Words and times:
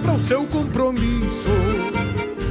para 0.00 0.12
o 0.12 0.18
seu 0.18 0.44
compromisso. 0.46 1.48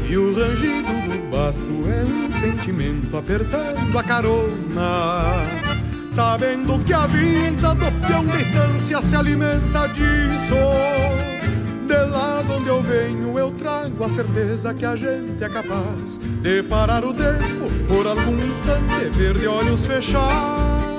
E 0.08 0.18
o 0.18 0.34
rangido 0.34 0.92
do 1.08 1.30
basto 1.30 1.64
é 1.88 2.04
um 2.04 2.32
sentimento 2.32 3.16
apertando 3.16 3.98
a 3.98 4.04
carona. 4.04 5.34
Sabendo 6.12 6.80
que 6.84 6.94
a 6.94 7.06
vida 7.08 7.76
do 7.76 8.08
peão 8.08 8.26
de 8.26 8.42
estância 8.42 9.02
se 9.02 9.16
alimenta 9.16 9.88
disso. 9.88 10.56
De 11.88 12.06
lá 12.06 12.44
de 12.46 12.52
onde 12.52 12.68
eu 12.68 12.82
venho, 12.82 13.40
eu 13.40 13.52
trago 13.52 14.04
a 14.04 14.10
certeza 14.10 14.74
que 14.74 14.86
a 14.86 14.96
gente 14.96 15.44
é 15.44 15.50
capaz 15.50 16.18
de 16.42 16.64
parar 16.64 17.04
o 17.04 17.14
tempo 17.14 17.70
por 17.88 18.06
algum 18.06 18.36
instante, 18.46 19.10
ver 19.12 19.38
de 19.38 19.48
olhos 19.48 19.86
fechados. 19.86 20.99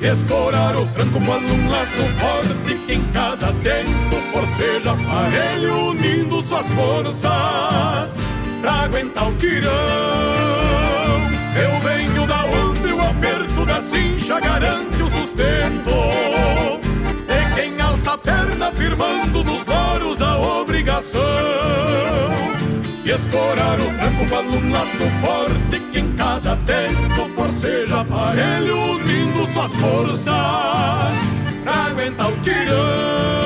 Escorar 0.00 0.76
o 0.76 0.86
tranco 0.88 1.18
quando 1.24 1.52
um 1.52 1.70
laço 1.70 2.02
forte 2.18 2.74
que 2.86 2.92
em 2.92 3.02
cada 3.12 3.52
tempo 3.54 4.16
forceja 4.32 4.92
aparelho 4.92 5.90
unindo 5.90 6.42
suas 6.42 6.66
forças 6.66 8.20
pra 8.60 8.72
aguentar 8.84 9.30
o 9.30 9.34
tirão. 9.36 9.72
Eu 11.56 11.80
venho 11.80 12.26
da 12.26 12.44
onde 12.44 12.92
o 12.92 13.00
aperto 13.00 13.64
da 13.64 13.80
cincha 13.80 14.38
garante 14.38 15.02
o 15.02 15.08
sustento. 15.08 15.90
E 17.28 17.54
quem 17.54 17.80
alça 17.80 18.12
a 18.12 18.18
perna 18.18 18.70
firmando 18.72 19.42
nos 19.42 19.64
loros 19.64 20.20
a 20.20 20.36
obrigação. 20.38 21.20
E 23.06 23.10
escorar 23.12 23.78
o 23.78 23.84
tranco 23.84 24.26
para 24.28 24.42
um 24.42 24.72
laço 24.72 24.98
forte 25.20 25.78
que 25.92 26.00
em 26.00 26.12
cada 26.16 26.56
tempo 26.56 27.28
forceja 27.36 28.00
aparelho 28.00 28.76
unindo 28.76 29.46
suas 29.52 29.72
forças 29.76 30.26
pra 31.62 31.84
aguentar 31.86 32.32
o 32.32 32.36
tirão. 32.40 33.45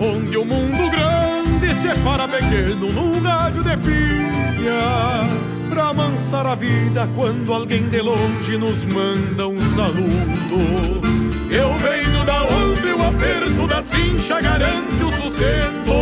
onde 0.00 0.36
o 0.36 0.44
mundo 0.44 0.90
grande 0.90 1.74
separa 1.74 2.28
pequeno 2.28 2.92
num 2.92 3.20
rádio 3.20 3.62
de 3.62 3.76
pilha, 3.78 5.28
pra 5.70 5.88
amansar 5.88 6.46
a 6.46 6.54
vida 6.54 7.08
quando 7.14 7.52
alguém 7.52 7.88
de 7.88 8.00
longe 8.00 8.58
nos 8.58 8.84
manda 8.84 9.48
um 9.48 9.60
saludo. 9.60 11.26
Eu 11.50 11.72
venho 11.74 12.24
da 12.24 12.44
onde 12.44 12.92
o 12.92 13.06
aperto 13.06 13.66
da 13.66 13.82
cincha 13.82 14.40
garante 14.40 15.02
o 15.02 15.12
sustento. 15.12 15.92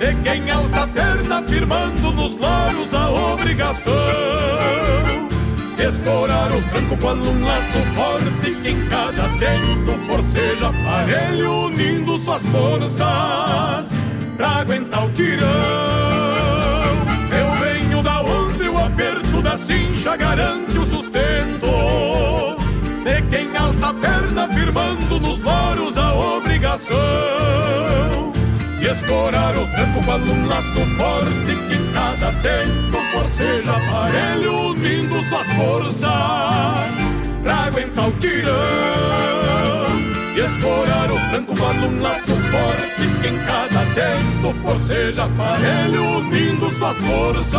E 0.00 0.14
quem 0.22 0.50
alça 0.50 0.82
a 0.82 0.86
perna 0.86 1.42
firmando 1.42 2.12
nos 2.12 2.36
loros 2.36 2.94
a 2.94 3.10
obrigação 3.10 5.29
Escorar 5.82 6.52
o 6.52 6.62
tranco 6.68 6.96
quando 6.98 7.30
um 7.30 7.44
laço 7.44 7.78
forte 7.94 8.54
que 8.62 8.68
em 8.68 8.86
cada 8.88 9.22
tempo 9.38 9.92
forceja 10.06 10.68
aparelho 10.68 11.66
unindo 11.66 12.18
suas 12.18 12.42
forças 12.48 13.88
pra 14.36 14.48
aguentar 14.60 15.06
o 15.06 15.10
tirão. 15.12 15.48
Eu 17.30 17.52
venho 17.64 18.02
da 18.02 18.20
onde 18.20 18.68
o 18.68 18.78
aperto 18.78 19.40
da 19.40 19.56
cincha 19.56 20.16
garante 20.16 20.76
o 20.76 20.84
sustento. 20.84 21.66
De 23.02 23.22
quem 23.30 23.56
alça 23.56 23.88
a 23.88 23.94
perna 23.94 24.48
firmando 24.48 25.18
nos 25.18 25.40
loros 25.40 25.96
a 25.96 26.14
obrigação. 26.14 26.98
E 28.80 28.86
escorar 28.86 29.54
o 29.58 29.66
tranco 29.66 30.02
quando 30.06 30.32
um 30.32 30.46
laço 30.46 30.80
forte 30.96 31.54
que 31.68 31.92
cada 31.92 32.32
tempo 32.40 32.98
forceja 33.12 33.72
aparelho 33.72 34.70
unindo 34.70 35.22
suas 35.28 35.52
forças 35.52 36.10
pra 37.42 37.54
aguentar 37.66 38.08
o 38.08 38.12
tirão. 38.12 38.54
E 40.34 40.40
escorar 40.40 41.10
o 41.12 41.30
tranco 41.30 41.54
quando 41.56 41.86
um 41.88 42.00
laço 42.00 42.34
forte 42.34 43.06
que 43.20 43.28
em 43.28 43.38
cada 43.44 43.84
tempo 43.94 44.54
forceja 44.62 45.24
aparelho 45.24 46.02
unindo 46.18 46.70
suas 46.70 46.96
forças 46.96 47.52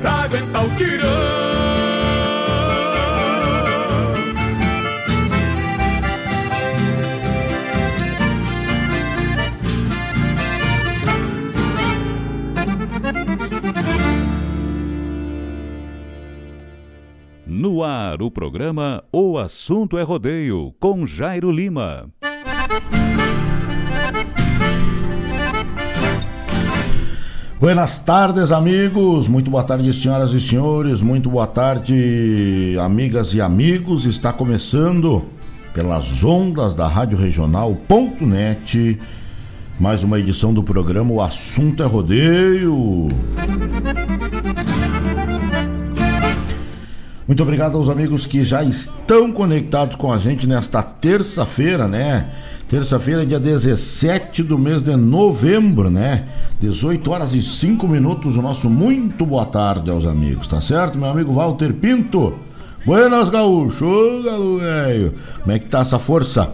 pra 0.00 0.24
aguentar 0.24 0.64
o 0.64 0.70
tirão. 0.74 1.95
No 17.66 17.82
ar, 17.82 18.22
o 18.22 18.30
programa 18.30 19.02
O 19.12 19.36
Assunto 19.36 19.98
é 19.98 20.02
Rodeio, 20.04 20.72
com 20.78 21.04
Jairo 21.04 21.50
Lima. 21.50 22.08
Buenas 27.58 27.98
tardes, 27.98 28.52
amigos. 28.52 29.26
Muito 29.26 29.50
boa 29.50 29.64
tarde, 29.64 29.92
senhoras 29.92 30.30
e 30.30 30.40
senhores. 30.40 31.02
Muito 31.02 31.28
boa 31.28 31.48
tarde, 31.48 32.76
amigas 32.80 33.34
e 33.34 33.40
amigos. 33.40 34.04
Está 34.04 34.32
começando 34.32 35.26
pelas 35.74 36.22
ondas 36.22 36.72
da 36.72 36.86
Rádio 36.86 37.18
Regional.net. 37.18 38.96
Mais 39.80 40.04
uma 40.04 40.20
edição 40.20 40.54
do 40.54 40.62
programa 40.62 41.12
O 41.12 41.20
Assunto 41.20 41.82
é 41.82 41.86
Rodeio. 41.86 43.08
Muito 47.26 47.42
obrigado 47.42 47.76
aos 47.76 47.88
amigos 47.88 48.24
que 48.24 48.44
já 48.44 48.62
estão 48.62 49.32
conectados 49.32 49.96
com 49.96 50.12
a 50.12 50.18
gente 50.18 50.46
nesta 50.46 50.80
terça-feira, 50.80 51.88
né? 51.88 52.30
Terça-feira, 52.68 53.26
dia 53.26 53.40
17 53.40 54.44
do 54.44 54.56
mês 54.56 54.80
de 54.80 54.94
novembro, 54.94 55.90
né? 55.90 56.24
18 56.60 57.10
horas 57.10 57.34
e 57.34 57.42
5 57.42 57.88
minutos. 57.88 58.36
O 58.36 58.42
nosso 58.42 58.70
muito 58.70 59.26
boa 59.26 59.44
tarde 59.44 59.90
aos 59.90 60.04
amigos, 60.04 60.46
tá 60.46 60.60
certo? 60.60 60.96
Meu 60.96 61.10
amigo 61.10 61.32
Walter 61.32 61.72
Pinto. 61.72 62.38
Buenas, 62.86 63.28
gaúcho. 63.28 64.22
Galo 64.24 64.60
velho. 64.60 65.14
Como 65.40 65.50
é 65.50 65.58
que 65.58 65.66
tá 65.66 65.80
essa 65.80 65.98
força? 65.98 66.48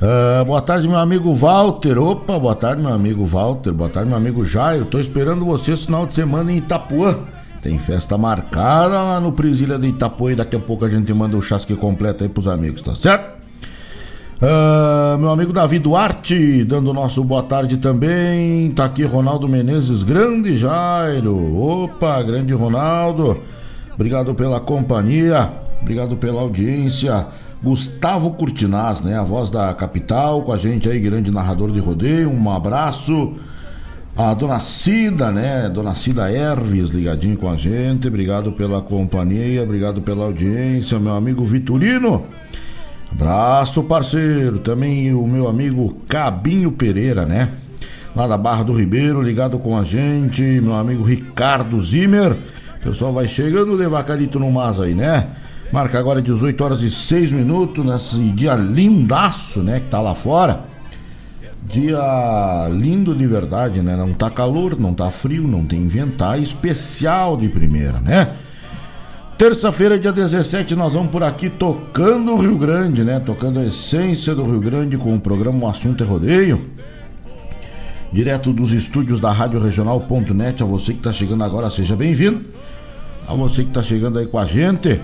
Uh, 0.00 0.44
boa 0.44 0.62
tarde, 0.62 0.86
meu 0.86 0.98
amigo 0.98 1.34
Walter. 1.34 1.98
Opa, 1.98 2.38
boa 2.38 2.54
tarde, 2.54 2.80
meu 2.80 2.92
amigo 2.92 3.26
Walter. 3.26 3.72
Boa 3.72 3.90
tarde, 3.90 4.08
meu 4.08 4.16
amigo 4.16 4.44
Jairo. 4.44 4.84
Tô 4.84 5.00
esperando 5.00 5.44
você 5.44 5.72
esse 5.72 5.86
final 5.86 6.06
de 6.06 6.14
semana 6.14 6.52
em 6.52 6.58
Itapuã. 6.58 7.18
Tem 7.62 7.78
festa 7.78 8.16
marcada 8.16 9.02
lá 9.02 9.20
no 9.20 9.32
Presília 9.32 9.78
de 9.78 9.88
Itapuã 9.88 10.34
daqui 10.34 10.56
a 10.56 10.60
pouco 10.60 10.84
a 10.84 10.88
gente 10.88 11.12
manda 11.12 11.36
o 11.36 11.42
chasque 11.42 11.74
completo 11.74 12.22
aí 12.22 12.28
pros 12.28 12.48
amigos, 12.48 12.80
tá 12.80 12.94
certo? 12.94 13.40
Uh, 14.40 15.18
meu 15.18 15.28
amigo 15.28 15.52
Davi 15.52 15.78
Duarte, 15.78 16.64
dando 16.64 16.94
nosso 16.94 17.22
boa 17.22 17.42
tarde 17.42 17.76
também. 17.76 18.70
Tá 18.70 18.86
aqui 18.86 19.04
Ronaldo 19.04 19.46
Menezes, 19.46 20.02
grande 20.02 20.56
Jairo. 20.56 21.54
Opa, 21.54 22.22
grande 22.22 22.54
Ronaldo. 22.54 23.38
Obrigado 23.92 24.34
pela 24.34 24.58
companhia, 24.58 25.52
obrigado 25.82 26.16
pela 26.16 26.40
audiência. 26.40 27.26
Gustavo 27.62 28.30
Curtinaz, 28.30 29.02
né? 29.02 29.18
A 29.18 29.22
voz 29.22 29.50
da 29.50 29.74
capital, 29.74 30.40
com 30.40 30.54
a 30.54 30.56
gente 30.56 30.88
aí, 30.88 30.98
grande 30.98 31.30
narrador 31.30 31.70
de 31.70 31.78
rodeio. 31.78 32.30
Um 32.30 32.50
abraço. 32.50 33.34
A 34.16 34.34
dona 34.34 34.58
Cida, 34.60 35.30
né? 35.30 35.68
Dona 35.68 35.94
Cida 35.94 36.30
Erves 36.30 36.90
ligadinho 36.90 37.36
com 37.36 37.48
a 37.48 37.56
gente. 37.56 38.08
Obrigado 38.08 38.52
pela 38.52 38.82
companhia, 38.82 39.62
obrigado 39.62 40.02
pela 40.02 40.24
audiência, 40.24 40.98
meu 40.98 41.14
amigo 41.14 41.44
Vitorino. 41.44 42.26
Abraço, 43.12 43.82
parceiro. 43.84 44.58
Também 44.58 45.12
o 45.14 45.26
meu 45.26 45.48
amigo 45.48 45.96
Cabinho 46.08 46.72
Pereira, 46.72 47.24
né? 47.24 47.50
Lá 48.14 48.26
da 48.26 48.36
Barra 48.36 48.64
do 48.64 48.72
Ribeiro, 48.72 49.22
ligado 49.22 49.58
com 49.58 49.78
a 49.78 49.84
gente. 49.84 50.42
Meu 50.42 50.74
amigo 50.74 51.02
Ricardo 51.02 51.80
Zimmer. 51.80 52.36
O 52.80 52.82
pessoal 52.82 53.12
vai 53.12 53.26
chegando 53.26 53.78
devacalito 53.78 54.38
no 54.38 54.50
mas 54.50 54.80
aí, 54.80 54.94
né? 54.94 55.28
Marca 55.72 55.98
agora 55.98 56.20
18 56.20 56.64
horas 56.64 56.82
e 56.82 56.90
6 56.90 57.30
minutos, 57.30 57.84
nesse 57.84 58.16
dia 58.30 58.54
lindaço, 58.54 59.60
né? 59.60 59.80
Que 59.80 59.86
tá 59.86 60.00
lá 60.00 60.14
fora. 60.14 60.64
Dia 61.62 62.68
lindo 62.70 63.14
de 63.14 63.26
verdade, 63.26 63.82
né? 63.82 63.94
Não 63.94 64.12
tá 64.14 64.30
calor, 64.30 64.78
não 64.78 64.94
tá 64.94 65.10
frio, 65.10 65.46
não 65.46 65.64
tem 65.64 65.86
vento, 65.86 66.24
especial 66.36 67.36
de 67.36 67.48
primeira, 67.48 68.00
né? 68.00 68.34
Terça-feira, 69.36 69.98
dia 69.98 70.12
17, 70.12 70.74
nós 70.74 70.94
vamos 70.94 71.10
por 71.10 71.22
aqui 71.22 71.48
tocando 71.48 72.32
o 72.32 72.38
Rio 72.38 72.56
Grande, 72.56 73.04
né? 73.04 73.20
Tocando 73.20 73.58
a 73.58 73.64
essência 73.64 74.34
do 74.34 74.44
Rio 74.44 74.60
Grande 74.60 74.96
com 74.96 75.14
o 75.14 75.20
programa 75.20 75.64
O 75.64 75.68
Assunto 75.68 76.02
é 76.02 76.06
Rodeio. 76.06 76.62
Direto 78.12 78.52
dos 78.52 78.72
estúdios 78.72 79.20
da 79.20 79.30
Rádio 79.30 79.60
Regional.net. 79.60 80.62
A 80.62 80.66
você 80.66 80.92
que 80.92 80.98
está 80.98 81.12
chegando 81.12 81.44
agora, 81.44 81.70
seja 81.70 81.94
bem-vindo. 81.94 82.44
A 83.26 83.34
você 83.34 83.62
que 83.62 83.70
está 83.70 83.82
chegando 83.82 84.18
aí 84.18 84.26
com 84.26 84.38
a 84.38 84.44
gente. 84.44 85.00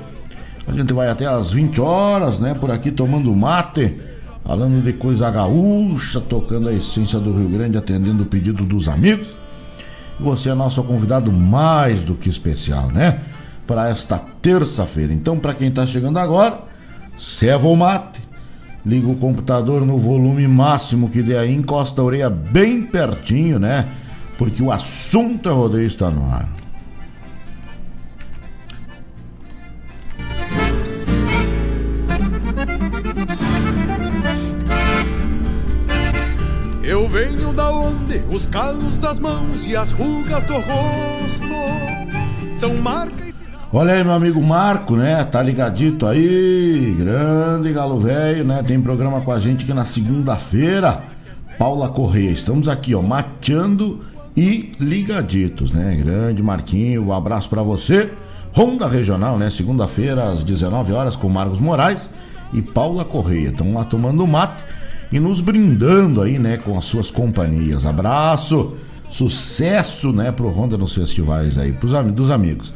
A 0.67 0.73
gente 0.73 0.93
vai 0.93 1.09
até 1.09 1.27
às 1.27 1.53
20 1.53 1.81
horas, 1.81 2.39
né? 2.39 2.53
Por 2.55 2.71
aqui 2.71 2.91
tomando 2.91 3.35
mate 3.35 4.06
falando 4.47 4.81
de 4.81 4.93
coisa 4.93 5.29
gaúcha, 5.29 6.21
tocando 6.21 6.69
a 6.69 6.73
essência 6.73 7.19
do 7.19 7.33
Rio 7.37 7.49
Grande, 7.49 7.77
atendendo 7.77 8.23
o 8.23 8.27
pedido 8.27 8.65
dos 8.65 8.89
amigos. 8.89 9.35
Você 10.21 10.49
é 10.49 10.55
nosso 10.55 10.83
convidado 10.85 11.33
mais 11.33 12.05
do 12.05 12.15
que 12.15 12.29
especial, 12.29 12.89
né? 12.91 13.21
Para 13.67 13.89
esta 13.89 14.19
terça-feira. 14.41 15.13
Então, 15.13 15.37
para 15.37 15.53
quem 15.53 15.69
está 15.69 15.85
chegando 15.85 16.19
agora, 16.19 16.61
ceva 17.17 17.67
o 17.67 17.77
mate, 17.77 18.21
liga 18.85 19.09
o 19.09 19.17
computador 19.17 19.85
no 19.85 19.99
volume 19.99 20.47
máximo 20.47 21.09
que 21.09 21.23
der 21.23 21.41
aí, 21.41 21.53
encosta 21.53 22.01
a 22.01 22.05
orelha 22.05 22.31
bem 22.31 22.83
pertinho, 22.83 23.59
né? 23.59 23.85
Porque 24.39 24.63
o 24.63 24.71
assunto 24.71 25.49
é 25.49 25.53
rodeio 25.53 25.87
está 25.87 26.09
no 26.09 26.25
ar. 26.25 26.49
Das 39.01 39.19
mãos 39.19 39.67
e 39.67 39.77
as 39.77 39.91
rugas 39.93 40.45
do 40.47 40.55
rosto 40.55 41.49
são 42.55 42.75
marcas. 42.77 43.35
Olha 43.73 43.95
aí, 43.95 44.05
meu 44.05 44.15
amigo 44.15 44.41
Marco, 44.43 44.97
né? 44.97 45.25
Tá 45.25 45.43
ligadito 45.43 46.07
aí, 46.07 46.95
grande 46.97 47.73
galo 47.73 47.99
velho, 47.99 48.45
né? 48.45 48.63
Tem 48.63 48.81
programa 48.81 49.21
com 49.21 49.33
a 49.33 49.41
gente 49.41 49.65
aqui 49.65 49.75
na 49.75 49.85
segunda-feira. 49.85 51.03
Paula 51.59 51.89
Correia, 51.89 52.31
estamos 52.31 52.69
aqui, 52.69 52.95
ó, 52.95 53.03
mateando 53.03 54.05
e 54.37 54.73
ligaditos, 54.79 55.73
né? 55.73 55.97
Grande 55.97 56.43
Marquinho, 56.43 57.07
um 57.07 57.13
abraço 57.13 57.49
para 57.49 57.63
você. 57.63 58.11
Ronda 58.53 58.89
Regional, 58.89 59.39
né? 59.39 59.51
Segunda-feira 59.51 60.33
às 60.33 60.43
19 60.43 60.93
horas 60.93 61.17
com 61.17 61.29
Marcos 61.29 61.59
Moraes 61.59 62.09
e 62.53 62.63
Paula 62.63 63.05
Correia. 63.05 63.49
Estão 63.49 63.75
lá 63.75 63.85
tomando 63.85 64.27
mato 64.27 64.65
e 65.11 65.21
nos 65.21 65.41
brindando 65.41 66.23
aí, 66.23 66.39
né, 66.39 66.57
com 66.57 66.79
as 66.79 66.85
suas 66.85 67.11
companhias. 67.11 67.85
Abraço, 67.85 68.75
sucesso, 69.11 70.13
né, 70.13 70.33
pro 70.33 70.49
Honda 70.49 70.77
nos 70.77 70.95
festivais 70.95 71.57
aí, 71.57 71.73
pros 71.73 71.93
dos 72.13 72.31
amigos. 72.31 72.73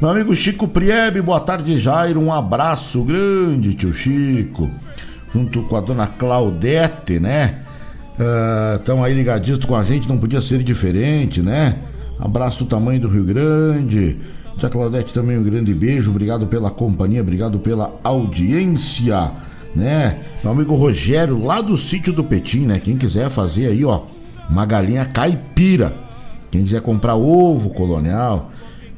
Meu 0.00 0.10
amigo 0.10 0.34
Chico 0.34 0.66
Priebe, 0.66 1.22
boa 1.22 1.40
tarde, 1.40 1.78
Jairo, 1.78 2.20
um 2.20 2.32
abraço 2.32 3.04
grande, 3.04 3.74
tio 3.74 3.92
Chico. 3.94 4.68
Junto 5.32 5.62
com 5.62 5.76
a 5.76 5.80
dona 5.80 6.06
Claudete, 6.06 7.18
né? 7.18 7.62
Estão 8.76 9.00
uh, 9.00 9.04
aí 9.04 9.14
ligadinhos 9.14 9.64
com 9.64 9.74
a 9.74 9.84
gente, 9.84 10.08
não 10.08 10.18
podia 10.18 10.40
ser 10.40 10.62
diferente, 10.62 11.40
né? 11.40 11.78
Abraço 12.18 12.64
do 12.64 12.66
tamanho 12.68 13.00
do 13.00 13.08
Rio 13.08 13.24
Grande. 13.24 14.18
Tia 14.58 14.68
Claudete 14.68 15.14
também 15.14 15.38
um 15.38 15.42
grande 15.42 15.72
beijo, 15.72 16.10
obrigado 16.10 16.46
pela 16.46 16.70
companhia, 16.70 17.22
obrigado 17.22 17.58
pela 17.58 17.98
audiência 18.04 19.30
né? 19.74 20.18
Meu 20.42 20.52
amigo 20.52 20.74
Rogério, 20.74 21.44
lá 21.44 21.60
do 21.60 21.76
sítio 21.76 22.12
do 22.12 22.24
Petim, 22.24 22.66
né? 22.66 22.80
Quem 22.80 22.96
quiser 22.96 23.30
fazer 23.30 23.66
aí, 23.66 23.84
ó, 23.84 24.02
uma 24.48 24.66
galinha 24.66 25.04
caipira. 25.04 25.94
Quem 26.50 26.64
quiser 26.64 26.82
comprar 26.82 27.14
ovo 27.14 27.70
colonial, 27.70 28.50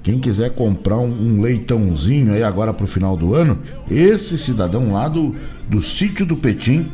quem 0.02 0.18
quiser 0.18 0.50
comprar 0.50 0.98
um, 0.98 1.06
um 1.06 1.40
leitãozinho 1.40 2.32
aí 2.32 2.42
agora 2.42 2.74
pro 2.74 2.86
final 2.86 3.16
do 3.16 3.34
ano, 3.34 3.58
esse 3.88 4.36
cidadão 4.36 4.92
lá 4.92 5.06
do, 5.06 5.34
do 5.68 5.80
sítio 5.80 6.26
do 6.26 6.36
Petim 6.36 6.90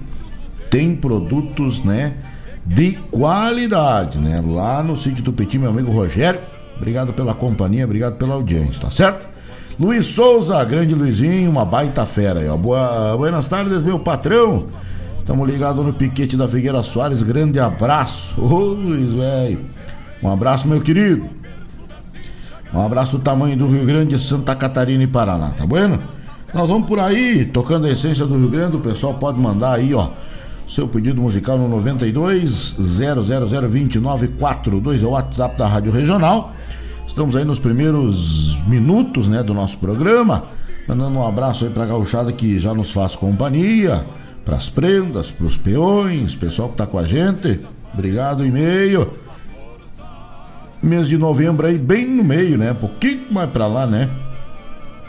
tem 0.70 0.94
produtos, 0.94 1.82
né? 1.82 2.14
De 2.64 2.92
qualidade, 3.10 4.18
né? 4.18 4.42
Lá 4.46 4.82
no 4.82 4.99
sítio 4.99 5.25
do 5.25 5.32
Petim, 5.32 5.58
meu 5.58 5.70
amigo 5.70 5.90
Rogério. 5.90 6.40
Obrigado 6.76 7.12
pela 7.12 7.34
companhia, 7.34 7.84
obrigado 7.84 8.16
pela 8.16 8.34
audiência, 8.34 8.82
tá 8.82 8.90
certo? 8.90 9.29
Luiz 9.80 10.06
Souza, 10.08 10.62
grande 10.62 10.94
Luizinho, 10.94 11.50
uma 11.50 11.64
baita 11.64 12.04
fera 12.04 12.40
aí, 12.40 12.49
ó. 12.49 12.54
Boa, 12.54 13.16
buenas 13.16 13.49
tardes, 13.49 13.80
meu 13.80 13.99
patrão. 13.99 14.66
Tamo 15.25 15.46
ligado 15.46 15.82
no 15.82 15.90
piquete 15.90 16.37
da 16.37 16.46
Figueira 16.46 16.82
Soares, 16.82 17.22
grande 17.22 17.58
abraço. 17.58 18.38
Ô 18.38 18.58
Luiz, 18.58 19.10
velho. 19.10 19.58
Um 20.22 20.30
abraço, 20.30 20.68
meu 20.68 20.82
querido. 20.82 21.26
Um 22.75 22.84
abraço 22.84 23.12
do 23.12 23.20
tamanho 23.20 23.56
do 23.56 23.66
Rio 23.66 23.87
Grande, 23.87 24.18
Santa 24.18 24.54
Catarina 24.54 25.02
e 25.02 25.06
Paraná, 25.06 25.52
tá 25.56 25.64
bueno? 25.64 25.99
Nós 26.52 26.68
vamos 26.68 26.87
por 26.87 27.00
aí, 27.00 27.46
tocando 27.46 27.87
a 27.87 27.90
essência 27.90 28.26
do 28.26 28.37
Rio 28.37 28.50
Grande, 28.50 28.76
o 28.76 28.80
pessoal 28.80 29.14
pode 29.14 29.40
mandar 29.40 29.76
aí, 29.76 29.94
ó, 29.94 30.08
seu 30.68 30.87
pedido 30.88 31.22
musical 31.22 31.56
no 31.56 31.66
92 31.68 32.76
0002942 32.78 35.02
é 35.02 35.06
o 35.06 35.12
WhatsApp 35.12 35.56
da 35.56 35.66
Rádio 35.66 35.90
Regional. 35.90 36.52
Estamos 37.11 37.35
aí 37.35 37.45
nos 37.45 37.59
primeiros 37.59 38.57
minutos, 38.69 39.26
né, 39.26 39.43
do 39.43 39.52
nosso 39.52 39.76
programa. 39.79 40.45
Mandando 40.87 41.19
um 41.19 41.26
abraço 41.26 41.64
aí 41.64 41.71
pra 41.71 41.85
gauchada 41.85 42.33
que 42.33 42.57
já 42.57 42.73
nos 42.73 42.93
faz 42.93 43.17
companhia, 43.17 44.07
pras 44.45 44.69
prendas, 44.69 45.29
pros 45.29 45.57
peões, 45.57 46.37
pessoal 46.37 46.69
que 46.69 46.76
tá 46.76 46.87
com 46.87 46.97
a 46.97 47.02
gente. 47.02 47.59
Obrigado, 47.93 48.47
e-mail. 48.47 49.12
Mês 50.81 51.09
de 51.09 51.19
novembro 51.19 51.67
aí, 51.67 51.76
bem 51.76 52.07
no 52.07 52.23
meio, 52.23 52.57
né? 52.57 52.71
Um 52.71 52.76
pouquinho 52.76 53.26
mais 53.33 53.50
pra 53.50 53.67
lá, 53.67 53.88
né? 53.88 54.09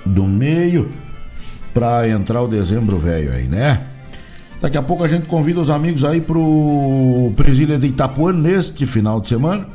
Do 0.03 0.23
meio 0.23 0.89
pra 1.71 2.09
entrar 2.09 2.41
o 2.41 2.47
dezembro 2.47 2.97
velho 2.97 3.31
aí, 3.31 3.47
né? 3.47 3.79
Daqui 4.59 4.77
a 4.77 4.81
pouco 4.81 5.03
a 5.03 5.07
gente 5.07 5.27
convida 5.27 5.61
os 5.61 5.69
amigos 5.69 6.03
aí 6.03 6.19
pro 6.19 7.31
Presília 7.35 7.77
de 7.77 7.85
Itapuã 7.85 8.33
neste 8.33 8.87
final 8.87 9.21
de 9.21 9.27
semana. 9.27 9.67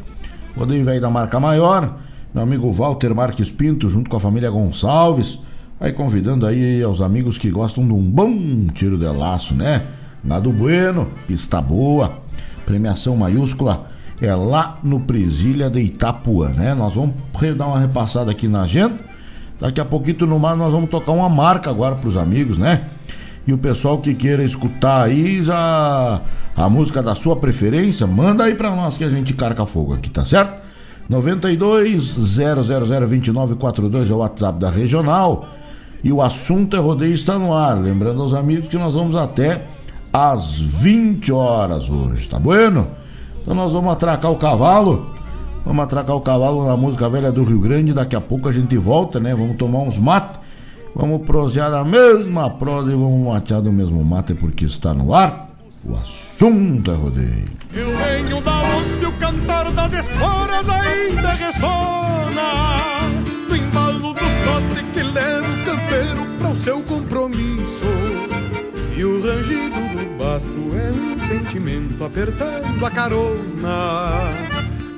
Rodeio 0.57 0.85
velho 0.85 1.01
da 1.01 1.09
marca 1.09 1.39
maior 1.39 2.05
meu 2.37 2.43
amigo 2.43 2.71
Walter 2.71 3.15
Marques 3.15 3.51
Pinto, 3.51 3.89
junto 3.89 4.11
com 4.11 4.19
a 4.19 4.21
família 4.21 4.51
Gonçalves. 4.51 5.39
Aí 5.81 5.91
convidando 5.91 6.45
aí 6.45 6.83
aos 6.83 7.01
amigos 7.01 7.39
que 7.39 7.51
gostam 7.51 7.87
de 7.87 7.95
um 7.95 8.03
bom 8.03 8.67
tiro 8.75 8.99
de 8.99 9.07
laço, 9.07 9.55
né? 9.55 9.83
Gado 10.23 10.53
Bueno, 10.53 11.09
pista 11.27 11.63
boa, 11.63 12.21
premiação 12.67 13.17
maiúscula 13.17 13.87
é 14.21 14.35
lá 14.35 14.79
no 14.83 15.01
Presilha 15.01 15.71
de 15.71 15.81
Itapuã, 15.81 16.51
né? 16.51 16.75
Nós 16.75 16.93
vamos 16.93 17.15
dar 17.57 17.69
uma 17.69 17.79
repassada 17.79 18.31
aqui 18.31 18.47
na 18.47 18.63
agenda. 18.63 18.97
Daqui 19.59 19.81
a 19.81 19.85
pouquinho 19.87 20.27
no 20.27 20.39
mais 20.39 20.59
nós 20.59 20.71
vamos 20.71 20.91
tocar 20.91 21.13
uma 21.13 21.31
marca 21.31 21.71
agora 21.71 21.95
para 21.95 22.09
os 22.09 22.19
amigos, 22.19 22.59
né? 22.59 22.85
E 23.47 23.53
o 23.55 23.57
pessoal 23.57 23.99
que 23.99 24.13
queira 24.13 24.45
escutar 24.45 25.05
aí 25.05 25.43
já 25.43 26.21
a 26.55 26.69
música 26.69 27.03
da 27.03 27.15
sua 27.15 27.37
preferência, 27.37 28.07
manda 28.07 28.45
aí 28.45 28.55
para 28.55 28.71
nós 28.77 28.99
que 28.99 29.05
a 29.05 29.09
gente 29.09 29.33
carca 29.33 29.65
fogo 29.65 29.95
aqui, 29.95 30.11
tá 30.11 30.23
certo? 30.27 30.66
92 31.09 32.17
0002942 32.19 34.11
é 34.11 34.13
o 34.13 34.19
WhatsApp 34.19 34.59
da 34.59 34.71
regional. 34.71 35.49
E 36.03 36.13
o 36.13 36.21
assunto 36.21 36.77
é 36.77 36.79
rodeio 36.79 37.15
está 37.15 37.39
no 37.39 37.55
ar. 37.55 37.79
Lembrando 37.79 38.23
aos 38.23 38.35
amigos 38.35 38.69
que 38.69 38.77
nós 38.77 38.95
vamos 38.95 39.17
até 39.17 39.63
às 40.13 40.59
20 40.59 41.33
horas 41.33 41.89
hoje, 41.89 42.29
tá 42.29 42.39
bueno? 42.39 42.89
Então 43.43 43.55
nós 43.55 43.73
vamos 43.73 43.93
atracar 43.93 44.31
o 44.31 44.37
cavalo. 44.37 45.07
Vamos 45.65 45.85
atracar 45.85 46.15
o 46.15 46.21
cavalo 46.21 46.67
na 46.67 46.77
música 46.77 47.09
velha 47.09 47.33
do 47.33 47.43
Rio 47.43 47.61
Grande. 47.61 47.93
Daqui 47.93 48.15
a 48.15 48.21
pouco 48.21 48.49
a 48.49 48.53
gente 48.53 48.77
volta, 48.77 49.19
né? 49.19 49.35
Vamos 49.35 49.57
tomar 49.57 49.81
uns 49.81 49.99
mates. 49.99 50.41
Vamos 50.95 51.27
prosear 51.27 51.71
na 51.71 51.85
mesma 51.85 52.49
prosa 52.51 52.91
e 52.91 52.95
vamos 52.95 53.27
matear 53.27 53.61
do 53.61 53.73
mesmo 53.73 54.03
mate 54.05 54.33
porque 54.35 54.65
está 54.65 54.95
no 54.95 55.13
ar. 55.13 55.46
O 55.89 55.95
assunto 55.95 56.91
é 56.91 56.95
rodeio. 56.95 57.51
Eu 57.73 57.97
venho 57.97 58.41
da 58.41 58.61
onde 58.61 59.07
o 59.07 59.13
cantar 59.13 59.71
das 59.71 59.93
esporas 59.93 60.69
ainda 60.69 61.31
ressona. 61.31 63.03
No 63.49 63.57
embalo 63.57 64.13
do 64.13 64.15
trote 64.15 64.83
que 64.93 65.03
leva 65.03 65.47
o 65.47 65.65
campeiro 65.65 66.27
para 66.39 66.49
o 66.49 66.57
seu 66.57 66.83
compromisso. 66.83 67.85
E 68.97 69.05
o 69.05 69.23
rangido 69.23 69.77
do 69.77 70.19
basto 70.19 70.61
é 70.75 70.91
um 70.91 71.19
sentimento 71.21 72.03
apertando 72.03 72.85
a 72.85 72.91
carona. 72.91 74.31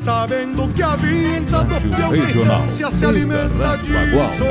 Sabendo 0.00 0.68
que 0.72 0.82
a 0.82 0.96
vida 0.96 1.64
do 1.64 1.80
peão 1.96 2.68
se 2.68 3.04
alimenta 3.04 3.76
disso. 3.78 4.44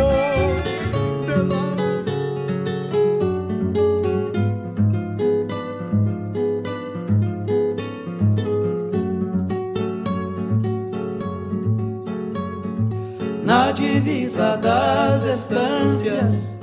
Divisa 14.00 14.56
das 14.58 15.26
estâncias 15.26 16.56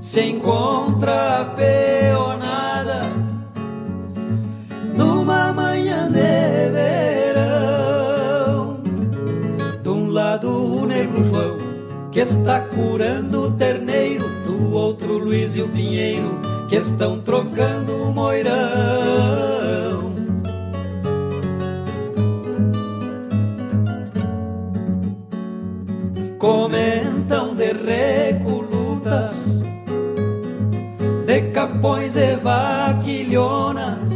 se 0.00 0.20
encontra 0.20 1.44
peonada 1.56 3.02
numa 4.96 5.52
manhã 5.52 6.10
de 6.10 6.70
verão. 6.72 7.60
De 9.80 9.88
um 9.88 10.10
lado 10.10 10.48
o 10.48 10.84
negro 10.86 11.22
João 11.22 11.56
que 12.10 12.18
está 12.20 12.60
curando 12.60 13.42
o 13.42 13.52
terneiro, 13.52 14.24
do 14.44 14.72
outro 14.72 15.18
Luiz 15.18 15.54
e 15.54 15.62
o 15.62 15.68
Pinheiro 15.68 16.40
que 16.68 16.74
estão 16.76 17.20
trocando 17.20 18.08
o 18.08 18.12
moirão. 18.12 19.53
Comentam 26.44 27.54
de 27.54 27.72
recolutas, 27.72 29.64
de 31.24 31.40
capões 31.52 32.16
e 32.16 32.36
vaquilhonas, 32.36 34.10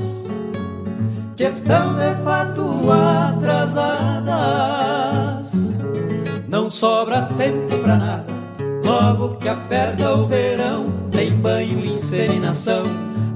que 1.35 1.45
estão 1.45 1.95
de 1.95 2.15
fato 2.23 2.85
atrasadas. 2.93 4.29
Não 6.47 6.69
sobra 6.69 7.23
tempo 7.39 7.79
pra 7.79 7.97
nada, 7.97 8.27
logo 8.85 9.37
que 9.37 9.49
aperta 9.49 10.13
o 10.13 10.27
verão, 10.27 10.93
tem 11.11 11.35
banho, 11.35 11.83
inseminação, 11.87 12.85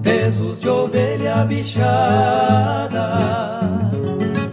pesos 0.02 0.60
de 0.60 0.68
ovelha 0.68 1.46
bichada. 1.46 3.08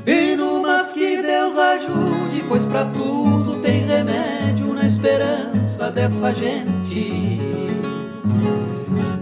E 0.08 0.38
numas 0.38 0.94
que 0.94 1.22
Deus 1.22 1.58
ajude, 1.58 2.46
pois 2.48 2.64
pra 2.64 2.86
tudo 2.86 3.39
esperança 5.80 5.92
dessa 5.92 6.34
gente. 6.34 7.40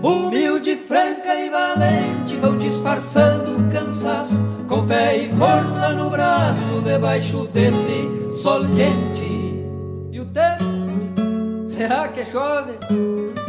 Humilde, 0.01 0.75
franca 0.75 1.35
e 1.35 1.49
valente, 1.49 2.35
vão 2.37 2.57
disfarçando 2.57 3.57
o 3.57 3.71
cansaço, 3.71 4.39
com 4.67 4.85
fé 4.87 5.17
e 5.17 5.29
força 5.37 5.89
no 5.93 6.09
braço, 6.09 6.81
debaixo 6.81 7.47
desse 7.47 8.31
sol 8.31 8.61
quente. 8.75 9.63
E 10.11 10.19
o 10.19 10.25
tempo, 10.25 11.67
será 11.67 12.07
que 12.07 12.25
chove? 12.25 12.73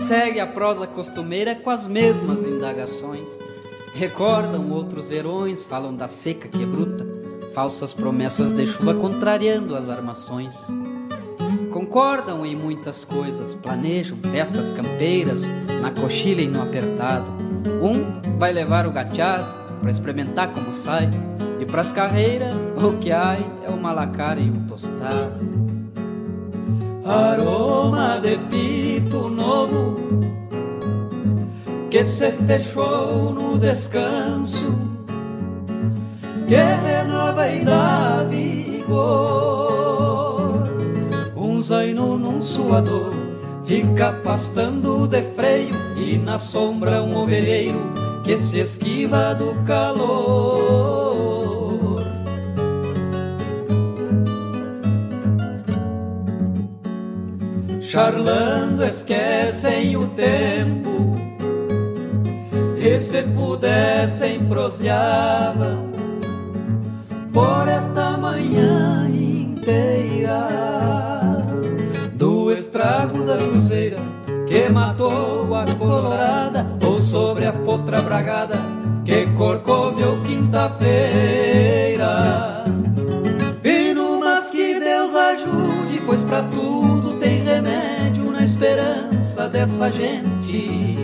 Segue 0.00 0.40
a 0.40 0.46
prosa 0.46 0.86
costumeira 0.86 1.54
com 1.54 1.70
as 1.70 1.86
mesmas 1.86 2.44
indagações. 2.44 3.38
Recordam 3.94 4.70
outros 4.70 5.08
verões, 5.08 5.64
falam 5.64 5.94
da 5.94 6.06
seca 6.06 6.46
que 6.48 6.62
é 6.62 6.66
bruta, 6.66 7.06
falsas 7.52 7.92
promessas 7.94 8.52
de 8.52 8.66
chuva 8.66 8.94
contrariando 8.94 9.74
as 9.74 9.88
armações. 9.88 10.66
Concordam 11.70 12.46
em 12.46 12.56
muitas 12.56 13.04
coisas, 13.04 13.54
planejam 13.54 14.16
festas 14.30 14.72
campeiras, 14.72 15.42
na 15.80 15.90
coxilha 15.90 16.42
e 16.42 16.48
no 16.48 16.62
apertado. 16.62 17.30
Um 17.82 18.38
vai 18.38 18.52
levar 18.52 18.86
o 18.86 18.92
gateado 18.92 19.46
para 19.80 19.90
experimentar 19.90 20.52
como 20.52 20.74
sai, 20.74 21.10
e 21.60 21.66
pras 21.66 21.92
carreiras 21.92 22.54
o 22.76 22.94
que 22.98 23.12
há 23.12 23.36
é 23.62 23.68
o 23.68 23.76
malacara 23.76 24.40
e 24.40 24.50
o 24.50 24.56
tostado. 24.66 25.46
Aroma 27.04 28.18
de 28.20 28.36
pito 28.50 29.28
novo 29.28 29.98
que 31.90 32.04
se 32.04 32.30
fechou 32.32 33.32
no 33.32 33.58
descanso, 33.58 34.74
que 36.46 36.56
renova 36.56 37.48
e 37.48 37.64
dá 37.64 38.24
vigor 38.28 39.87
um 39.87 39.87
zaino 41.68 42.16
num 42.16 42.40
suador 42.40 43.14
Fica 43.62 44.12
pastando 44.24 45.06
de 45.06 45.20
freio 45.34 45.74
E 45.96 46.16
na 46.16 46.38
sombra 46.38 47.02
um 47.02 47.14
ovelheiro 47.14 47.92
Que 48.24 48.38
se 48.38 48.60
esquiva 48.60 49.34
do 49.34 49.54
calor. 49.64 50.88
Charlando 57.80 58.84
esquecem 58.84 59.96
o 59.96 60.08
tempo 60.08 61.16
E 62.78 62.98
se 62.98 63.22
pudessem 63.22 64.44
proseavam 64.46 65.90
Por 67.32 67.68
esta 67.68 68.16
manhã 68.16 69.08
inteira 69.10 70.38
estrago 72.58 73.22
da 73.22 73.36
cruzeira 73.36 73.98
que 74.46 74.68
matou 74.68 75.54
a 75.54 75.64
colorada 75.74 76.66
ou 76.84 76.98
sobre 76.98 77.46
a 77.46 77.52
potra 77.52 78.02
bragada 78.02 78.56
que 79.04 79.26
corcoveu 79.28 80.20
quinta-feira. 80.22 82.08
E 83.62 83.94
numas 83.94 84.50
que 84.50 84.80
Deus 84.80 85.14
ajude, 85.14 86.02
pois 86.04 86.20
para 86.22 86.42
tudo 86.42 87.14
tem 87.14 87.42
remédio 87.42 88.32
na 88.32 88.42
esperança 88.42 89.48
dessa 89.48 89.90
gente. 89.90 90.98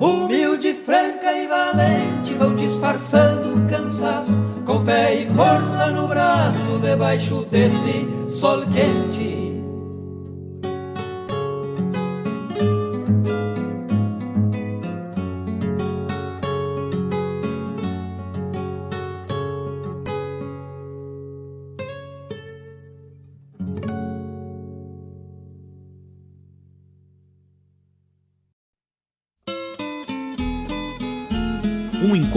Humilde, 0.00 0.72
franca 0.72 1.32
e 1.32 1.46
valente 1.46 2.34
vão 2.34 2.54
disfarçando 2.54 3.56
o 3.56 3.68
cansaço 3.68 4.38
com 4.64 4.84
fé 4.84 5.22
e 5.22 5.26
força 5.34 5.88
no 5.88 6.08
braço 6.08 6.78
debaixo 6.80 7.46
desse 7.50 8.08
sol 8.28 8.62
quente. 8.66 9.35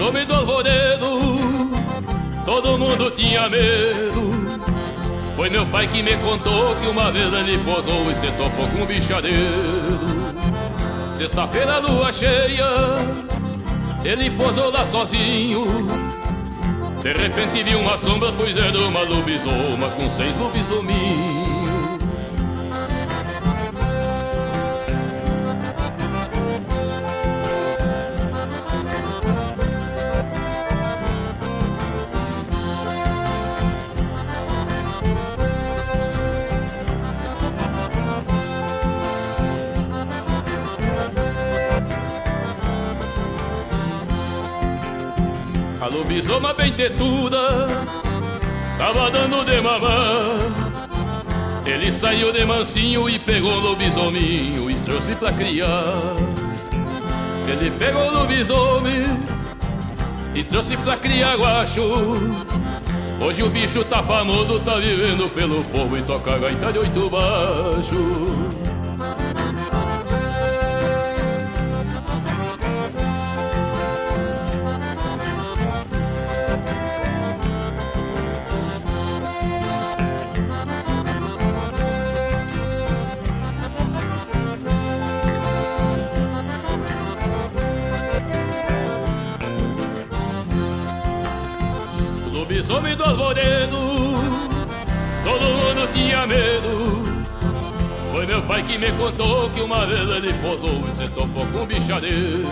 Lobisomem 0.00 0.26
do 0.26 0.34
alvoredo 0.34 1.20
Todo 2.44 2.78
mundo 2.78 3.10
tinha 3.10 3.48
medo. 3.48 4.30
Foi 5.36 5.50
meu 5.50 5.66
pai 5.66 5.86
que 5.86 6.02
me 6.02 6.16
contou 6.16 6.74
que 6.76 6.88
uma 6.88 7.12
vez 7.12 7.32
ele 7.32 7.58
posou 7.58 8.10
e 8.10 8.14
se 8.14 8.26
topou 8.32 8.66
com 8.68 8.82
um 8.82 8.86
bichadeiro. 8.86 9.36
Sexta-feira, 11.14 11.78
lua 11.78 12.10
cheia 12.10 12.66
Ele 14.04 14.30
posou 14.30 14.72
lá 14.72 14.84
sozinho. 14.84 15.66
De 17.02 17.12
repente 17.12 17.62
vi 17.62 17.74
uma 17.76 17.96
sombra, 17.96 18.32
pois 18.32 18.56
era 18.56 18.78
uma 18.78 19.00
lobisoma 19.00 19.88
Com 19.96 20.08
seis 20.08 20.36
lobisominhos 20.36 21.39
lobisoma 46.20 46.52
bem 46.52 46.72
tetuda 46.72 47.66
Tava 48.76 49.10
dando 49.10 49.44
de 49.44 49.60
mamã. 49.60 50.52
Ele 51.64 51.90
saiu 51.90 52.32
de 52.32 52.44
mansinho 52.44 53.08
e 53.08 53.18
pegou 53.18 53.52
o 53.52 53.60
lobisominho 53.60 54.70
E 54.70 54.74
trouxe 54.80 55.14
pra 55.14 55.32
criar. 55.32 55.94
Ele 57.48 57.70
pegou 57.70 58.06
o 58.06 58.12
lobisomem 58.12 59.18
E 60.34 60.44
trouxe 60.44 60.76
pra 60.78 60.96
criar 60.98 61.36
guacho. 61.36 61.82
Hoje 63.20 63.42
o 63.42 63.48
bicho 63.48 63.82
tá 63.84 64.02
famoso, 64.02 64.60
tá 64.60 64.76
vivendo 64.76 65.30
pelo 65.30 65.64
povo 65.64 65.96
E 65.96 66.02
toca 66.02 66.38
gaita 66.38 66.72
de 66.72 66.78
oito 66.78 67.08
baixo 67.08 68.69
Todo 95.24 95.42
mundo 95.42 95.92
tinha 95.92 96.26
medo. 96.26 97.10
Foi 98.12 98.26
meu 98.26 98.42
pai 98.42 98.62
que 98.62 98.76
me 98.76 98.92
contou 98.92 99.48
Que 99.50 99.60
uma 99.62 99.86
vez 99.86 100.00
ele 100.00 100.32
posou 100.34 100.82
E 100.82 100.96
se 100.96 101.08
topou 101.10 101.46
com 101.46 101.62
um 101.62 101.66
bichadeiro. 101.66 102.44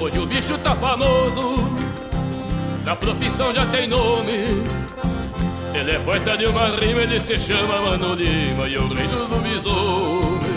Hoje 0.00 0.18
o 0.18 0.26
bicho 0.26 0.56
tá 0.58 0.74
famoso 0.76 1.68
Na 2.84 2.96
profissão 2.96 3.52
já 3.54 3.66
tem 3.66 3.86
nome. 3.86 4.62
Ele 5.74 5.90
é 5.90 5.98
poeta 5.98 6.36
de 6.36 6.46
uma 6.46 6.68
rima 6.68 7.02
Ele 7.02 7.18
se 7.18 7.38
chama 7.40 7.80
Mano 7.80 8.14
Lima 8.14 8.68
E 8.68 8.76
o 8.76 8.88
rei 8.88 9.06
do 9.06 9.28
lobisomem. 9.28 10.52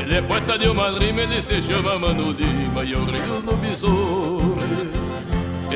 Ele 0.00 0.14
é 0.16 0.22
poeta 0.22 0.58
de 0.58 0.68
uma 0.68 0.90
rima 0.90 1.20
Ele 1.22 1.42
se 1.42 1.62
chama 1.62 1.98
Mano 1.98 2.32
Lima 2.32 2.84
E 2.84 2.94
o 2.94 3.04
rei 3.04 3.20
do 3.22 3.44
lobisomem 3.44 4.35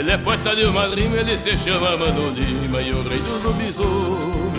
ele 0.01 0.13
é 0.13 0.17
poeta 0.17 0.57
de 0.57 0.65
uma 0.65 0.87
rima, 0.87 1.19
ele 1.19 1.37
se 1.37 1.59
chama 1.59 1.95
Mano 1.95 2.31
Lima 2.31 2.81
e 2.81 2.91
o 2.91 3.03
rei 3.03 3.19
do 3.19 3.47
lobisomem. 3.47 4.51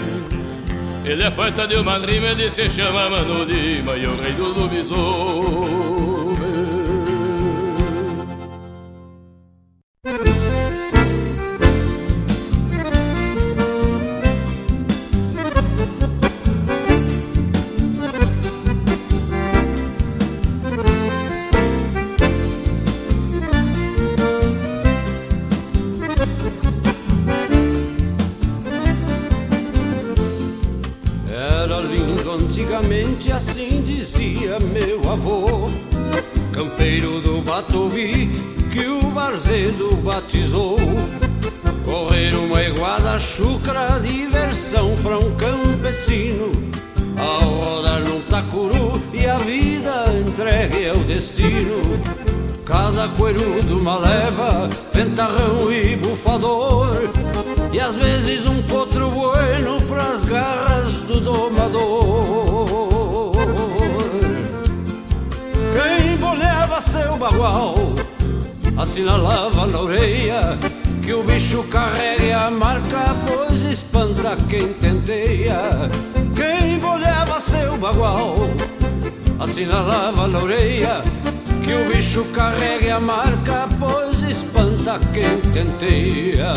Ele 1.04 1.24
é 1.24 1.32
poeta 1.32 1.68
de 1.68 1.78
uma 1.78 1.98
rima, 1.98 2.28
ele 2.28 2.48
se 2.48 2.70
chama 2.70 3.10
Mano 3.10 3.44
Lima 3.44 3.98
e 3.98 4.06
o 4.06 4.22
rei 4.22 4.34
do 4.34 4.54
lobisomem. 4.54 6.11
Uma 53.82 53.98
leva, 53.98 54.70
ventarrão 54.94 55.72
e 55.72 55.96
bufador. 55.96 57.10
E 57.74 57.80
às 57.80 57.96
vezes 57.96 58.46
um 58.46 58.62
potro 58.64 59.10
bueno 59.10 59.82
pras 59.82 60.24
garras 60.24 60.94
do 61.08 61.20
domador. 61.20 62.52
Quem 65.74 66.16
bolhava 66.18 66.82
seu 66.82 67.18
bagual 67.18 67.76
Assinalava 68.78 69.68
na 69.68 69.80
orelha 69.80 70.60
Que 71.04 71.14
o 71.14 71.24
bicho 71.24 71.64
carrega 71.64 72.48
a 72.48 72.52
marca 72.52 73.16
Pois 73.28 73.64
espanta 73.64 74.38
quem 74.50 74.74
tenteia 74.74 75.58
Quem 76.36 76.80
bolhava 76.80 77.40
seu 77.40 77.78
bagual 77.78 78.36
Assinalava 79.40 80.28
na 80.28 80.40
orelha 80.40 81.04
que 81.64 81.74
o 81.74 81.86
bicho 81.94 82.26
carregue 82.34 82.90
a 82.90 83.00
marca, 83.00 83.70
pois 83.80 84.22
espanta 84.24 85.00
quem 85.14 85.40
tenteia. 85.54 86.54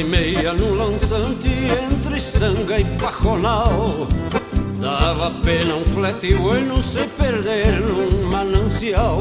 E 0.00 0.04
meia 0.04 0.52
no 0.52 0.74
lançante 0.74 1.48
entre 1.48 1.96
friçanga 2.16 2.78
e 2.78 2.84
pajonal. 2.98 4.06
Dava 4.80 5.30
pena 5.42 5.74
um 5.74 5.84
flete 5.84 6.34
bueno 6.34 6.82
se 6.82 7.06
perder 7.18 7.80
num 7.80 8.30
manancial. 8.30 9.18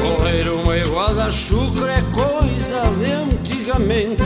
Correr 0.00 0.48
uma 0.48 0.76
iguada 0.76 1.30
chucra 1.30 1.92
é 1.92 2.04
coisa 2.12 2.82
de 2.98 3.12
antigamente, 3.12 4.22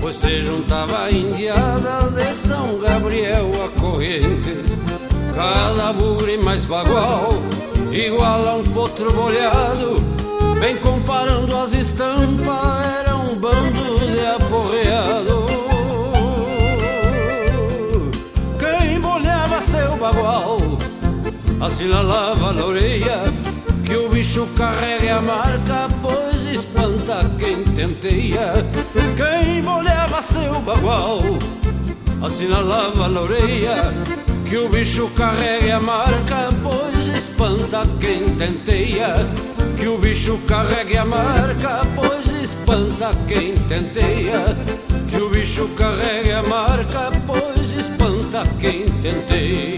pois 0.00 0.16
se 0.16 0.42
juntava 0.42 1.04
a 1.04 1.10
indiada 1.10 2.10
de 2.10 2.34
São 2.34 2.78
Gabriel 2.78 3.50
a 3.64 3.80
corrente. 3.80 4.56
Cada 5.34 5.92
bugre 5.92 6.36
mais 6.36 6.64
bagual, 6.64 7.34
igual 7.92 8.48
a 8.48 8.54
um 8.54 8.64
potro 8.64 9.12
bolhado, 9.12 10.02
vem 10.60 10.76
comparando 10.78 11.56
as 11.56 11.72
estampas, 11.72 12.98
era 13.00 13.16
um 13.16 13.34
bando 13.36 13.77
Assinalava 21.60 22.52
na 22.52 22.64
orelha 22.64 23.22
que 23.84 23.96
o 23.96 24.08
bicho 24.08 24.46
carrega 24.56 25.16
a 25.16 25.22
marca 25.22 25.88
Pois 26.00 26.44
espanta 26.44 27.28
quem 27.36 27.64
tenteia. 27.74 28.52
Quem 29.16 29.60
molhava 29.62 30.22
seu 30.22 30.60
bagual 30.60 31.20
Assinalava 32.22 33.08
na 33.08 33.20
orelha 33.22 33.92
que 34.48 34.56
o 34.56 34.68
bicho 34.68 35.10
carrega 35.16 35.76
a 35.76 35.80
marca 35.80 36.48
Pois 36.62 37.08
espanta 37.08 37.82
quem 38.00 38.36
tenteia. 38.36 39.14
Que 39.76 39.88
o 39.88 39.98
bicho 39.98 40.38
carrega 40.46 41.02
a 41.02 41.04
marca 41.04 41.86
Pois 41.96 42.40
espanta 42.40 43.10
quem 43.26 43.54
tenteia. 43.66 44.56
Que 45.10 45.16
o 45.16 45.28
bicho 45.28 45.68
carrega 45.76 46.38
a 46.38 46.42
marca 46.44 47.10
Pois 47.26 47.72
espanta 47.72 48.46
quem 48.60 48.84
tenteia 49.02 49.77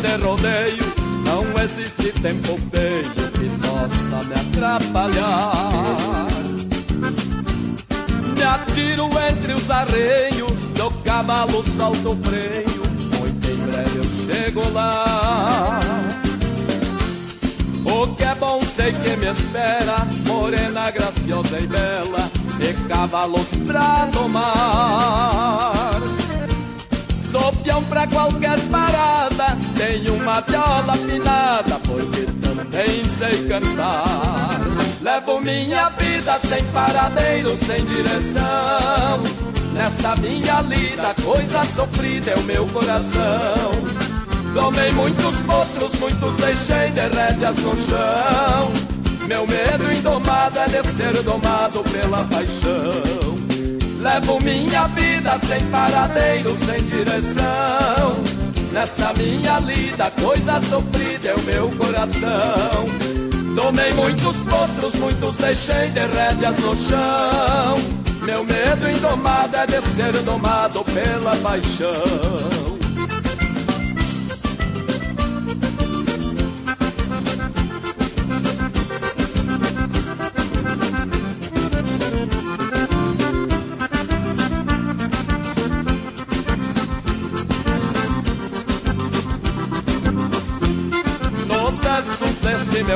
De 0.00 0.16
rodeio 0.22 0.84
Não 1.24 1.62
existe 1.62 2.12
tempo 2.20 2.58
feio 2.72 3.30
que 3.32 3.48
possa 3.66 4.24
me 4.26 4.34
atrapalhar 4.34 6.26
Me 8.36 8.42
atiro 8.42 9.10
entre 9.28 9.52
os 9.54 9.70
arreios 9.70 10.68
Do 10.74 10.90
cavalo 11.02 11.64
salto 11.76 12.12
o 12.12 12.16
freio 12.16 12.82
Muito 13.18 13.48
em 13.48 13.56
breve 13.56 13.98
eu 13.98 14.04
chego 14.26 14.72
lá 14.72 15.70
o 17.82 18.06
que 18.14 18.24
é 18.24 18.34
bom 18.34 18.62
sei 18.62 18.92
que 18.92 19.16
me 19.16 19.26
espera, 19.26 20.06
morena 20.26 20.90
graciosa 20.90 21.58
e 21.58 21.66
bela, 21.66 22.30
e 22.60 22.88
cavalos 22.88 23.48
pra 23.66 24.06
domar. 24.06 25.99
Sou 27.30 27.52
peão 27.62 27.82
pra 27.84 28.08
qualquer 28.08 28.58
parada, 28.70 29.56
tenho 29.76 30.14
uma 30.14 30.40
viola 30.40 30.94
afinada, 30.94 31.78
porque 31.86 32.26
também 32.42 33.04
sei 33.16 33.46
cantar. 33.46 34.60
Levo 35.00 35.40
minha 35.40 35.90
vida 35.90 36.38
sem 36.40 36.64
paradeiro, 36.72 37.56
sem 37.56 37.84
direção. 37.84 39.22
Nesta 39.72 40.16
minha 40.16 40.60
lida, 40.62 41.14
coisa 41.22 41.64
sofrida 41.66 42.32
é 42.32 42.34
o 42.34 42.42
meu 42.42 42.66
coração. 42.66 43.70
Tomei 44.52 44.90
muitos 44.90 45.36
potros, 45.42 45.94
muitos 46.00 46.34
deixei 46.36 46.90
de 46.90 47.16
rédeas 47.16 47.56
no 47.58 47.76
chão. 47.76 48.72
Meu 49.28 49.46
medo 49.46 49.92
indomado 49.92 50.58
é 50.58 50.66
de 50.66 50.92
ser 50.92 51.22
domado 51.22 51.84
pela 51.84 52.24
paixão. 52.24 53.79
Levo 54.00 54.40
minha 54.40 54.86
vida 54.88 55.38
sem 55.46 55.60
paradeiro, 55.66 56.56
sem 56.56 56.82
direção. 56.84 58.16
Nesta 58.72 59.12
minha 59.12 59.58
lida, 59.58 60.10
coisa 60.12 60.58
sofrida 60.62 61.28
é 61.28 61.34
o 61.34 61.40
meu 61.42 61.70
coração. 61.72 62.86
Tomei 63.54 63.92
muitos 63.92 64.40
potros, 64.42 64.94
muitos 64.94 65.36
deixei 65.36 65.90
de 65.90 66.00
rédeas 66.00 66.58
no 66.60 66.74
chão. 66.76 67.76
Meu 68.22 68.42
medo 68.42 68.88
indomado 68.88 69.56
é 69.56 69.66
de 69.66 69.82
ser 69.88 70.12
domado 70.22 70.82
pela 70.84 71.36
paixão. 71.36 72.79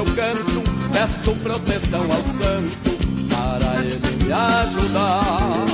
Meu 0.05 0.14
canto, 0.14 0.62
peço 0.93 1.35
proteção 1.37 2.03
ao 2.03 2.23
santo 2.23 2.90
para 3.31 3.81
ele 3.85 4.25
me 4.25 4.33
ajudar. 4.33 5.64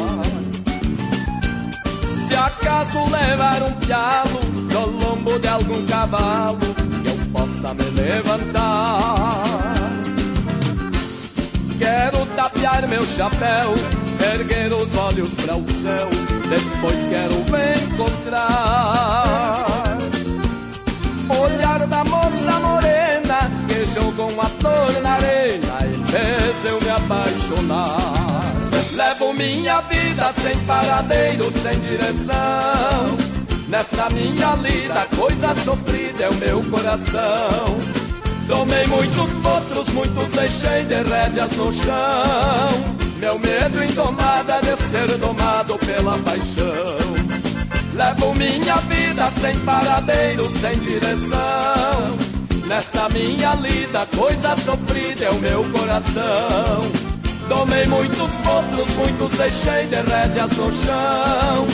Se 2.26 2.34
acaso 2.34 2.98
levar 3.10 3.62
um 3.62 3.72
pialo 3.72 4.40
no 4.72 4.86
lombo 4.86 5.38
de 5.38 5.48
algum 5.48 5.84
cavalo, 5.86 6.58
que 7.02 7.08
eu 7.08 7.18
possa 7.32 7.74
me 7.74 7.84
levantar. 7.90 9.42
Quero 11.78 12.26
tapear 12.36 12.86
meu 12.88 13.04
chapéu, 13.04 13.74
erguer 14.34 14.72
os 14.72 14.94
olhos 14.96 15.34
para 15.34 15.56
o 15.56 15.64
céu, 15.64 16.08
depois 16.48 17.02
quero 17.08 17.34
me 17.50 17.74
encontrar. 17.84 19.66
Olhar 21.28 21.86
da 21.86 22.04
moça 22.04 22.60
morena 22.60 22.79
jogou 23.94 24.30
uma 24.30 24.44
flor 24.44 25.02
na 25.02 25.12
arena 25.14 25.78
e 25.84 26.10
fez 26.10 26.64
eu 26.64 26.80
me 26.80 26.90
apaixonar. 26.90 28.30
Levo 28.94 29.32
minha 29.32 29.80
vida 29.82 30.32
sem 30.34 30.56
paradeiro, 30.66 31.50
sem 31.52 31.78
direção. 31.80 33.16
Nesta 33.68 34.10
minha 34.10 34.54
lida, 34.56 35.06
coisa 35.16 35.54
sofrida 35.64 36.24
é 36.24 36.28
o 36.28 36.34
meu 36.34 36.62
coração. 36.64 37.78
Tomei 38.46 38.86
muitos 38.86 39.30
potros, 39.42 39.88
muitos 39.90 40.30
deixei 40.30 40.84
de 40.84 41.02
rédeas 41.02 41.52
no 41.52 41.72
chão. 41.72 43.00
Meu 43.18 43.38
medo 43.38 43.84
indomado 43.84 44.50
é 44.50 44.60
de 44.60 44.82
ser 44.90 45.18
domado 45.18 45.78
pela 45.78 46.18
paixão. 46.18 47.10
Levo 47.94 48.34
minha 48.34 48.76
vida 48.76 49.30
sem 49.40 49.58
paradeiro, 49.60 50.50
sem 50.58 50.78
direção. 50.80 52.29
Nesta 52.70 53.08
minha 53.08 53.52
lida, 53.54 54.06
coisa 54.16 54.56
sofrida 54.56 55.24
é 55.24 55.30
o 55.30 55.34
meu 55.40 55.64
coração. 55.72 56.82
Tomei 57.48 57.84
muitos 57.86 58.30
potros, 58.44 58.88
muitos 58.90 59.32
deixei 59.36 59.86
de 59.88 59.96
rédeas 59.96 60.52
no 60.52 60.72
chão. 60.72 61.66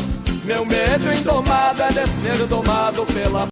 Meu 0.42 0.64
medo 0.64 1.12
indomado 1.12 1.82
é 1.82 1.88
de 1.92 2.08
ser 2.08 2.46
domado 2.46 3.04
pela 3.12 3.46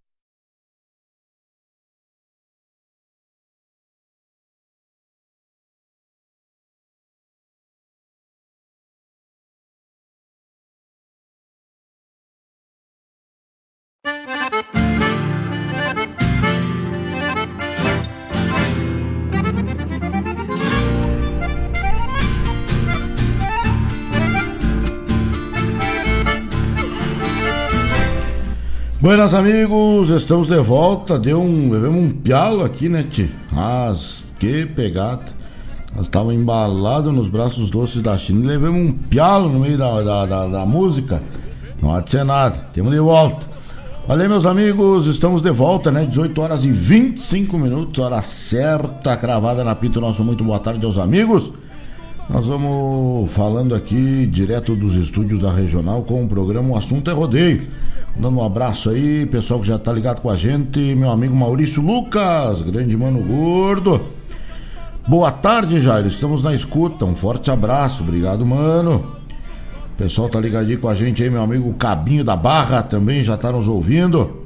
Buenas 29.05 29.35
amigos, 29.35 30.09
estamos 30.09 30.47
de 30.47 30.59
volta. 30.61 31.19
Deu 31.19 31.39
um, 31.39 31.71
levamos 31.71 32.05
um 32.05 32.09
pialo 32.09 32.65
aqui, 32.65 32.89
né, 32.89 33.03
Ti? 33.03 33.31
Mas 33.53 34.25
que 34.39 34.65
pegada. 34.65 35.25
Nós 35.95 36.07
estávamos 36.07 36.35
embalados 36.35 37.13
nos 37.13 37.29
braços 37.29 37.69
doces 37.69 38.01
da 38.01 38.17
China 38.17 38.45
e 38.45 38.47
levamos 38.47 38.81
um 38.81 38.93
pialo 38.93 39.51
no 39.51 39.61
meio 39.61 39.77
da, 39.77 40.01
da, 40.01 40.25
da, 40.25 40.47
da 40.47 40.65
música. 40.65 41.23
Não 41.83 41.95
há 41.95 42.01
de 42.01 42.13
ser 42.13 42.25
nada. 42.25 42.57
Temos 42.73 42.95
de 42.95 42.99
volta. 42.99 43.45
Aí, 44.09 44.27
meus 44.27 44.47
amigos, 44.47 45.07
estamos 45.07 45.43
de 45.43 45.51
volta, 45.51 45.93
né? 45.93 46.07
18 46.07 46.41
horas 46.41 46.65
e 46.65 46.73
25 46.73 47.59
minutos, 47.59 48.03
hora 48.03 48.23
certa, 48.23 49.19
cravada 49.19 49.63
na 49.63 49.75
pita. 49.75 50.01
Nosso 50.01 50.25
muito 50.25 50.43
boa 50.43 50.61
tarde 50.61 50.83
aos 50.87 50.97
amigos. 50.97 51.53
Nós 52.31 52.47
vamos 52.47 53.31
falando 53.33 53.75
aqui 53.75 54.27
direto 54.27 54.75
dos 54.75 54.95
estúdios 54.95 55.43
da 55.43 55.53
regional 55.53 56.05
com 56.05 56.25
o 56.25 56.27
programa 56.27 56.71
O 56.71 56.79
Assunto 56.79 57.11
é 57.11 57.13
Rodeio. 57.13 57.69
Dando 58.17 58.39
um 58.39 58.45
abraço 58.45 58.91
aí, 58.91 59.27
pessoal 59.27 59.59
que 59.61 59.67
já 59.67 59.77
tá 59.77 59.93
ligado 59.93 60.21
com 60.21 60.31
a 60.31 60.37
gente, 60.37 60.79
meu 60.95 61.11
amigo 61.11 61.35
Maurício 61.35 61.83
Lucas, 61.83 62.63
grande 62.63 62.97
mano 62.97 63.21
gordo. 63.21 64.01
Boa 65.07 65.33
tarde, 65.33 65.81
Jair. 65.81 66.07
Estamos 66.07 66.43
na 66.43 66.55
escuta. 66.55 67.05
Um 67.05 67.17
forte 67.17 67.51
abraço. 67.51 68.03
Obrigado, 68.03 68.47
mano. 68.47 69.05
O 69.93 69.97
pessoal 69.99 70.29
tá 70.29 70.41
ligadinho 70.41 70.79
com 70.79 70.89
a 70.89 70.95
gente 70.95 71.23
aí, 71.23 71.29
meu 71.29 71.43
amigo 71.43 71.75
Cabinho 71.75 72.25
da 72.25 72.37
Barra 72.37 72.83
também 72.83 73.23
já 73.23 73.37
tá 73.37 73.53
nos 73.53 73.69
ouvindo. 73.69 74.45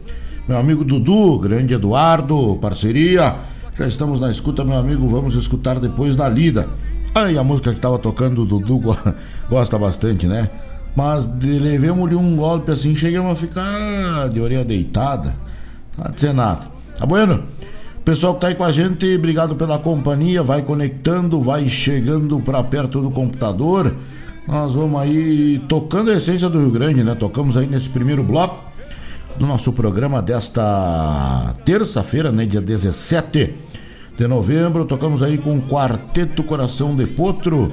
Meu 0.48 0.58
amigo 0.58 0.82
Dudu, 0.82 1.38
grande 1.38 1.74
Eduardo, 1.74 2.58
parceria. 2.60 3.36
Já 3.78 3.86
estamos 3.86 4.18
na 4.18 4.30
escuta, 4.30 4.64
meu 4.64 4.78
amigo. 4.78 5.06
Vamos 5.06 5.34
escutar 5.36 5.78
depois 5.78 6.16
da 6.16 6.28
lida. 6.28 6.66
Aí 7.14 7.38
a 7.38 7.44
música 7.44 7.72
que 7.72 7.80
tava 7.80 7.98
tocando, 7.98 8.42
o 8.42 8.46
Dudu 8.46 8.80
gosta 9.48 9.78
bastante, 9.78 10.26
né? 10.26 10.50
Mas 10.98 11.28
levemos-lhe 11.40 12.16
um 12.16 12.34
golpe 12.34 12.72
assim, 12.72 12.92
chegamos 12.92 13.30
a 13.30 13.36
ficar 13.36 14.28
de 14.30 14.40
orelha 14.40 14.64
deitada. 14.64 15.36
Não 15.96 16.10
dizer 16.10 16.34
nada. 16.34 16.66
Tá 16.98 17.06
bueno? 17.06 17.44
Pessoal 18.04 18.34
que 18.34 18.40
tá 18.40 18.48
aí 18.48 18.56
com 18.56 18.64
a 18.64 18.72
gente, 18.72 19.06
obrigado 19.14 19.54
pela 19.54 19.78
companhia. 19.78 20.42
Vai 20.42 20.60
conectando, 20.60 21.40
vai 21.40 21.68
chegando 21.68 22.40
para 22.40 22.64
perto 22.64 23.00
do 23.00 23.12
computador. 23.12 23.94
Nós 24.48 24.74
vamos 24.74 25.00
aí 25.00 25.62
tocando 25.68 26.10
a 26.10 26.16
essência 26.16 26.48
do 26.48 26.58
Rio 26.58 26.72
Grande, 26.72 27.04
né? 27.04 27.14
Tocamos 27.14 27.56
aí 27.56 27.68
nesse 27.68 27.88
primeiro 27.88 28.24
bloco 28.24 28.58
do 29.36 29.46
nosso 29.46 29.72
programa 29.72 30.20
desta 30.20 31.54
terça-feira, 31.64 32.32
né? 32.32 32.44
Dia 32.44 32.60
17 32.60 33.54
de 34.18 34.26
novembro. 34.26 34.84
Tocamos 34.84 35.22
aí 35.22 35.38
com 35.38 35.58
o 35.58 35.62
Quarteto 35.62 36.42
Coração 36.42 36.96
de 36.96 37.06
Potro, 37.06 37.70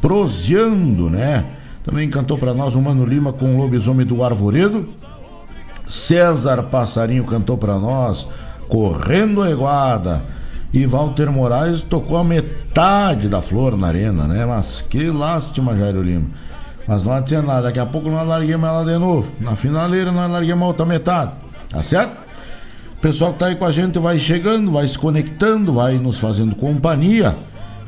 proseando, 0.00 1.10
né? 1.10 1.44
Também 1.84 2.08
cantou 2.08 2.38
para 2.38 2.54
nós 2.54 2.74
o 2.74 2.80
Mano 2.80 3.04
Lima 3.04 3.32
com 3.32 3.54
o 3.54 3.58
Lobisomem 3.58 4.06
do 4.06 4.22
Arvoredo. 4.22 4.88
César 5.88 6.62
Passarinho 6.64 7.24
cantou 7.24 7.58
para 7.58 7.78
nós 7.78 8.26
Correndo 8.68 9.42
a 9.42 9.50
Iguada. 9.50 10.22
E 10.72 10.86
Walter 10.86 11.30
Moraes 11.30 11.82
tocou 11.82 12.16
a 12.16 12.24
metade 12.24 13.28
da 13.28 13.42
flor 13.42 13.76
na 13.76 13.88
arena, 13.88 14.26
né? 14.26 14.46
Mas 14.46 14.80
que 14.80 15.10
lástima, 15.10 15.76
Jairo 15.76 16.02
Lima. 16.02 16.26
Mas 16.86 17.04
não 17.04 17.12
adianta 17.12 17.46
nada, 17.46 17.62
daqui 17.62 17.78
a 17.78 17.84
pouco 17.84 18.08
nós 18.08 18.26
larguemos 18.26 18.66
ela 18.68 18.84
de 18.84 18.96
novo. 18.96 19.30
Na 19.40 19.54
finaleira 19.54 20.10
nós 20.10 20.30
larguemos 20.30 20.62
a 20.62 20.66
outra 20.66 20.86
metade. 20.86 21.32
Tá 21.68 21.82
certo? 21.82 22.16
O 22.96 23.00
pessoal 23.00 23.32
que 23.32 23.40
tá 23.40 23.46
aí 23.46 23.56
com 23.56 23.66
a 23.66 23.72
gente 23.72 23.98
vai 23.98 24.18
chegando, 24.18 24.70
vai 24.70 24.88
se 24.88 24.98
conectando, 24.98 25.74
vai 25.74 25.98
nos 25.98 26.18
fazendo 26.18 26.54
companhia 26.54 27.36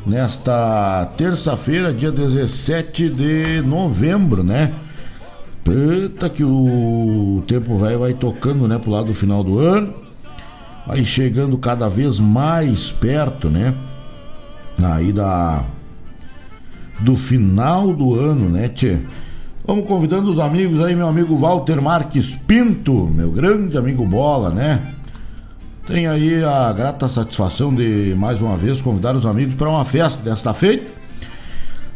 nesta 0.07 1.13
terça-feira, 1.17 1.93
dia 1.93 2.13
17 2.13 3.09
de 3.09 3.63
novembro, 3.63 4.43
né? 4.43 4.73
Eita, 5.67 6.29
que 6.29 6.45
o 6.45 7.43
tempo 7.49 7.79
vai, 7.79 8.13
tocando, 8.13 8.69
né, 8.69 8.79
pro 8.79 8.91
lado 8.91 9.07
do 9.07 9.15
final 9.15 9.43
do 9.43 9.59
ano. 9.59 9.95
Vai 10.87 11.05
chegando 11.05 11.57
cada 11.57 11.89
vez 11.89 12.19
mais 12.19 12.91
perto, 12.91 13.49
né? 13.49 13.75
Aí 14.83 15.13
da. 15.13 15.65
Do 17.01 17.17
final 17.17 17.93
do 17.95 18.15
ano, 18.15 18.49
né, 18.49 18.69
Tchê? 18.69 19.01
Vamos 19.67 19.89
convidando 19.89 20.31
os 20.31 20.39
amigos 20.39 20.81
aí, 20.81 20.95
meu 20.95 21.09
amigo 21.09 21.35
Walter 21.35 21.81
Marques 21.81 22.35
Pinto, 22.35 23.09
meu 23.09 23.31
grande 23.31 23.79
amigo 23.79 24.05
Bola, 24.05 24.51
né? 24.51 24.83
Tem 25.87 26.07
aí 26.07 26.43
a 26.43 26.73
grata 26.73 27.11
satisfação 27.11 27.75
de 27.75 28.15
mais 28.17 28.41
uma 28.41 28.57
vez 28.57 28.81
convidar 28.81 29.15
os 29.15 29.27
amigos 29.27 29.55
para 29.55 29.69
uma 29.69 29.85
festa 29.85 30.23
desta 30.23 30.55
feita 30.55 30.91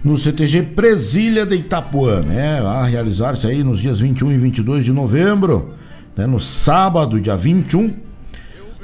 no 0.04 0.18
CTG 0.18 0.62
Presilha 0.62 1.46
de 1.46 1.56
Itapuã, 1.56 2.20
né? 2.20 2.60
A 2.60 2.84
realizar-se 2.84 3.46
aí 3.46 3.64
nos 3.64 3.80
dias 3.80 3.98
21 3.98 4.32
e 4.32 4.36
22 4.36 4.84
de 4.84 4.92
novembro, 4.92 5.74
né? 6.14 6.26
No 6.26 6.38
sábado, 6.38 7.18
dia 7.18 7.34
21, 7.34 7.94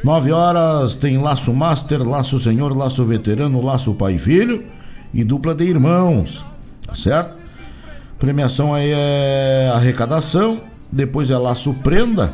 9 0.03 0.33
horas 0.33 0.95
tem 0.95 1.19
laço 1.19 1.53
master, 1.53 2.03
laço 2.03 2.39
senhor, 2.39 2.75
laço 2.75 3.05
veterano, 3.05 3.61
laço 3.61 3.93
pai 3.93 4.15
e 4.15 4.19
filho 4.19 4.65
e 5.13 5.23
dupla 5.23 5.55
de 5.55 5.65
irmãos, 5.65 6.43
tá 6.87 6.95
certo? 6.95 7.37
Premiação 8.19 8.73
aí 8.73 8.91
é 8.91 9.71
arrecadação, 9.75 10.63
depois 10.91 11.29
é 11.29 11.37
laço 11.37 11.75
prenda, 11.75 12.33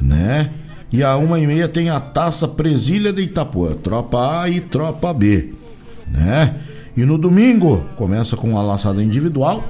né? 0.00 0.52
E 0.92 1.02
a 1.04 1.16
uma 1.16 1.38
e 1.38 1.46
meia 1.46 1.68
tem 1.68 1.88
a 1.88 2.00
taça 2.00 2.48
Presilha 2.48 3.12
de 3.12 3.22
Itapuã, 3.22 3.74
tropa 3.74 4.40
A 4.40 4.48
e 4.48 4.60
tropa 4.60 5.12
B, 5.14 5.54
né? 6.08 6.56
E 6.96 7.04
no 7.04 7.16
domingo 7.16 7.84
começa 7.96 8.36
com 8.36 8.58
a 8.58 8.62
laçada 8.62 9.02
individual, 9.02 9.64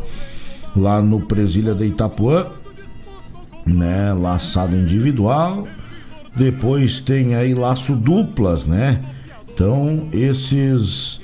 lá 0.74 1.02
no 1.02 1.20
Presilha 1.20 1.74
de 1.74 1.84
Itapuã, 1.84 2.46
né? 3.66 4.12
Laçada 4.14 4.74
individual. 4.74 5.68
Depois 6.34 7.00
tem 7.00 7.34
aí 7.34 7.54
laço 7.54 7.94
duplas, 7.94 8.64
né? 8.64 9.00
Então, 9.52 10.08
esses 10.12 11.20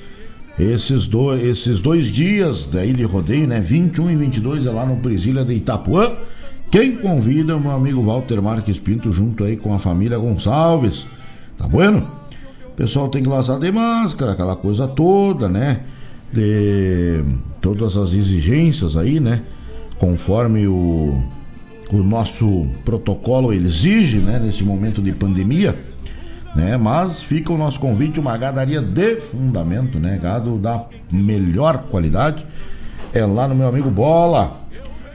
esses, 0.59 1.05
do, 1.05 1.35
esses 1.35 1.81
dois 1.81 2.07
dias 2.07 2.65
da 2.65 2.83
Ilha 2.83 3.05
Rodeio, 3.07 3.47
né? 3.47 3.59
21 3.59 4.11
e 4.11 4.15
22 4.15 4.65
é 4.65 4.71
lá 4.71 4.85
no 4.85 4.97
Presilha 4.97 5.45
de 5.45 5.53
Itapuã. 5.53 6.15
Quem 6.69 6.97
convida 6.97 7.55
o 7.55 7.61
meu 7.61 7.71
amigo 7.71 8.01
Walter 8.03 8.41
Marques 8.41 8.77
Pinto 8.77 9.11
junto 9.11 9.43
aí 9.45 9.55
com 9.55 9.73
a 9.73 9.79
família 9.79 10.17
Gonçalves. 10.17 11.07
Tá 11.57 11.65
bueno? 11.65 12.05
O 12.65 12.71
pessoal 12.75 13.07
tem 13.07 13.23
que 13.23 13.29
laçar 13.29 13.57
de 13.57 13.71
máscara, 13.71 14.33
aquela 14.33 14.55
coisa 14.55 14.85
toda, 14.87 15.47
né? 15.47 15.81
De 16.31 17.23
todas 17.61 17.95
as 17.95 18.13
exigências 18.13 18.97
aí, 18.97 19.19
né? 19.19 19.43
Conforme 19.97 20.67
o, 20.67 21.23
o 21.91 21.97
nosso 21.97 22.67
protocolo 22.83 23.53
exige, 23.53 24.17
né? 24.17 24.37
Nesse 24.37 24.63
momento 24.63 25.01
de 25.01 25.13
pandemia, 25.13 25.79
né? 26.53 26.75
Mas 26.75 27.21
fica 27.21 27.51
o 27.51 27.57
nosso 27.57 27.79
convite, 27.79 28.19
uma 28.19 28.37
gadaria 28.37 28.81
de 28.81 29.15
fundamento, 29.15 29.97
né? 29.99 30.19
Gado 30.21 30.57
da 30.57 30.85
melhor 31.09 31.85
qualidade. 31.89 32.45
É 33.13 33.25
lá 33.25 33.47
no 33.47 33.55
meu 33.55 33.69
amigo 33.69 33.89
Bola, 33.89 34.59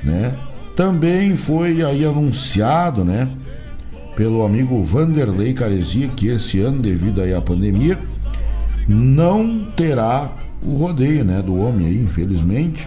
né? 0.02 0.34
Também 0.76 1.36
foi 1.36 1.82
aí 1.82 2.04
anunciado, 2.04 3.04
né, 3.04 3.28
pelo 4.16 4.44
amigo 4.44 4.82
Vanderlei 4.82 5.52
Caresia 5.52 6.08
que 6.08 6.28
esse 6.28 6.60
ano, 6.60 6.80
devido 6.80 7.20
aí 7.20 7.34
à 7.34 7.40
pandemia, 7.40 7.98
não 8.88 9.64
terá 9.76 10.32
o 10.62 10.76
rodeio, 10.76 11.24
né, 11.24 11.42
do 11.42 11.56
homem 11.56 11.86
aí, 11.86 12.02
infelizmente. 12.02 12.86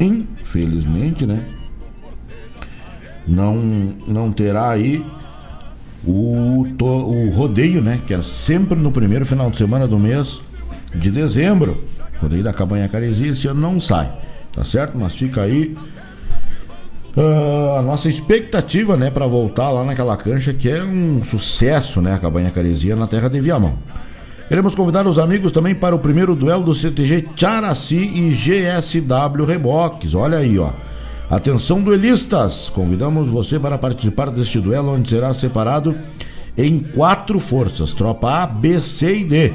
Infelizmente, 0.00 1.24
né? 1.26 1.44
Não 3.26 3.56
não 4.06 4.30
terá 4.30 4.70
aí 4.70 5.04
o, 6.06 6.66
to, 6.76 6.84
o 6.84 7.30
rodeio, 7.30 7.80
né, 7.80 8.00
que 8.06 8.12
era 8.12 8.22
sempre 8.22 8.78
no 8.78 8.92
primeiro 8.92 9.24
final 9.24 9.50
de 9.50 9.56
semana 9.56 9.88
do 9.88 9.98
mês 9.98 10.42
de 10.94 11.10
dezembro. 11.10 11.84
Rodeio 12.20 12.42
da 12.42 12.52
Cabanha 12.52 12.88
Caresia 12.88 13.30
esse 13.30 13.48
ano 13.48 13.60
não 13.60 13.80
sai, 13.80 14.12
tá 14.52 14.64
certo? 14.64 14.96
Mas 14.98 15.14
fica 15.14 15.42
aí 15.42 15.76
Uh, 17.16 17.78
a 17.78 17.82
nossa 17.82 18.08
expectativa, 18.08 18.96
né, 18.96 19.08
para 19.08 19.26
voltar 19.26 19.70
lá 19.70 19.84
naquela 19.84 20.16
cancha 20.16 20.52
que 20.52 20.68
é 20.68 20.82
um 20.82 21.22
sucesso, 21.22 22.00
né, 22.00 22.14
a 22.14 22.18
Cabanha 22.18 22.50
Caresia 22.50 22.96
na 22.96 23.06
terra 23.06 23.28
de 23.28 23.40
Viamão. 23.40 23.74
Queremos 24.48 24.74
convidar 24.74 25.06
os 25.06 25.18
amigos 25.18 25.52
também 25.52 25.74
para 25.74 25.94
o 25.94 25.98
primeiro 25.98 26.34
duelo 26.34 26.64
do 26.64 26.74
CTG 26.74 27.28
Characi 27.36 27.96
e 27.96 28.30
GSW 28.32 29.44
Reboques. 29.46 30.14
Olha 30.14 30.38
aí, 30.38 30.58
ó. 30.58 30.70
Atenção 31.30 31.80
duelistas, 31.80 32.68
convidamos 32.68 33.28
você 33.28 33.58
para 33.58 33.78
participar 33.78 34.30
deste 34.30 34.60
duelo 34.60 34.92
onde 34.92 35.08
será 35.08 35.32
separado 35.32 35.96
em 36.58 36.78
quatro 36.80 37.40
forças, 37.40 37.94
tropa 37.94 38.42
A, 38.42 38.46
B, 38.46 38.80
C 38.80 39.20
e 39.20 39.24
D, 39.24 39.52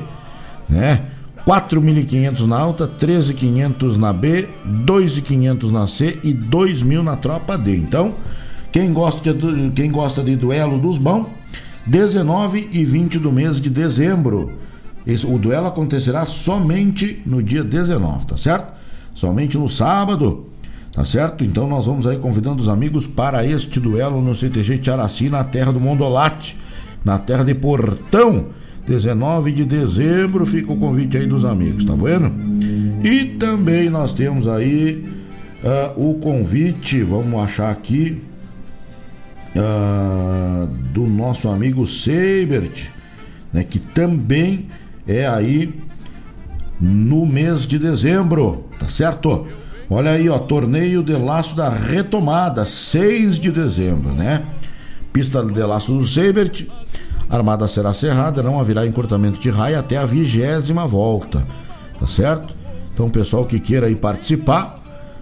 né? 0.68 1.04
4.500 1.50 2.46
na 2.46 2.60
alta, 2.60 2.88
13.500 2.88 3.98
na 3.98 4.14
B, 4.14 4.48
2.500 4.86 5.72
na 5.72 5.88
C 5.88 6.20
e 6.24 6.32
2.000 6.32 7.02
na 7.02 7.16
tropa 7.16 7.58
D. 7.58 7.76
Então, 7.76 8.14
quem 8.72 8.94
gosta 8.94 9.34
de, 9.34 9.72
quem 9.72 9.90
gosta 9.90 10.22
de 10.22 10.36
duelo 10.36 10.78
dos 10.78 11.00
bons, 11.00 11.26
19 11.88 12.70
e 12.72 12.86
20 12.86 13.18
do 13.18 13.32
mês 13.32 13.60
de 13.60 13.68
dezembro. 13.68 14.60
Esse, 15.08 15.26
o 15.26 15.40
duelo 15.40 15.66
acontecerá 15.66 16.24
somente 16.28 17.20
no 17.26 17.42
dia 17.42 17.64
19, 17.64 18.28
tá 18.28 18.38
certo? 18.38 18.72
Somente 19.16 19.58
no 19.58 19.68
sábado, 19.68 20.46
Tá 20.92 21.06
certo? 21.06 21.44
Então 21.44 21.68
nós 21.68 21.86
vamos 21.86 22.08
aí 22.08 22.18
convidando 22.18 22.62
os 22.62 22.68
amigos 22.68 23.06
para 23.06 23.46
este 23.46 23.80
duelo 23.80 24.22
no 24.24 24.34
CTG 24.34 24.80
Tiaraci, 24.80 25.30
na 25.30 25.44
terra 25.44 25.72
do 25.72 25.80
Mondolate, 25.80 26.58
na 27.06 27.20
terra 27.20 27.44
de 27.44 27.54
Portão. 27.54 28.48
19 28.90 29.52
de 29.52 29.66
dezembro 29.66 30.44
fica 30.48 30.74
o 30.74 30.76
convite 30.76 31.16
aí 31.16 31.28
dos 31.28 31.46
amigos, 31.46 31.86
tá 31.86 31.94
vendo? 31.94 32.34
E 33.04 33.24
também 33.38 33.88
nós 33.88 34.14
temos 34.14 34.48
aí 34.48 35.06
uh, 35.64 36.10
o 36.10 36.16
convite, 36.16 37.04
vamos 37.04 37.40
achar 37.40 37.70
aqui, 37.70 38.20
uh, 39.56 40.66
do 40.92 41.06
nosso 41.06 41.50
amigo 41.50 41.86
Seibert, 41.86 42.88
né, 43.54 43.64
que 43.64 43.78
também 43.78 44.70
é 45.08 45.28
aí 45.28 45.72
no 46.82 47.28
mês 47.28 47.68
de 47.68 47.78
dezembro, 47.78 48.66
tá 48.80 48.90
certo? 48.90 49.46
Olha 49.88 50.12
aí, 50.12 50.28
ó, 50.30 50.40
torneio 50.40 51.04
de 51.04 51.14
laço 51.14 51.56
da 51.56 51.70
retomada, 51.70 52.66
6 52.66 53.38
de 53.38 53.52
dezembro, 53.52 54.14
né? 54.14 54.44
Pista 55.14 55.44
de 55.44 55.62
laço 55.62 55.94
do 55.94 56.08
Seibert, 56.08 56.66
armada 57.30 57.68
será 57.68 57.94
cerrada, 57.94 58.42
não 58.42 58.60
haverá 58.60 58.86
encurtamento 58.88 59.40
de 59.40 59.50
raia 59.50 59.80
até 59.80 59.98
a 59.98 60.06
vigésima 60.06 60.88
volta, 60.88 61.46
tá 62.00 62.08
certo? 62.08 62.56
Então, 62.94 63.10
pessoal 63.10 63.46
que 63.46 63.60
queira 63.60 63.88
aí 63.88 63.96
participar, 63.96 64.76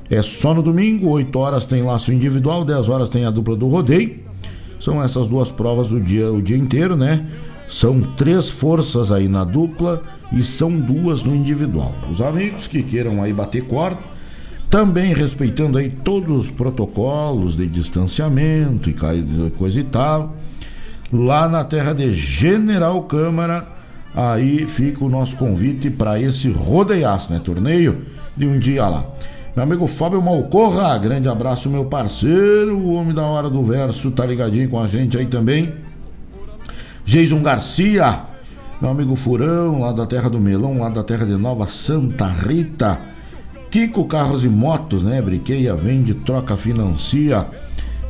é 0.10 0.22
só 0.22 0.54
no 0.54 0.64
domingo, 0.64 1.10
8 1.10 1.38
horas 1.38 1.66
tem 1.66 1.84
laço 1.84 2.12
individual, 2.12 2.64
10 2.64 2.90
horas 2.90 3.10
tem 3.10 3.26
a 3.26 3.30
dupla 3.30 3.56
do 3.56 3.68
rodeio. 3.68 4.20
São 4.80 5.04
essas 5.04 5.28
duas 5.28 5.52
provas 5.52 5.92
o 5.92 6.00
dia, 6.00 6.32
o 6.32 6.42
dia 6.42 6.58
inteiro, 6.58 6.96
né? 6.96 7.26
São 7.68 8.00
três 8.16 8.50
forças 8.50 9.12
aí 9.12 9.28
na 9.28 9.44
dupla 9.44 10.02
e 10.32 10.44
são 10.44 10.72
duas 10.72 11.24
no 11.24 11.36
individual. 11.36 11.94
Os 12.10 12.22
amigos 12.22 12.68
que 12.68 12.82
queiram 12.82 13.22
aí 13.22 13.34
bater 13.34 13.64
corda, 13.64 14.00
também 14.70 15.14
respeitando 15.14 15.78
aí 15.78 15.90
todos 15.90 16.46
os 16.46 16.52
protocolos 16.52 17.56
de 17.56 17.68
distanciamento 17.68 18.90
e 18.90 18.96
coisa 19.58 19.80
e 19.80 19.84
tal. 19.84 20.34
Lá 21.12 21.48
na 21.48 21.64
terra 21.64 21.94
de 21.94 22.14
General 22.14 23.02
Câmara, 23.04 23.66
aí 24.14 24.68
fica 24.68 25.06
o 25.06 25.10
nosso 25.10 25.38
convite 25.38 25.90
para 25.90 26.20
esse 26.22 26.50
rodeiaço, 26.50 27.32
né? 27.32 27.40
Torneio 27.44 28.02
de 28.36 28.46
um 28.46 28.60
dia 28.60 28.88
lá. 28.88 29.06
Meu 29.56 29.64
amigo 29.64 29.88
Fábio 29.88 30.22
Malcorra, 30.22 30.98
grande 30.98 31.28
abraço, 31.28 31.70
meu 31.70 31.86
parceiro, 31.86 32.78
o 32.78 32.94
homem 32.94 33.14
da 33.14 33.24
hora 33.24 33.50
do 33.50 33.64
verso, 33.64 34.12
tá 34.12 34.26
ligadinho 34.26 34.70
com 34.70 34.80
a 34.80 34.88
gente 34.88 35.18
aí 35.18 35.26
também. 35.26 35.74
Jason 37.06 37.42
Garcia, 37.42 38.20
meu 38.80 38.92
amigo 38.92 39.16
Furão, 39.16 39.80
lá 39.80 39.92
da 39.94 40.06
terra 40.06 40.30
do 40.30 40.40
Melão, 40.40 40.78
lá 40.78 40.90
da 40.90 41.04
terra 41.04 41.26
de 41.26 41.36
Nova 41.38 41.66
Santa 41.66 42.28
Rita. 42.28 43.00
Kiko 43.72 44.06
Carros 44.06 44.44
e 44.44 44.50
Motos, 44.50 45.04
né? 45.04 45.22
Briqueia, 45.22 45.74
vende, 45.74 46.14
troca, 46.14 46.56
financia. 46.56 47.48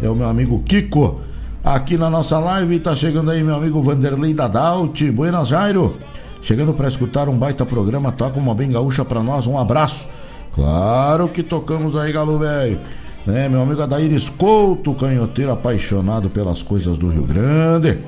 É 0.02 0.10
o 0.10 0.16
meu 0.16 0.28
amigo 0.28 0.62
Kiko. 0.64 1.22
Aqui 1.68 1.98
na 1.98 2.10
nossa 2.10 2.40
live 2.40 2.80
tá 2.80 2.96
chegando 2.96 3.30
aí 3.30 3.44
meu 3.44 3.54
amigo 3.54 3.82
Vanderlei 3.82 4.34
Dadalt. 4.34 5.04
Buenas 5.12 5.50
Jairo. 5.50 5.98
Chegando 6.42 6.74
para 6.74 6.88
escutar 6.88 7.28
um 7.28 7.38
baita 7.38 7.66
programa, 7.66 8.10
toca 8.10 8.40
uma 8.40 8.56
bem 8.56 8.72
gaúcha 8.72 9.04
para 9.04 9.22
nós. 9.22 9.48
Um 9.48 9.58
abraço. 9.58 10.08
Claro 10.56 11.28
que 11.28 11.44
tocamos 11.44 11.94
aí, 11.94 12.14
galo 12.14 12.40
velho. 12.40 12.80
Né, 13.26 13.50
meu 13.50 13.62
amigo 13.62 13.82
Adair 13.82 14.14
Escolto, 14.14 14.94
canhoteiro 14.94 15.52
apaixonado 15.52 16.30
pelas 16.30 16.64
coisas 16.64 16.98
do 16.98 17.10
Rio 17.10 17.24
Grande. 17.24 18.00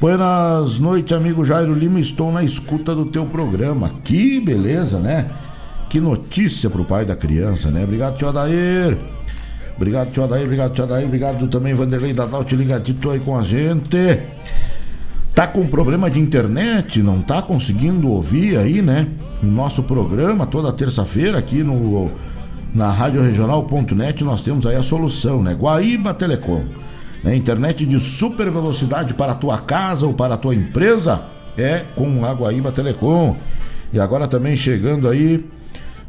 Buenas 0.00 0.78
noites, 0.78 1.14
amigo 1.14 1.44
Jairo 1.44 1.74
Lima. 1.74 2.00
Estou 2.00 2.32
na 2.32 2.42
escuta 2.42 2.94
do 2.94 3.04
teu 3.04 3.26
programa. 3.26 3.90
Que 4.04 4.40
beleza, 4.40 4.98
né? 4.98 5.30
Que 5.90 6.00
notícia 6.00 6.70
pro 6.70 6.86
pai 6.86 7.04
da 7.04 7.14
criança, 7.14 7.70
né? 7.70 7.84
Obrigado, 7.84 8.16
tio 8.16 8.30
Adair. 8.30 8.96
Obrigado, 9.76 10.10
tio 10.10 10.24
Adair. 10.24 10.44
Obrigado, 10.44 10.72
tio 10.72 10.84
Adair. 10.84 11.06
Obrigado 11.06 11.48
também, 11.48 11.74
Vanderlei 11.74 12.12
Dadal, 12.12 12.44
te 12.44 12.56
ligadito 12.56 13.10
aí 13.10 13.20
com 13.20 13.38
a 13.38 13.42
gente. 13.42 14.20
Tá 15.34 15.46
com 15.46 15.66
problema 15.66 16.10
de 16.10 16.18
internet? 16.18 17.02
Não 17.02 17.20
tá 17.20 17.42
conseguindo 17.42 18.08
ouvir 18.08 18.56
aí, 18.56 18.80
né? 18.80 19.06
O 19.42 19.46
nosso 19.46 19.82
programa 19.82 20.46
toda 20.46 20.72
terça-feira 20.72 21.38
aqui 21.38 21.62
no 21.62 22.10
na 22.74 22.90
Rádio 22.90 23.22
Regional.net 23.22 24.22
nós 24.22 24.42
temos 24.42 24.66
aí 24.66 24.76
a 24.76 24.82
solução, 24.82 25.42
né? 25.42 25.54
Guaíba 25.54 26.12
Telecom. 26.12 26.64
Né? 27.24 27.34
Internet 27.34 27.86
de 27.86 27.98
super 28.00 28.50
velocidade 28.50 29.14
para 29.14 29.32
a 29.32 29.34
tua 29.34 29.58
casa 29.58 30.06
ou 30.06 30.12
para 30.12 30.34
a 30.34 30.38
tua 30.38 30.54
empresa 30.54 31.22
é 31.56 31.84
com 31.94 32.24
a 32.24 32.32
Guaíba 32.32 32.70
Telecom. 32.70 33.34
E 33.92 33.98
agora 33.98 34.28
também 34.28 34.56
chegando 34.56 35.08
aí 35.08 35.44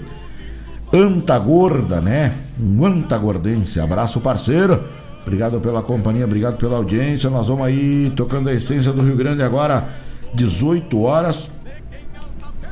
Antagorda, 0.95 1.99
né? 1.99 2.35
Um 2.59 2.85
antagordense. 2.85 3.79
Abraço, 3.79 4.19
parceiro. 4.21 4.81
Obrigado 5.21 5.59
pela 5.59 5.81
companhia, 5.81 6.23
obrigado 6.23 6.57
pela 6.57 6.77
audiência. 6.77 7.29
Nós 7.29 7.47
vamos 7.47 7.65
aí 7.65 8.11
tocando 8.15 8.49
a 8.49 8.53
essência 8.53 8.93
do 8.93 9.01
Rio 9.01 9.15
Grande 9.15 9.41
agora, 9.41 9.87
18 10.33 11.01
horas 11.01 11.49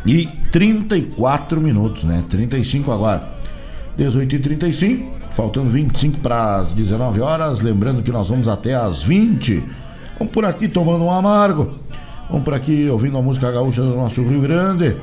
e 0.05 0.27
34 0.51 1.59
minutos, 1.59 2.03
né? 2.03 2.23
35 2.29 2.91
agora. 2.91 3.33
18 3.97 4.35
e 4.35 4.39
35, 4.39 5.11
faltando 5.31 5.69
25 5.69 6.19
para 6.19 6.57
as 6.57 6.73
19 6.73 7.21
horas. 7.21 7.61
Lembrando 7.61 8.03
que 8.03 8.11
nós 8.11 8.29
vamos 8.29 8.47
até 8.47 8.75
as 8.75 9.01
20. 9.03 9.63
Vamos 10.19 10.33
por 10.33 10.45
aqui 10.45 10.67
tomando 10.67 11.05
um 11.05 11.11
amargo. 11.11 11.75
Vamos 12.29 12.43
por 12.43 12.53
aqui 12.53 12.87
ouvindo 12.89 13.17
a 13.17 13.21
música 13.21 13.51
gaúcha 13.51 13.81
do 13.81 13.95
nosso 13.95 14.21
Rio 14.21 14.41
Grande. 14.41 14.95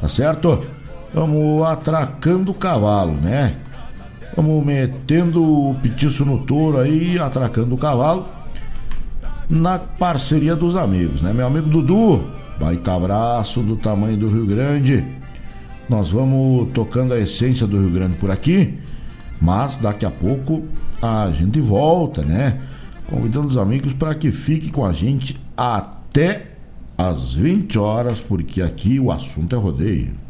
Tá 0.00 0.08
certo? 0.08 0.64
Vamos 1.12 1.66
atracando 1.66 2.52
o 2.52 2.54
cavalo, 2.54 3.12
né? 3.12 3.56
Vamos 4.36 4.64
metendo 4.64 5.42
o 5.42 5.74
petiço 5.74 6.24
no 6.24 6.38
touro 6.44 6.78
aí, 6.78 7.18
atracando 7.18 7.74
o 7.74 7.78
cavalo. 7.78 8.26
Na 9.48 9.78
parceria 9.78 10.54
dos 10.54 10.76
amigos, 10.76 11.20
né? 11.20 11.32
Meu 11.32 11.48
amigo 11.48 11.68
Dudu, 11.68 12.22
baita 12.60 12.94
abraço 12.94 13.60
do 13.60 13.76
tamanho 13.76 14.16
do 14.16 14.28
Rio 14.28 14.46
Grande. 14.46 15.04
Nós 15.88 16.12
vamos 16.12 16.70
tocando 16.70 17.12
a 17.12 17.18
essência 17.18 17.66
do 17.66 17.76
Rio 17.76 17.90
Grande 17.90 18.14
por 18.14 18.30
aqui, 18.30 18.78
mas 19.40 19.76
daqui 19.76 20.06
a 20.06 20.10
pouco 20.10 20.64
a 21.02 21.28
gente 21.32 21.60
volta, 21.60 22.22
né? 22.22 22.60
Convidando 23.08 23.48
os 23.48 23.56
amigos 23.56 23.92
para 23.92 24.14
que 24.14 24.30
fiquem 24.30 24.68
com 24.68 24.86
a 24.86 24.92
gente 24.92 25.36
até 25.56 26.52
às 26.96 27.34
20 27.34 27.76
horas, 27.80 28.20
porque 28.20 28.62
aqui 28.62 29.00
o 29.00 29.10
assunto 29.10 29.56
é 29.56 29.58
rodeio. 29.58 30.29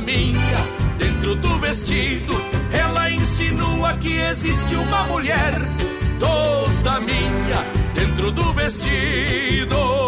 minha 0.00 0.58
dentro 0.98 1.34
do 1.36 1.58
vestido. 1.58 2.34
Ela 2.72 3.10
insinua 3.10 3.96
que 3.96 4.18
existe 4.18 4.74
uma 4.74 5.04
mulher 5.04 5.54
toda 6.18 7.00
minha 7.00 7.60
dentro 7.94 8.30
do 8.32 8.52
vestido. 8.52 10.07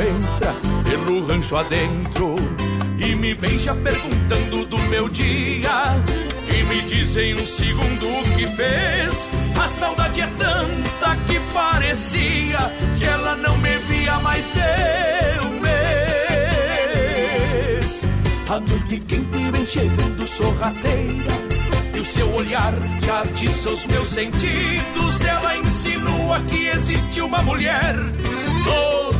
entra 0.00 0.54
pelo 0.84 1.26
rancho 1.26 1.56
adentro 1.56 2.36
e 2.98 3.14
me 3.14 3.34
beija 3.34 3.74
perguntando 3.74 4.64
do 4.66 4.78
meu 4.90 5.08
dia 5.08 5.94
e 6.48 6.62
me 6.64 6.82
diz 6.82 7.16
em 7.16 7.34
um 7.34 7.46
segundo 7.46 8.06
o 8.08 8.22
que 8.36 8.46
fez. 8.46 9.30
A 9.60 9.68
saudade 9.68 10.20
é 10.20 10.26
tanta 10.38 11.16
que 11.26 11.40
parecia 11.52 12.58
que 12.98 13.04
ela 13.04 13.36
não 13.36 13.56
me 13.58 13.76
via 13.78 14.18
mais 14.20 14.52
de 14.52 14.60
um 15.46 15.60
mês. 15.60 15.72
A 18.48 18.60
noite 18.60 19.00
quente 19.00 19.50
vem 19.52 19.66
chegando 19.66 20.26
sorrateira 20.26 21.32
e 21.94 22.00
o 22.00 22.04
seu 22.04 22.32
olhar 22.34 22.74
já 23.04 23.22
atiça 23.22 23.70
os 23.70 23.86
meus 23.86 24.08
sentidos. 24.08 25.24
Ela 25.24 25.56
insinua 25.56 26.40
que 26.40 26.66
existe 26.68 27.20
uma 27.20 27.42
mulher 27.42 27.96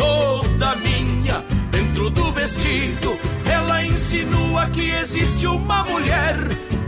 toda 0.00 0.74
minha 0.76 1.44
dentro 1.70 2.08
do 2.08 2.32
vestido. 2.32 3.18
Ela 3.44 3.84
insinua 3.84 4.66
que 4.68 4.90
existe 4.90 5.46
uma 5.46 5.84
mulher 5.84 6.36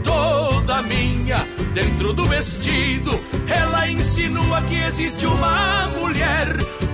toda 0.03 0.81
minha 0.81 1.37
dentro 1.75 2.11
do 2.13 2.25
vestido. 2.25 3.11
Ela 3.47 3.87
insinua 3.87 4.63
que 4.63 4.75
existe 4.75 5.27
uma 5.27 5.87
mulher 5.99 6.47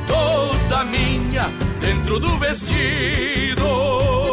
toda 0.08 0.84
minha 0.84 1.46
dentro 1.80 2.20
do 2.20 2.38
vestido. 2.38 4.29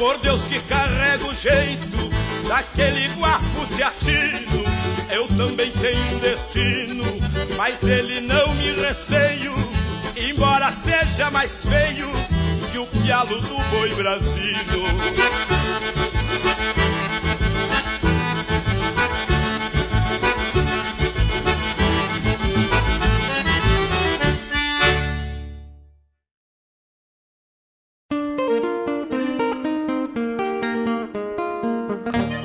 Por 0.00 0.16
Deus 0.20 0.40
que 0.44 0.58
carrega 0.60 1.26
o 1.26 1.34
jeito 1.34 1.98
daquele 2.48 3.06
guapo 3.08 3.66
teatino. 3.76 4.64
Eu 5.12 5.28
também 5.36 5.70
tenho 5.72 6.16
um 6.16 6.18
destino, 6.20 7.04
mas 7.54 7.78
dele 7.80 8.22
não 8.22 8.54
me 8.54 8.72
receio. 8.80 9.52
Embora 10.16 10.72
seja 10.72 11.30
mais 11.30 11.66
feio 11.66 12.08
que 12.72 12.78
o 12.78 12.86
pialo 12.86 13.42
do 13.42 13.58
boi 13.64 13.94
brasino. 13.94 14.88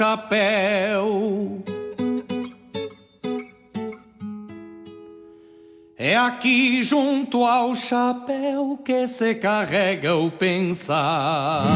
Chapéu. 0.00 1.62
É 5.94 6.16
aqui 6.16 6.82
junto 6.82 7.44
ao 7.44 7.74
chapéu 7.74 8.78
que 8.82 9.06
se 9.06 9.34
carrega 9.34 10.16
o 10.16 10.30
pensar. 10.30 11.66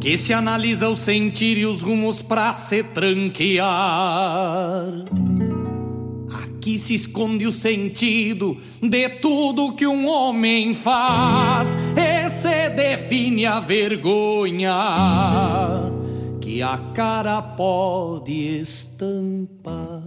Que 0.00 0.16
se 0.16 0.32
analisa 0.32 0.88
o 0.88 0.96
sentir 0.96 1.58
e 1.58 1.66
os 1.66 1.82
rumos 1.82 2.22
pra 2.22 2.54
se 2.54 2.82
tranquear. 2.82 3.64
Aqui 6.64 6.78
se 6.78 6.94
esconde 6.94 7.46
o 7.46 7.52
sentido 7.52 8.56
de 8.80 9.06
tudo 9.10 9.74
que 9.74 9.86
um 9.86 10.08
homem 10.08 10.72
faz. 10.72 11.76
E 11.94 12.30
se 12.30 12.70
define 12.70 13.44
a 13.44 13.60
vergonha 13.60 14.72
que 16.40 16.62
a 16.62 16.78
cara 16.94 17.42
pode 17.42 18.32
estampar. 18.62 20.00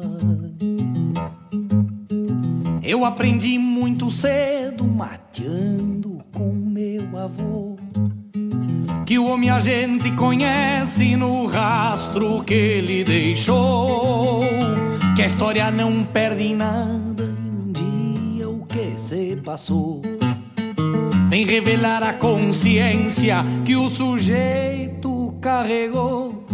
Eu 2.82 3.06
aprendi 3.06 3.60
muito 3.60 4.10
cedo, 4.10 4.84
mateando 4.84 6.24
com 6.34 6.52
meu 6.54 7.20
avô, 7.20 7.78
que 9.08 9.18
o 9.18 9.26
homem 9.28 9.50
a 9.50 9.62
gente 9.62 10.12
conhece 10.12 11.16
no 11.16 11.46
rastro 11.46 12.44
que 12.44 12.54
ele 12.54 13.06
deixou. 13.06 14.42
Que 15.16 15.24
a 15.24 15.26
história 15.26 15.72
não 15.72 16.04
perde 16.04 16.54
nada 16.54 17.24
e 17.24 17.50
um 17.50 17.72
dia 17.72 18.50
o 18.50 18.66
que 18.66 19.00
se 19.00 19.38
passou. 19.38 20.02
Vem 21.30 21.46
revelar 21.46 22.04
a 22.04 22.14
consciência 22.16 23.38
que 23.64 23.78
o 23.78 23.88
sujeito 23.88 25.38
carregou. 25.40 26.46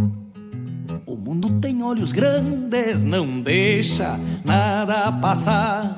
O 1.07 1.15
mundo 1.15 1.59
tem 1.59 1.81
olhos 1.81 2.11
grandes, 2.11 3.03
não 3.03 3.41
deixa 3.41 4.19
nada 4.45 5.11
passar. 5.11 5.95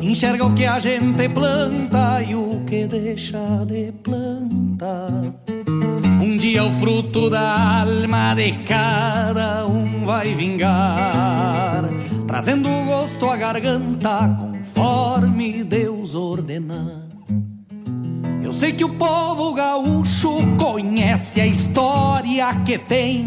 Enxerga 0.00 0.44
o 0.44 0.54
que 0.54 0.64
a 0.64 0.78
gente 0.78 1.28
planta 1.28 2.22
e 2.22 2.34
o 2.34 2.62
que 2.66 2.86
deixa 2.86 3.64
de 3.66 3.92
plantar. 4.02 5.10
Um 6.20 6.36
dia 6.36 6.64
o 6.64 6.72
fruto 6.74 7.30
da 7.30 7.80
alma 7.82 8.34
de 8.34 8.52
cada 8.66 9.66
um 9.66 10.04
vai 10.04 10.34
vingar, 10.34 11.84
trazendo 12.26 12.68
gosto 12.86 13.28
à 13.28 13.36
garganta 13.36 14.36
conforme 14.38 15.64
Deus 15.64 16.14
ordenar. 16.14 17.06
Eu 18.42 18.52
sei 18.52 18.72
que 18.72 18.84
o 18.84 18.94
povo 18.94 19.52
gaúcho 19.52 20.38
conhece 20.56 21.40
a 21.40 21.46
história 21.46 22.54
que 22.64 22.78
tem 22.78 23.26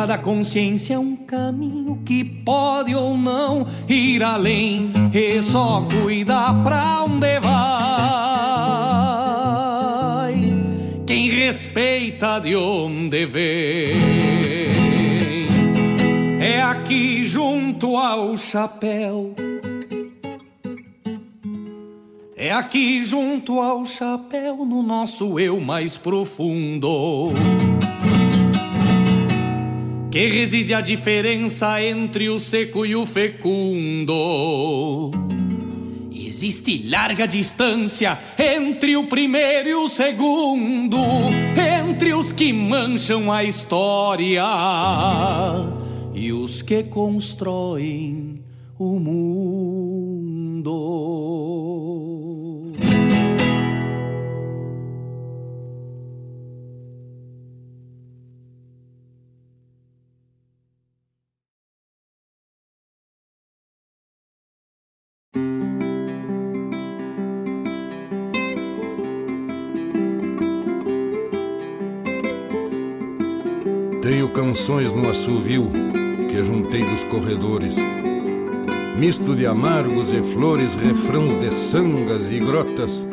Cada 0.00 0.16
consciência 0.16 0.94
é 0.94 0.98
um 0.98 1.14
caminho 1.14 2.00
que 2.06 2.24
pode 2.24 2.94
ou 2.94 3.18
não 3.18 3.66
ir 3.86 4.22
além. 4.22 4.90
E 5.12 5.42
só 5.42 5.82
cuida 5.82 6.54
pra 6.64 7.04
onde 7.04 7.38
vai. 7.38 7.60
Quem 11.06 11.28
respeita 11.28 12.38
de 12.38 12.56
onde 12.56 13.26
vem. 13.26 13.98
É 16.40 16.62
aqui 16.62 17.22
junto 17.24 17.94
ao 17.98 18.38
chapéu 18.38 19.34
é 22.42 22.50
aqui 22.50 23.02
junto 23.02 23.60
ao 23.60 23.84
chapéu, 23.84 24.64
no 24.64 24.82
nosso 24.82 25.38
eu 25.38 25.60
mais 25.60 25.98
profundo, 25.98 27.28
que 30.10 30.26
reside 30.26 30.74
a 30.74 30.80
diferença 30.80 31.80
entre 31.82 32.28
o 32.28 32.38
seco 32.38 32.84
e 32.84 32.96
o 32.96 33.06
fecundo. 33.06 34.12
Existe 36.12 36.88
larga 36.88 37.28
distância 37.28 38.18
entre 38.36 38.96
o 38.96 39.06
primeiro 39.06 39.68
e 39.68 39.74
o 39.74 39.86
segundo, 39.88 40.98
entre 41.56 42.12
os 42.12 42.32
que 42.32 42.52
mancham 42.52 43.30
a 43.30 43.44
história 43.44 44.42
e 46.12 46.32
os 46.32 46.60
que 46.60 46.82
constroem 46.84 48.40
o 48.78 48.98
mundo. 48.98 50.70
Tenho 74.02 74.30
canções 74.30 74.94
no 74.94 75.10
assovio 75.10 75.70
que 76.30 76.42
juntei 76.42 76.82
dos 76.82 77.04
corredores. 77.04 77.76
Misto 78.96 79.36
de 79.36 79.44
amargos 79.44 80.10
e 80.10 80.22
flores, 80.22 80.74
refrãos 80.74 81.38
de 81.38 81.50
sangas 81.52 82.32
e 82.32 82.38
grotas, 82.38 83.06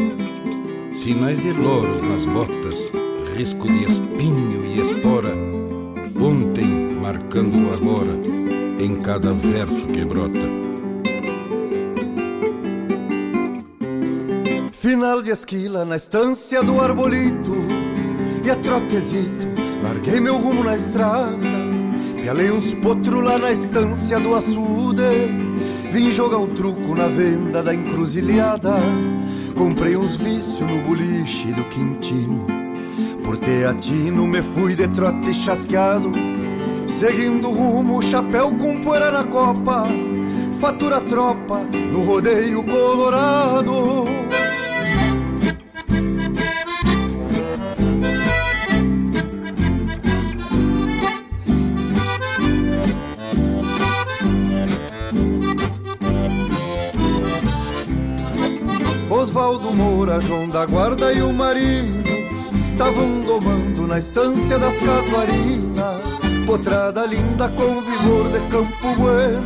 sinais 0.94 1.40
de 1.40 1.52
loros 1.52 2.02
nas 2.04 2.26
botas, 2.26 2.90
risco 3.36 3.68
de 3.68 3.84
espinho 3.84 4.66
e 4.66 4.80
espora, 4.80 5.36
ontem 6.22 6.66
marcando 7.02 7.58
o 7.58 7.74
agora 7.74 8.14
em 8.80 8.96
cada 9.02 9.34
verso 9.34 9.88
que 9.88 10.06
brota. 10.06 10.40
Final 14.72 15.22
de 15.22 15.32
esquila 15.32 15.84
na 15.84 15.98
estância 15.98 16.64
do 16.64 16.80
arbolito 16.80 17.56
e 18.46 18.50
a 18.50 18.56
trotezito 18.56 19.47
Larguei 19.82 20.20
meu 20.20 20.38
rumo 20.38 20.64
na 20.64 20.76
estrada, 20.76 21.38
pialei 22.20 22.52
uns 22.52 22.74
potros 22.76 23.24
lá 23.24 23.38
na 23.38 23.52
estância 23.52 24.20
do 24.20 24.36
açude. 24.36 25.04
Vim 25.92 26.12
jogar 26.12 26.38
um 26.38 26.48
truco 26.48 26.94
na 26.96 27.08
venda 27.08 27.64
da 27.64 27.74
encruzilhada. 27.74 28.76
Comprei 29.56 29.96
uns 29.96 30.18
vícios 30.18 30.60
no 30.60 30.82
boliche 30.84 31.52
do 31.54 31.64
Quintino. 31.66 32.46
Por 33.24 33.38
teatino 33.38 34.28
me 34.28 34.42
fui 34.42 34.76
de 34.76 34.88
trote 34.90 35.34
chasqueado. 35.34 36.12
Seguindo 36.88 37.50
rumo, 37.50 38.02
chapéu 38.02 38.52
com 38.56 38.82
poeira 38.82 39.12
na 39.12 39.24
copa. 39.24 39.88
Fatura 40.60 41.00
tropa 41.02 41.60
no 41.92 42.02
rodeio 42.04 42.64
colorado. 42.64 44.17
Osvaldo 59.28 59.74
Moura, 59.74 60.22
João 60.22 60.48
da 60.48 60.66
Guarda 60.66 61.12
e 61.12 61.22
o 61.22 61.34
marido 61.34 62.10
Tavam 62.78 63.20
domando 63.20 63.86
na 63.86 64.00
estância 64.00 64.58
das 64.58 64.74
casuarinas. 64.80 66.02
Potrada 66.46 67.06
linda 67.06 67.50
com 67.50 67.82
vigor 67.82 68.30
de 68.30 68.40
campo 68.50 68.96
bueno 68.98 69.44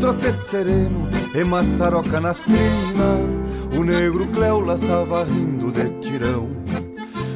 Trote 0.00 0.32
sereno 0.32 1.10
e 1.34 1.44
maçaroca 1.44 2.22
nas 2.22 2.42
crinas. 2.44 3.76
O 3.78 3.84
negro 3.84 4.26
Cléo 4.28 4.60
laçava 4.60 5.24
rindo 5.24 5.70
de 5.70 5.90
tirão. 6.00 6.48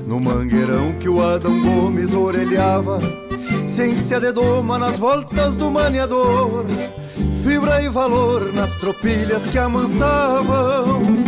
No 0.06 0.18
mangueirão 0.18 0.94
que 0.94 1.10
o 1.10 1.22
Adão 1.22 1.60
Gomes 1.60 2.14
orelhava 2.14 3.00
Ciência 3.68 4.18
de 4.18 4.32
doma 4.32 4.78
nas 4.78 4.98
voltas 4.98 5.56
do 5.56 5.70
maniador. 5.70 6.64
Fibra 7.44 7.82
e 7.82 7.88
valor 7.90 8.50
nas 8.54 8.72
tropilhas 8.78 9.46
que 9.48 9.58
amansavam 9.58 11.25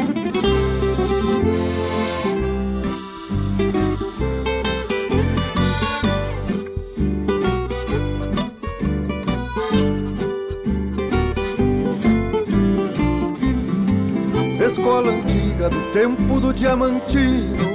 escola 14.88 15.12
antiga 15.12 15.68
do 15.68 15.92
tempo 15.92 16.40
do 16.40 16.50
diamantino, 16.50 17.68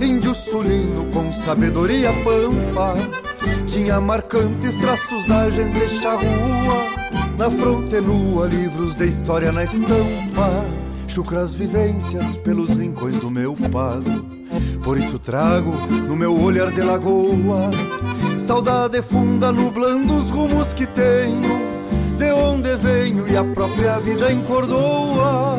índio 0.00 0.34
sulino 0.34 1.04
com 1.12 1.32
sabedoria 1.32 2.10
pampa. 2.24 2.96
Tinha 3.68 4.00
marcantes 4.00 4.76
traços 4.78 5.24
da 5.26 5.48
gente 5.50 5.88
charrua, 5.88 6.26
na 7.36 7.48
fronte 7.48 8.00
nua, 8.00 8.48
livros 8.48 8.96
de 8.96 9.06
história 9.06 9.52
na 9.52 9.62
estampa. 9.62 10.64
Chucras 11.06 11.54
vivências 11.54 12.36
pelos 12.38 12.70
rincões 12.70 13.16
do 13.18 13.30
meu 13.30 13.54
pago. 13.70 14.26
Por 14.82 14.98
isso 14.98 15.16
trago 15.16 15.72
no 16.08 16.16
meu 16.16 16.36
olhar 16.42 16.72
de 16.72 16.80
lagoa 16.80 17.70
saudade 18.40 19.00
funda 19.02 19.52
nublando 19.52 20.16
os 20.16 20.30
rumos 20.30 20.72
que 20.72 20.86
tenho, 20.86 21.58
de 22.16 22.32
onde 22.32 22.74
venho 22.76 23.28
e 23.28 23.36
a 23.36 23.44
própria 23.44 23.98
vida 24.00 24.32
encordoa. 24.32 25.58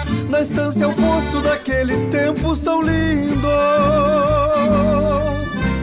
na 0.29 0.41
estância 0.41 0.87
oposto 0.87 1.41
daqueles 1.41 2.05
tempos 2.05 2.59
tão 2.59 2.81
lindos. 2.81 3.41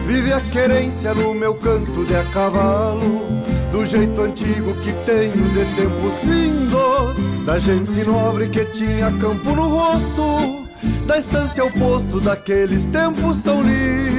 Vive 0.05 0.33
a 0.33 0.41
querência 0.41 1.13
no 1.13 1.33
meu 1.33 1.53
canto 1.55 2.03
de 2.05 2.15
a 2.15 2.23
cavalo, 2.25 3.21
do 3.71 3.85
jeito 3.85 4.21
antigo 4.21 4.73
que 4.83 4.91
tenho 5.05 5.31
de 5.31 5.65
tempos 5.75 6.17
findos, 6.19 7.45
da 7.45 7.59
gente 7.59 8.03
nobre 8.05 8.49
que 8.49 8.65
tinha 8.65 9.11
campo 9.19 9.51
no 9.55 9.67
rosto, 9.67 10.65
da 11.05 11.17
estância 11.17 11.63
oposto 11.63 12.19
daqueles 12.19 12.87
tempos 12.87 13.41
tão 13.41 13.61
lindos. 13.61 14.18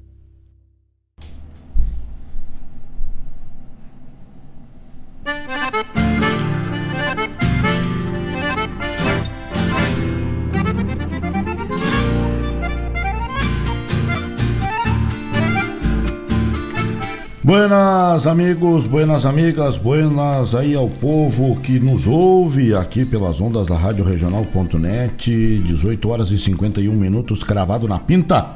Buenas 17.51 18.27
amigos, 18.27 18.85
buenas 18.85 19.25
amigas, 19.25 19.77
buenas 19.77 20.55
aí 20.55 20.73
ao 20.73 20.87
povo 20.87 21.59
que 21.59 21.81
nos 21.81 22.07
ouve 22.07 22.73
aqui 22.73 23.03
pelas 23.03 23.41
ondas 23.41 23.67
da 23.67 23.75
Rádio 23.75 24.05
Regional.net, 24.05 25.59
18 25.59 26.09
horas 26.09 26.31
e 26.31 26.37
51 26.37 26.93
minutos 26.93 27.43
cravado 27.43 27.89
na 27.89 27.99
pinta. 27.99 28.51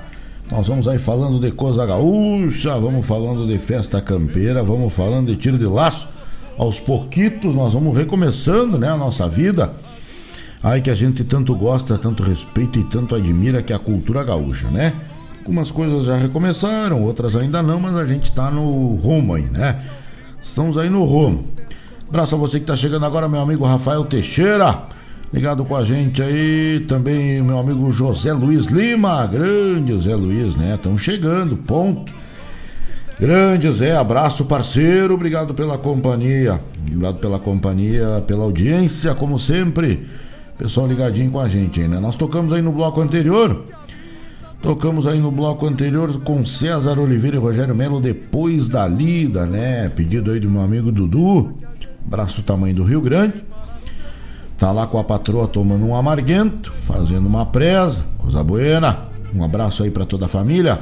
Nós 0.50 0.70
vamos 0.70 0.88
aí 0.88 0.98
falando 0.98 1.41
de 1.41 1.52
coisa 1.52 1.86
gaúcha, 1.86 2.80
vamos 2.80 3.06
falando 3.06 3.46
de 3.46 3.58
festa 3.58 4.00
campeira, 4.00 4.64
vamos 4.64 4.93
falando 4.93 5.28
de 5.28 5.36
tiro 5.36 5.58
de 5.58 5.66
laço. 5.66 6.08
Aos 6.58 6.80
pouquitos 6.80 7.54
nós 7.54 7.74
vamos 7.74 7.98
recomeçando, 7.98 8.80
né, 8.80 8.88
a 8.88 8.96
nossa 8.96 9.28
vida. 9.28 9.74
Aí 10.64 10.80
que 10.80 10.89
a 10.89 10.96
gente 10.96 11.22
tanto 11.26 11.54
gosta, 11.54 11.98
tanto 11.98 12.24
respeita 12.24 12.80
e 12.80 12.84
tanto 12.86 13.14
admira 13.14 13.62
que 13.62 13.74
é 13.74 13.76
a 13.76 13.80
cultura 13.80 14.24
gaúcha, 14.24 14.70
né? 14.70 14.93
Algumas 15.46 15.70
coisas 15.70 16.06
já 16.06 16.18
recomeçaram, 16.18 17.04
outras 17.04 17.36
ainda 17.36 17.62
não, 17.62 17.80
mas 17.80 17.96
a 17.96 18.04
gente 18.04 18.24
está 18.24 18.50
no 18.50 18.96
rumo 18.96 19.36
aí, 19.36 19.43
né? 19.43 19.80
Estamos 20.41 20.76
aí 20.76 20.89
no 20.89 21.06
rumo. 21.06 21.46
Abraço 22.10 22.34
a 22.34 22.38
você 22.39 22.58
que 22.58 22.64
está 22.64 22.76
chegando 22.76 23.06
agora, 23.06 23.30
meu 23.30 23.39
amigo 23.39 23.64
Rafael 23.64 24.04
Teixeira. 24.06 24.82
Ligado 25.32 25.64
com 25.64 25.76
a 25.76 25.86
gente 25.86 26.20
aí 26.20 26.84
também, 26.88 27.43
meu 27.43 27.60
amigo 27.60 27.91
José 27.91 28.34
Luiz 28.34 28.66
Lima. 28.66 29.24
Grande 29.28 29.91
José 29.91 30.16
Luiz, 30.16 30.56
né? 30.56 30.74
Estão 30.74 30.98
chegando, 30.98 31.56
ponto. 31.58 32.12
Grande 33.20 33.72
Zé, 33.72 33.96
abraço 33.96 34.46
parceiro, 34.46 35.14
obrigado 35.14 35.54
pela 35.54 35.78
companhia. 35.78 36.60
Obrigado 36.88 37.18
pela 37.20 37.38
companhia, 37.38 38.24
pela 38.26 38.46
audiência, 38.46 39.14
como 39.14 39.38
sempre. 39.38 40.08
Pessoal 40.58 40.88
ligadinho 40.88 41.30
com 41.30 41.39
a 41.39 41.48
gente 41.48 41.82
aí, 41.82 41.88
né? 41.88 42.00
Nós 42.00 42.16
tocamos 42.16 42.52
aí 42.52 42.64
no 42.64 42.72
bloco 42.72 43.00
anterior 43.00 43.64
Tocamos 44.66 45.05
aí 45.05 45.20
no 45.20 45.30
bloco 45.30 45.68
anterior 45.68 46.22
com 46.22 46.43
César 46.43 46.97
Oliveira 46.97 47.38
e 47.38 47.39
Rogério 47.39 47.76
Melo 47.76 47.99
depois 47.99 48.68
da 48.68 48.88
lida, 48.88 49.45
né? 49.45 49.89
Pedido 49.89 50.32
aí 50.32 50.39
do 50.39 50.49
meu 50.49 50.63
amigo 50.63 50.91
Dudu, 50.91 51.53
braço 52.03 52.38
do 52.38 52.43
tamanho 52.43 52.74
do 52.74 52.84
Rio 52.84 52.99
Grande. 52.99 53.45
Tá 54.57 54.72
lá 54.72 54.88
com 54.88 54.97
a 54.97 55.03
patroa 55.03 55.47
tomando 55.47 55.86
um 55.86 55.95
amarguento, 55.95 56.74
fazendo 56.82 57.28
uma 57.28 57.45
presa, 57.45 58.03
coisa 58.18 58.43
buena. 58.43 59.01
Um 59.36 59.43
abraço 59.43 59.84
aí 59.84 59.91
para 59.91 60.03
toda 60.03 60.26
a 60.26 60.30
família. 60.30 60.80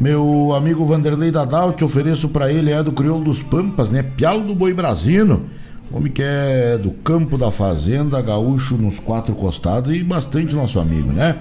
Meu 0.00 0.52
amigo 0.52 0.84
Vanderlei 0.84 1.30
Dadal, 1.30 1.74
te 1.74 1.84
ofereço 1.84 2.28
para 2.28 2.52
ele, 2.52 2.72
é 2.72 2.82
do 2.82 2.90
Crioulo 2.90 3.26
dos 3.26 3.40
Pampas, 3.40 3.88
né? 3.88 4.02
Pialo 4.02 4.42
do 4.42 4.52
Boi 4.52 4.74
Brasino. 4.74 5.46
Homem 5.92 6.10
que 6.10 6.24
é 6.24 6.76
do 6.76 6.90
campo 6.90 7.38
da 7.38 7.52
fazenda, 7.52 8.20
gaúcho 8.20 8.76
nos 8.76 8.98
quatro 8.98 9.32
costados 9.36 9.92
e 9.92 10.02
bastante 10.02 10.56
nosso 10.56 10.80
amigo, 10.80 11.12
né? 11.12 11.36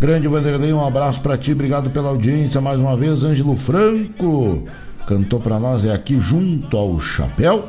Grande 0.00 0.28
Vanderlei, 0.28 0.72
um 0.72 0.86
abraço 0.86 1.20
para 1.20 1.36
ti, 1.36 1.50
obrigado 1.50 1.90
pela 1.90 2.10
audiência 2.10 2.60
mais 2.60 2.78
uma 2.78 2.96
vez. 2.96 3.24
Ângelo 3.24 3.56
Franco 3.56 4.62
cantou 5.08 5.40
para 5.40 5.58
nós 5.58 5.84
é 5.84 5.92
aqui 5.92 6.20
junto 6.20 6.76
ao 6.76 7.00
chapéu. 7.00 7.68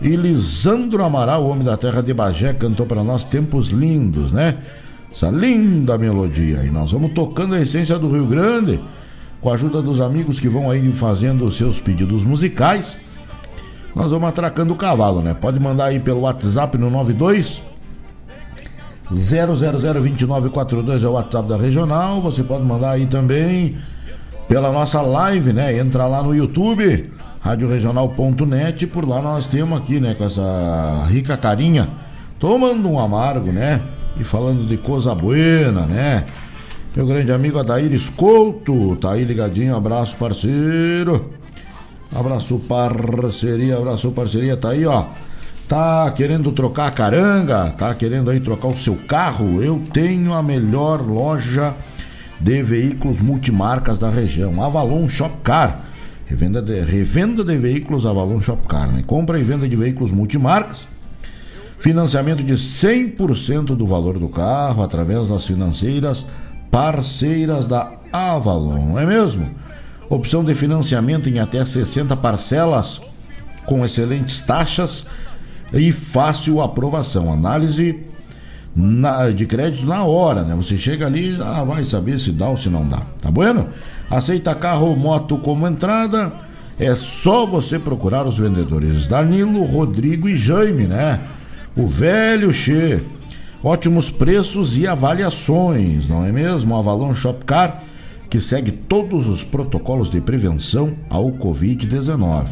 E 0.00 0.16
Lisandro 0.16 1.04
Amaral, 1.04 1.46
homem 1.46 1.62
da 1.62 1.76
terra 1.76 2.00
de 2.00 2.14
Bagé, 2.14 2.54
cantou 2.54 2.86
para 2.86 3.04
nós 3.04 3.24
Tempos 3.24 3.68
Lindos, 3.68 4.32
né? 4.32 4.56
Essa 5.12 5.28
linda 5.28 5.98
melodia. 5.98 6.64
E 6.64 6.70
nós 6.70 6.90
vamos 6.90 7.12
tocando 7.12 7.54
a 7.54 7.60
essência 7.60 7.98
do 7.98 8.08
Rio 8.08 8.24
Grande, 8.24 8.80
com 9.42 9.50
a 9.50 9.54
ajuda 9.54 9.82
dos 9.82 10.00
amigos 10.00 10.40
que 10.40 10.48
vão 10.48 10.70
aí 10.70 10.90
fazendo 10.90 11.44
os 11.44 11.58
seus 11.58 11.78
pedidos 11.78 12.24
musicais. 12.24 12.96
Nós 13.94 14.10
vamos 14.10 14.26
atracando 14.26 14.72
o 14.72 14.76
cavalo, 14.76 15.20
né? 15.20 15.34
Pode 15.34 15.60
mandar 15.60 15.86
aí 15.86 16.00
pelo 16.00 16.20
WhatsApp 16.20 16.78
no 16.78 16.88
92 16.88 17.60
0002942 19.12 21.02
é 21.02 21.06
o 21.06 21.12
WhatsApp 21.12 21.48
da 21.48 21.56
Regional. 21.56 22.20
Você 22.22 22.42
pode 22.42 22.64
mandar 22.64 22.92
aí 22.92 23.06
também 23.06 23.76
pela 24.48 24.72
nossa 24.72 25.00
live, 25.00 25.52
né? 25.52 25.78
Entra 25.78 26.06
lá 26.06 26.22
no 26.22 26.34
YouTube, 26.34 27.12
radioregional.net. 27.40 28.86
Por 28.86 29.08
lá 29.08 29.20
nós 29.20 29.46
temos 29.46 29.78
aqui, 29.78 30.00
né? 30.00 30.14
Com 30.14 30.24
essa 30.24 31.06
rica 31.08 31.36
carinha, 31.36 31.88
tomando 32.38 32.88
um 32.88 32.98
amargo, 32.98 33.52
né? 33.52 33.80
E 34.18 34.24
falando 34.24 34.66
de 34.66 34.76
coisa 34.76 35.14
buena, 35.14 35.86
né? 35.86 36.24
Meu 36.94 37.06
grande 37.06 37.32
amigo 37.32 37.58
Adair 37.58 37.92
Escolto, 37.92 38.96
tá 38.96 39.12
aí 39.12 39.24
ligadinho, 39.24 39.74
abraço 39.74 40.14
parceiro. 40.16 41.30
Abraço 42.14 42.58
parceria, 42.58 43.78
abraço 43.78 44.10
parceria, 44.10 44.54
tá 44.56 44.70
aí 44.70 44.84
ó. 44.84 45.06
Tá 45.72 46.10
querendo 46.10 46.52
trocar 46.52 46.88
a 46.88 46.90
caranga? 46.90 47.70
Tá 47.70 47.94
querendo 47.94 48.28
aí 48.28 48.38
trocar 48.38 48.68
o 48.68 48.76
seu 48.76 48.94
carro? 48.94 49.62
Eu 49.62 49.82
tenho 49.90 50.34
a 50.34 50.42
melhor 50.42 51.00
loja 51.00 51.74
de 52.38 52.62
veículos 52.62 53.20
multimarcas 53.20 53.98
da 53.98 54.10
região, 54.10 54.62
Avalon 54.62 55.08
Shopcar. 55.08 55.80
Revenda 56.26 56.60
de, 56.60 56.78
revenda 56.82 57.42
de 57.42 57.56
veículos 57.56 58.04
Avalon 58.04 58.38
Shopcar, 58.38 58.92
né? 58.92 59.02
Compra 59.06 59.40
e 59.40 59.42
venda 59.42 59.66
de 59.66 59.74
veículos 59.74 60.12
multimarcas. 60.12 60.86
Financiamento 61.78 62.44
de 62.44 62.52
100% 62.52 63.74
do 63.74 63.86
valor 63.86 64.18
do 64.18 64.28
carro 64.28 64.82
através 64.82 65.28
das 65.28 65.46
financeiras 65.46 66.26
parceiras 66.70 67.66
da 67.66 67.90
Avalon, 68.12 68.88
não 68.90 68.98
é 68.98 69.06
mesmo? 69.06 69.48
Opção 70.10 70.44
de 70.44 70.54
financiamento 70.54 71.30
em 71.30 71.38
até 71.38 71.64
60 71.64 72.14
parcelas 72.18 73.00
com 73.64 73.86
excelentes 73.86 74.42
taxas 74.42 75.06
e 75.72 75.92
fácil 75.92 76.60
aprovação. 76.60 77.32
Análise 77.32 77.98
na, 78.74 79.30
de 79.30 79.46
crédito 79.46 79.86
na 79.86 80.04
hora, 80.04 80.42
né? 80.42 80.54
Você 80.54 80.76
chega 80.76 81.06
ali, 81.06 81.38
ah, 81.40 81.64
vai 81.64 81.84
saber 81.84 82.18
se 82.18 82.32
dá 82.32 82.48
ou 82.48 82.56
se 82.56 82.68
não 82.68 82.86
dá. 82.86 83.02
Tá 83.20 83.30
bueno? 83.30 83.68
Aceita 84.10 84.54
carro 84.54 84.88
ou 84.88 84.96
moto 84.96 85.38
como 85.38 85.66
entrada. 85.66 86.32
É 86.78 86.94
só 86.94 87.46
você 87.46 87.78
procurar 87.78 88.26
os 88.26 88.38
vendedores 88.38 89.06
Danilo, 89.06 89.62
Rodrigo 89.64 90.28
e 90.28 90.36
Jaime, 90.36 90.86
né? 90.86 91.20
O 91.76 91.86
velho 91.86 92.52
Che. 92.52 93.02
Ótimos 93.62 94.10
preços 94.10 94.76
e 94.76 94.88
avaliações, 94.88 96.08
não 96.08 96.24
é 96.24 96.32
mesmo? 96.32 96.76
Avalon 96.76 97.14
Shopcar, 97.14 97.84
que 98.28 98.40
segue 98.40 98.72
todos 98.72 99.28
os 99.28 99.44
protocolos 99.44 100.10
de 100.10 100.20
prevenção 100.20 100.94
ao 101.08 101.30
Covid-19. 101.30 102.46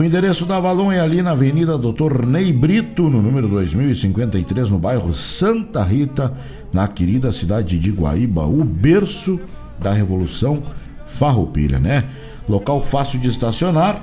O 0.00 0.02
endereço 0.02 0.46
da 0.46 0.56
Avalon 0.56 0.90
é 0.90 0.98
ali 0.98 1.20
na 1.20 1.32
Avenida 1.32 1.76
Doutor 1.76 2.24
Ney 2.24 2.54
Brito, 2.54 3.10
no 3.10 3.20
número 3.20 3.46
2053, 3.48 4.70
no 4.70 4.78
bairro 4.78 5.12
Santa 5.12 5.84
Rita, 5.84 6.32
na 6.72 6.88
querida 6.88 7.30
cidade 7.30 7.78
de 7.78 7.90
Guaíba, 7.90 8.46
o 8.46 8.64
berço 8.64 9.38
da 9.78 9.92
Revolução 9.92 10.62
Farroupilha, 11.04 11.78
né? 11.78 12.04
Local 12.48 12.80
fácil 12.80 13.20
de 13.20 13.28
estacionar. 13.28 14.02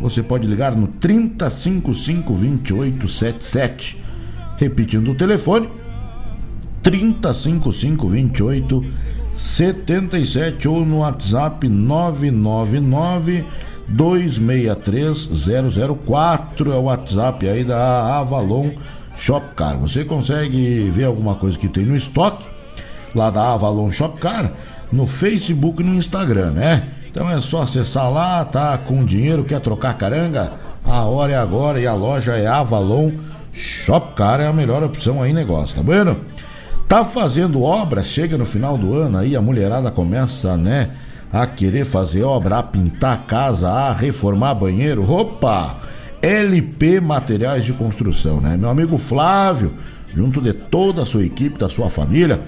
Você 0.00 0.22
pode 0.22 0.46
ligar 0.46 0.74
no 0.74 0.86
3055 0.86 2.32
2877. 2.32 4.02
Repetindo 4.56 5.10
o 5.10 5.14
telefone: 5.14 5.68
3055 6.82 8.08
2877 8.08 10.68
ou 10.68 10.86
no 10.86 11.00
WhatsApp 11.00 11.68
999 11.68 13.44
263004 13.90 16.72
é 16.72 16.76
o 16.76 16.82
WhatsApp 16.82 17.48
aí 17.48 17.64
da 17.64 18.18
Avalon 18.18 18.70
Shopcar. 19.16 19.76
Você 19.78 20.04
consegue 20.04 20.90
ver 20.90 21.04
alguma 21.04 21.34
coisa 21.34 21.58
que 21.58 21.68
tem 21.68 21.84
no 21.84 21.96
estoque 21.96 22.44
lá 23.14 23.30
da 23.30 23.52
Avalon 23.52 23.90
Shopcar 23.90 24.50
no 24.90 25.06
Facebook 25.06 25.82
e 25.82 25.84
no 25.84 25.94
Instagram, 25.94 26.52
né? 26.52 26.88
Então 27.10 27.30
é 27.30 27.40
só 27.40 27.62
acessar 27.62 28.10
lá, 28.10 28.44
tá 28.44 28.76
com 28.76 29.04
dinheiro, 29.04 29.44
quer 29.44 29.60
trocar 29.60 29.96
caranga? 29.96 30.52
A 30.84 31.04
hora 31.04 31.32
é 31.32 31.36
agora 31.36 31.80
e 31.80 31.86
a 31.86 31.94
loja 31.94 32.32
é 32.32 32.46
Avalon 32.46 33.12
Shopcar 33.52 34.40
é 34.40 34.46
a 34.46 34.52
melhor 34.52 34.82
opção 34.82 35.22
aí, 35.22 35.32
negócio, 35.32 35.76
tá 35.76 35.82
bueno? 35.82 36.18
Tá 36.88 37.04
fazendo 37.04 37.62
obra, 37.62 38.02
chega 38.02 38.36
no 38.36 38.44
final 38.44 38.76
do 38.76 38.94
ano 38.94 39.18
aí, 39.18 39.36
a 39.36 39.40
mulherada 39.40 39.90
começa, 39.90 40.56
né, 40.56 40.90
a 41.34 41.48
querer 41.48 41.84
fazer 41.84 42.22
obra, 42.22 42.58
a 42.58 42.62
pintar 42.62 43.26
casa, 43.26 43.68
a 43.68 43.92
reformar 43.92 44.54
banheiro. 44.54 45.10
Opa! 45.10 45.80
LP 46.22 47.00
Materiais 47.00 47.64
de 47.64 47.72
Construção, 47.72 48.40
né? 48.40 48.56
Meu 48.56 48.70
amigo 48.70 48.96
Flávio, 48.96 49.74
junto 50.14 50.40
de 50.40 50.52
toda 50.52 51.02
a 51.02 51.06
sua 51.06 51.24
equipe, 51.24 51.58
da 51.58 51.68
sua 51.68 51.90
família, 51.90 52.40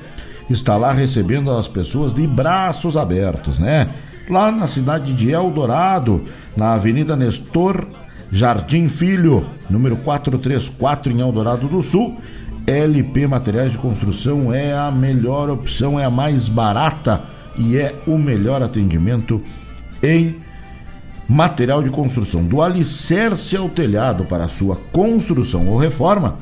está 0.49 0.76
lá 0.76 0.93
recebendo 0.93 1.51
as 1.51 1.66
pessoas 1.66 2.14
de 2.14 2.24
braços 2.28 2.97
abertos, 2.97 3.59
né? 3.59 3.89
Lá 4.30 4.53
na 4.53 4.68
cidade 4.68 5.14
de 5.14 5.32
Eldorado, 5.32 6.24
na 6.57 6.74
Avenida 6.74 7.16
Nestor 7.16 7.89
Jardim 8.30 8.87
Filho, 8.87 9.47
número 9.68 9.97
434 9.97 11.12
em 11.12 11.20
Eldorado 11.20 11.66
do 11.66 11.82
Sul. 11.82 12.16
LP 12.68 13.26
Materiais 13.26 13.72
de 13.72 13.78
Construção 13.78 14.53
é 14.53 14.72
a 14.72 14.93
melhor 14.93 15.51
opção, 15.51 15.99
é 15.99 16.05
a 16.05 16.11
mais 16.11 16.49
barata 16.49 17.34
e 17.59 17.76
é 17.76 17.94
o 18.07 18.18
melhor 18.18 18.62
atendimento 18.62 19.42
em 20.02 20.36
material 21.28 21.82
de 21.82 21.90
construção. 21.90 22.44
Do 22.44 22.62
alicerce 22.62 23.57
ao 23.57 23.68
telhado 23.68 24.24
para 24.24 24.48
sua 24.48 24.76
construção 24.92 25.66
ou 25.68 25.76
reforma, 25.76 26.38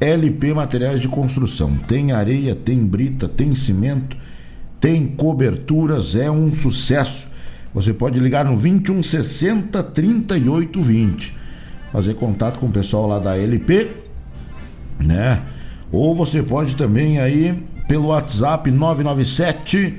LP 0.00 0.52
Materiais 0.52 1.00
de 1.00 1.08
Construção. 1.08 1.76
Tem 1.88 2.12
areia, 2.12 2.54
tem 2.54 2.84
brita, 2.84 3.28
tem 3.28 3.54
cimento, 3.54 4.16
tem 4.80 5.06
coberturas, 5.06 6.14
é 6.14 6.30
um 6.30 6.52
sucesso. 6.52 7.28
Você 7.72 7.92
pode 7.92 8.18
ligar 8.18 8.44
no 8.44 8.56
21 8.56 9.02
60 9.02 9.82
38 9.82 10.82
20. 10.82 11.36
Fazer 11.92 12.14
contato 12.14 12.58
com 12.58 12.66
o 12.66 12.72
pessoal 12.72 13.06
lá 13.06 13.18
da 13.18 13.38
LP, 13.38 13.88
né? 14.98 15.42
Ou 15.90 16.14
você 16.14 16.42
pode 16.42 16.74
também 16.74 17.18
aí 17.18 17.62
pelo 17.86 18.08
WhatsApp 18.08 18.70
997 18.70 19.94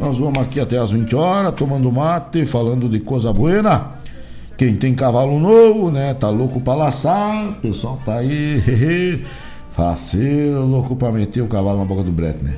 nós 0.00 0.16
vamos 0.16 0.38
aqui 0.38 0.58
até 0.58 0.78
as 0.78 0.92
20 0.92 1.14
horas, 1.14 1.54
tomando 1.54 1.92
mate, 1.92 2.46
falando 2.46 2.88
de 2.88 3.00
coisa 3.00 3.34
buena. 3.34 3.96
Quem 4.56 4.74
tem 4.74 4.94
cavalo 4.94 5.38
novo, 5.38 5.90
né? 5.90 6.14
Tá 6.14 6.30
louco 6.30 6.58
pra 6.58 6.74
laçar. 6.74 7.50
O 7.50 7.54
pessoal 7.56 8.00
tá 8.02 8.14
aí, 8.14 9.22
faceiro, 9.72 10.64
louco 10.64 10.96
pra 10.96 11.12
meter 11.12 11.42
o 11.42 11.48
cavalo 11.48 11.80
na 11.80 11.84
boca 11.84 12.02
do 12.02 12.10
brete, 12.10 12.42
né? 12.42 12.56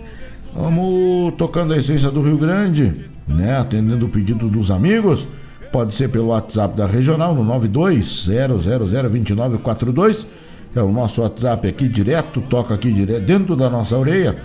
Vamos 0.54 1.34
tocando 1.34 1.74
a 1.74 1.78
essência 1.78 2.12
do 2.12 2.22
Rio 2.22 2.38
Grande, 2.38 2.94
né? 3.26 3.58
Atendendo 3.58 4.06
o 4.06 4.08
pedido 4.08 4.48
dos 4.48 4.70
amigos. 4.70 5.26
Pode 5.72 5.94
ser 5.94 6.08
pelo 6.08 6.26
WhatsApp 6.26 6.76
da 6.76 6.86
Regional 6.86 7.34
no 7.34 7.42
920002942. 7.58 10.26
É 10.76 10.82
o 10.82 10.92
nosso 10.92 11.22
WhatsApp 11.22 11.66
aqui 11.66 11.88
direto, 11.88 12.42
toca 12.42 12.74
aqui 12.74 12.92
direto 12.92 13.24
dentro 13.24 13.56
da 13.56 13.70
nossa 13.70 13.96
orelha 13.96 14.36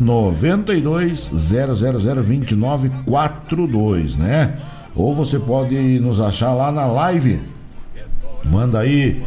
92 0.00 1.30
0002942, 1.34 4.16
né? 4.16 4.56
Ou 4.96 5.14
você 5.14 5.38
pode 5.38 5.76
nos 6.00 6.18
achar 6.20 6.52
lá 6.54 6.72
na 6.72 6.86
live. 6.86 7.42
Manda 8.44 8.80
aí, 8.80 9.22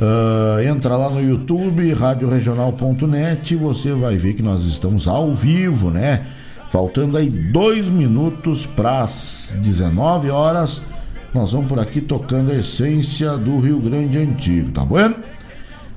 uh, 0.00 0.58
entra 0.62 0.96
lá 0.96 1.10
no 1.10 1.22
YouTube, 1.22 1.92
radioregional.net, 1.92 3.54
você 3.56 3.92
vai 3.92 4.16
ver 4.16 4.32
que 4.34 4.42
nós 4.42 4.64
estamos 4.64 5.06
ao 5.06 5.32
vivo, 5.34 5.90
né? 5.90 6.24
Faltando 6.70 7.16
aí 7.16 7.28
dois 7.28 7.88
minutos 7.88 8.64
para 8.64 9.00
as 9.00 9.56
19 9.60 10.30
horas, 10.30 10.80
nós 11.34 11.52
vamos 11.52 11.68
por 11.68 11.80
aqui 11.80 12.00
tocando 12.00 12.52
a 12.52 12.54
essência 12.54 13.36
do 13.36 13.58
Rio 13.58 13.80
Grande 13.80 14.18
Antigo, 14.18 14.70
tá 14.70 14.84
bom? 14.84 15.12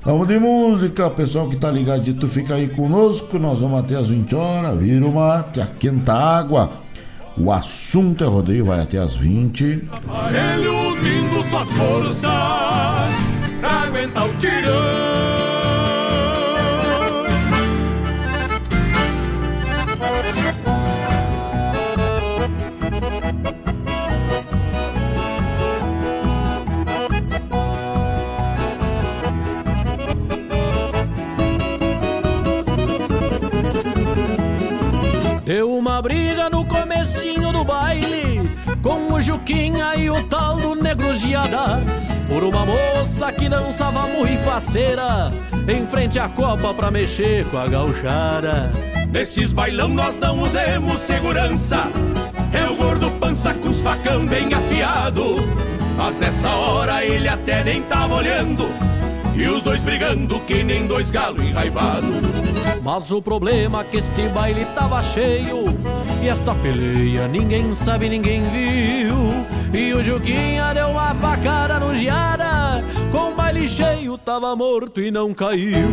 Vamos 0.04 0.28
de 0.28 0.38
música, 0.38 1.08
pessoal 1.08 1.48
que 1.48 1.56
tá 1.56 1.70
ligadito, 1.70 2.28
fica 2.28 2.56
aí 2.56 2.68
conosco. 2.68 3.38
Nós 3.38 3.60
vamos 3.60 3.80
até 3.80 3.96
as 3.96 4.08
20 4.08 4.34
horas, 4.34 4.78
vira 4.78 5.06
o 5.06 5.14
mate, 5.14 5.60
aquenta 5.60 6.12
a 6.12 6.38
água. 6.38 6.70
O 7.38 7.50
assunto 7.50 8.22
é 8.22 8.26
rodeio, 8.26 8.66
vai 8.66 8.80
até 8.80 8.98
as 8.98 9.16
20. 9.16 9.64
Ele 9.64 10.68
unindo 10.68 11.48
suas 11.48 11.72
forças 11.72 12.20
pra 13.60 13.70
aguentar 13.70 14.28
o 14.28 14.34
tirão. 14.34 15.03
Juquinha 39.24 39.96
e 39.96 40.10
o 40.10 40.22
tal 40.24 40.58
do 40.58 40.74
Negro 40.74 41.16
Giada 41.16 41.80
Por 42.28 42.44
uma 42.44 42.66
moça 42.66 43.32
que 43.32 43.48
dançava 43.48 44.06
muito 44.06 44.44
faceira 44.44 45.30
Em 45.66 45.86
frente 45.86 46.18
à 46.18 46.28
copa 46.28 46.74
pra 46.74 46.90
mexer 46.90 47.48
com 47.48 47.56
a 47.56 47.66
gauchara 47.66 48.70
Nesses 49.10 49.52
bailão 49.52 49.88
nós 49.88 50.18
não 50.18 50.42
usemos 50.42 51.00
segurança. 51.00 51.86
É 52.52 52.68
o 52.68 52.74
gordo 52.74 53.12
pança 53.12 53.54
com 53.54 53.68
os 53.68 53.80
facão 53.80 54.26
bem 54.26 54.52
afiado. 54.52 55.36
Mas 55.96 56.16
nessa 56.18 56.50
hora 56.50 57.04
ele 57.04 57.28
até 57.28 57.62
nem 57.62 57.80
tava 57.82 58.16
olhando. 58.16 58.64
E 59.36 59.46
os 59.46 59.62
dois 59.62 59.82
brigando 59.82 60.40
que 60.40 60.64
nem 60.64 60.88
dois 60.88 61.12
galos 61.12 61.44
enraivados 61.44 62.44
mas 62.84 63.10
o 63.10 63.22
problema 63.22 63.80
é 63.80 63.84
que 63.84 63.96
este 63.96 64.28
baile 64.28 64.66
tava 64.66 65.02
cheio 65.02 65.64
E 66.24 66.28
esta 66.28 66.54
peleia 66.54 67.28
ninguém 67.28 67.74
sabe, 67.74 68.08
ninguém 68.08 68.42
viu. 68.44 69.14
E 69.78 69.92
o 69.92 70.02
Juquinha 70.02 70.72
deu 70.72 70.88
uma 70.88 71.14
facada 71.16 71.78
no 71.78 71.94
Giara 71.94 72.82
Com 73.12 73.32
o 73.32 73.34
baile 73.34 73.68
cheio 73.68 74.16
tava 74.16 74.56
morto 74.56 75.02
e 75.02 75.10
não 75.10 75.34
caiu. 75.34 75.92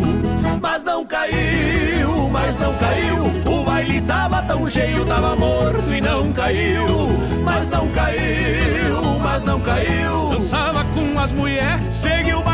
Mas 0.58 0.82
não 0.84 1.04
caiu, 1.04 2.30
mas 2.30 2.58
não 2.58 2.72
caiu. 2.78 3.16
O 3.44 3.62
baile 3.62 4.00
tava 4.00 4.40
tão 4.44 4.70
cheio, 4.70 5.04
tava 5.04 5.36
morto 5.36 5.92
e 5.92 6.00
não 6.00 6.32
caiu. 6.32 6.86
Mas 7.44 7.68
não 7.68 7.86
caiu, 7.88 9.18
mas 9.22 9.44
não 9.44 9.60
caiu. 9.60 10.30
Dançava 10.30 10.82
com 10.94 11.18
as 11.18 11.30
mulheres, 11.30 11.84
seguiu 11.94 12.40
bailando 12.40 12.51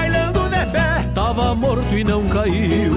de 0.59 0.73
pé 0.73 0.99
Tava 1.15 1.55
morto 1.55 1.97
e 1.97 2.05
não 2.05 2.29
caiu. 2.29 2.93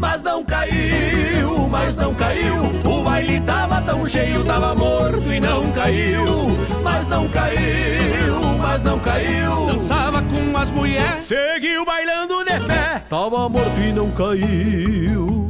Mas 0.00 0.22
não 0.22 0.42
caiu, 0.44 1.68
mas 1.68 1.96
não 1.96 2.14
caiu. 2.14 2.54
O 2.84 3.02
baile 3.04 3.40
tava 3.40 3.82
tão 3.82 4.08
cheio, 4.08 4.42
tava 4.44 4.74
morto 4.74 5.30
e 5.30 5.38
não 5.38 5.70
caiu. 5.72 6.24
Mas 6.82 7.06
não 7.08 7.28
caiu, 7.28 8.40
mas 8.58 8.82
não 8.82 8.98
caiu. 8.98 9.66
Dançava 9.66 10.22
com 10.22 10.56
as 10.56 10.70
mulheres, 10.70 11.26
seguiu 11.26 11.84
bailando 11.84 12.44
de 12.44 12.66
pé. 12.66 13.02
Tava 13.08 13.48
morto 13.48 13.80
e 13.80 13.92
não 13.92 14.10
caiu 14.12 15.46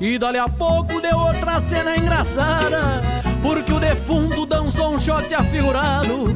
E 0.00 0.18
dali 0.18 0.38
a 0.38 0.48
pouco 0.48 1.00
deu 1.00 1.16
outra 1.16 1.58
cena 1.58 1.96
engraçada 1.96 3.00
porque 3.42 3.72
o 3.72 3.78
defunto 3.78 4.44
dançou 4.44 4.94
um 4.94 4.98
shot 4.98 5.32
afigurado 5.34 6.34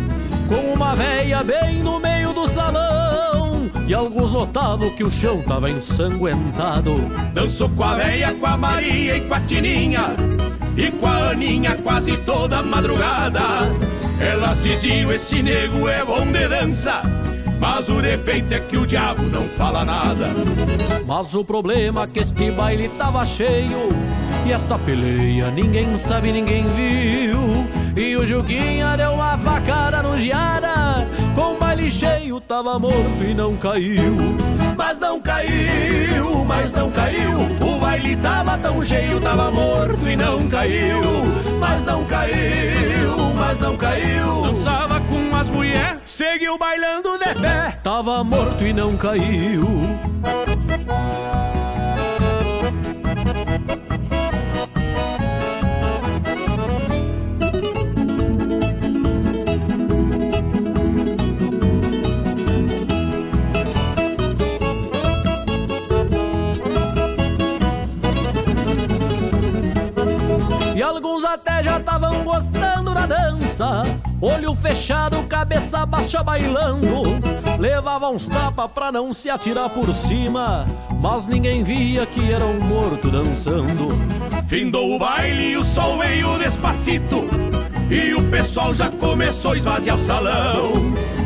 com 0.49 0.73
uma 0.73 0.95
veia 0.95 1.43
bem 1.43 1.83
no 1.83 1.99
meio 1.99 2.33
do 2.33 2.49
salão. 2.49 3.71
E 3.87 3.93
alguns 3.93 4.33
notavam 4.33 4.91
que 4.91 5.03
o 5.03 5.11
chão 5.11 5.43
tava 5.43 5.69
ensanguentado. 5.69 6.95
Dançou 7.35 7.69
com 7.71 7.83
a 7.83 7.97
veia, 7.97 8.33
com 8.35 8.47
a 8.47 8.57
Maria 8.57 9.17
e 9.17 9.21
com 9.23 9.35
a 9.35 9.41
Tininha, 9.41 10.03
e 10.77 10.91
com 10.93 11.07
a 11.07 11.31
Aninha 11.31 11.77
quase 11.83 12.17
toda 12.19 12.63
madrugada. 12.63 13.41
Elas 14.21 14.63
diziam: 14.63 15.11
esse 15.11 15.43
nego 15.43 15.89
é 15.89 16.05
bom 16.05 16.25
de 16.27 16.49
dança. 16.49 17.03
Mas 17.61 17.91
o 17.91 18.01
defeito 18.01 18.55
é 18.55 18.59
que 18.59 18.79
o 18.79 18.87
diabo 18.87 19.23
não 19.23 19.43
fala 19.51 19.85
nada. 19.85 20.29
Mas 21.07 21.35
o 21.35 21.45
problema 21.45 22.05
é 22.05 22.07
que 22.07 22.21
este 22.21 22.51
baile 22.51 22.89
tava 22.89 23.25
cheio. 23.27 23.91
E 24.47 24.53
esta 24.53 24.79
peleia 24.79 25.51
ninguém 25.51 25.99
sabe, 25.99 26.33
ninguém 26.33 26.65
viu. 26.69 27.67
E 27.97 28.17
o 28.17 28.25
Juquinha 28.25 28.97
deu 28.97 29.13
uma 29.13 29.37
facada 29.37 30.03
no 30.03 30.19
Giara 30.19 31.07
Com 31.35 31.55
o 31.55 31.59
baile 31.59 31.91
cheio 31.91 32.41
tava 32.41 32.79
morto 32.79 33.25
e 33.29 33.35
não 33.35 33.57
caiu 33.57 34.17
Mas 34.77 34.99
não 34.99 35.21
caiu, 35.21 36.45
mas 36.47 36.73
não 36.73 36.91
caiu 36.91 37.33
O 37.61 37.79
baile 37.81 38.17
tava 38.17 38.57
tão 38.59 38.85
cheio, 38.85 39.21
tava 39.21 39.51
morto 39.51 40.07
e 40.07 40.17
não 40.17 40.49
caiu 40.49 41.01
Mas 41.59 41.85
não 41.85 42.05
caiu, 42.05 43.35
mas 43.35 43.59
não 43.59 43.77
caiu 43.77 44.43
Dançava 44.43 45.00
seguiu 46.21 46.59
bailando 46.59 47.17
de 47.17 47.35
pé 47.41 47.79
Tava 47.83 48.23
morto 48.23 48.63
e 48.63 48.75
não 48.75 48.95
caiu. 48.95 49.65
Alguns 70.83 71.25
até 71.25 71.63
já 71.63 71.79
estavam 71.79 72.23
gostando 72.25 72.93
da 72.93 73.07
dança. 73.07 73.83
Olho 74.23 74.55
fechado, 74.55 75.23
cabeça 75.23 75.87
baixa 75.87 76.23
bailando. 76.23 77.05
Levava 77.59 78.11
uns 78.11 78.29
tapas 78.29 78.71
pra 78.71 78.93
não 78.93 79.15
se 79.15 79.31
atirar 79.31 79.71
por 79.71 79.95
cima. 79.95 80.67
Mas 81.01 81.27
ninguém 81.27 81.63
via 81.63 82.05
que 82.05 82.31
era 82.31 82.45
um 82.45 82.61
morto 82.61 83.11
dançando. 83.11 83.89
Findou 84.47 84.95
o 84.95 84.99
baile 84.99 85.53
e 85.53 85.57
o 85.57 85.65
sol 85.65 85.99
veio 85.99 86.39
despacito. 86.39 87.27
E 87.91 88.13
o 88.13 88.31
pessoal 88.31 88.75
já 88.75 88.91
começou 88.91 89.53
a 89.53 89.57
esvaziar 89.57 89.97
o 89.97 89.99
salão. 89.99 90.73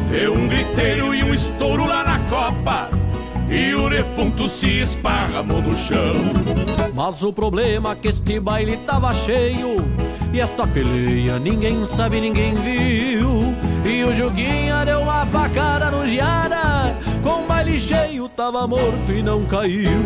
Deu 0.09 0.33
um 0.33 0.47
griteiro 0.47 1.13
e 1.13 1.25
um 1.25 1.35
estouro 1.35 1.85
lá 1.85 2.05
na 2.05 2.21
copa. 2.31 2.91
E 3.51 3.75
o 3.75 3.91
defunto 3.91 4.49
se 4.49 4.69
esparramou 4.83 5.61
no 5.61 5.77
chão. 5.77 6.15
Mas 6.95 7.25
o 7.25 7.33
problema 7.33 7.91
é 7.91 7.95
que 7.97 8.07
este 8.07 8.39
baile 8.39 8.77
tava 8.77 9.13
cheio 9.13 9.85
E 10.35 10.41
esta 10.41 10.67
peleia 10.67 11.39
ninguém 11.39 11.87
sabe, 11.87 12.21
ninguém 12.21 12.57
viu. 12.57 13.55
E 13.89 14.03
o 14.03 14.13
Juquinha 14.13 14.85
deu 14.85 15.03
uma 15.03 15.25
facada 15.27 15.93
no 15.93 16.05
Giara 16.09 16.93
Com 17.23 17.45
o 17.45 17.47
baile 17.47 17.79
cheio 17.79 18.29
tava 18.31 18.67
morto 18.67 19.13
e 19.13 19.23
não 19.23 19.45
caiu. 19.47 20.03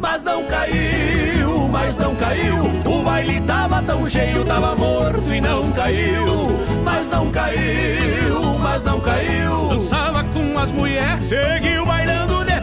Mas 0.00 0.24
não 0.24 0.44
caiu, 0.46 1.68
mas 1.68 1.96
não 1.96 2.16
caiu. 2.16 2.56
O 2.84 3.02
baile 3.04 3.40
tava 3.42 3.80
tão 3.80 4.10
cheio, 4.10 4.44
tava 4.44 4.74
morto 4.74 5.32
e 5.32 5.40
não 5.40 5.70
caiu. 5.70 6.26
Mas 6.82 7.08
não 7.08 7.30
caiu, 7.30 8.58
mas 8.60 8.82
não 8.82 8.98
caiu. 8.98 9.68
Dançava 9.68 10.24
com 10.24 10.58
as 10.58 10.72
mulheres, 10.72 11.26
seguiu 11.26 11.86
bailando 11.86 12.39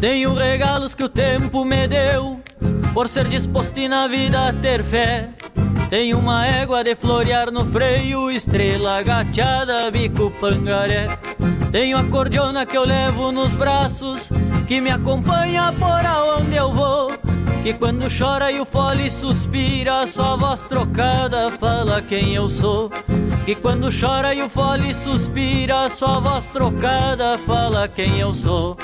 Tenho 0.00 0.32
regalos 0.32 0.94
que 0.94 1.02
o 1.02 1.08
tempo 1.08 1.64
me 1.64 1.88
deu, 1.88 2.40
por 2.94 3.08
ser 3.08 3.26
disposto 3.26 3.78
e 3.80 3.88
na 3.88 4.06
vida 4.06 4.52
ter 4.62 4.84
fé. 4.84 5.28
Tenho 5.90 6.18
uma 6.18 6.46
égua 6.46 6.84
de 6.84 6.94
florear 6.94 7.50
no 7.50 7.64
freio, 7.64 8.30
estrela 8.30 9.02
gateada, 9.02 9.90
bico 9.90 10.30
pangaré. 10.40 11.08
Tenho 11.72 11.98
a 11.98 12.04
cordiona 12.04 12.64
que 12.64 12.78
eu 12.78 12.84
levo 12.84 13.32
nos 13.32 13.52
braços, 13.52 14.30
que 14.68 14.80
me 14.80 14.90
acompanha 14.90 15.74
por 15.76 16.06
aonde 16.06 16.54
eu 16.54 16.72
vou. 16.72 17.10
Que 17.62 17.74
quando 17.74 18.06
chora 18.08 18.50
e 18.50 18.60
o 18.60 18.64
fole 18.64 19.10
suspira, 19.10 20.06
sua 20.06 20.36
voz 20.36 20.62
trocada 20.62 21.50
fala 21.50 22.00
quem 22.00 22.34
eu 22.34 22.48
sou. 22.48 22.90
Que 23.44 23.54
quando 23.54 23.88
chora 23.90 24.34
e 24.34 24.42
o 24.42 24.48
fole 24.48 24.94
suspira, 24.94 25.88
sua 25.88 26.20
voz 26.20 26.46
trocada 26.46 27.36
fala 27.38 27.88
quem 27.88 28.20
eu 28.20 28.32
sou. 28.32 28.76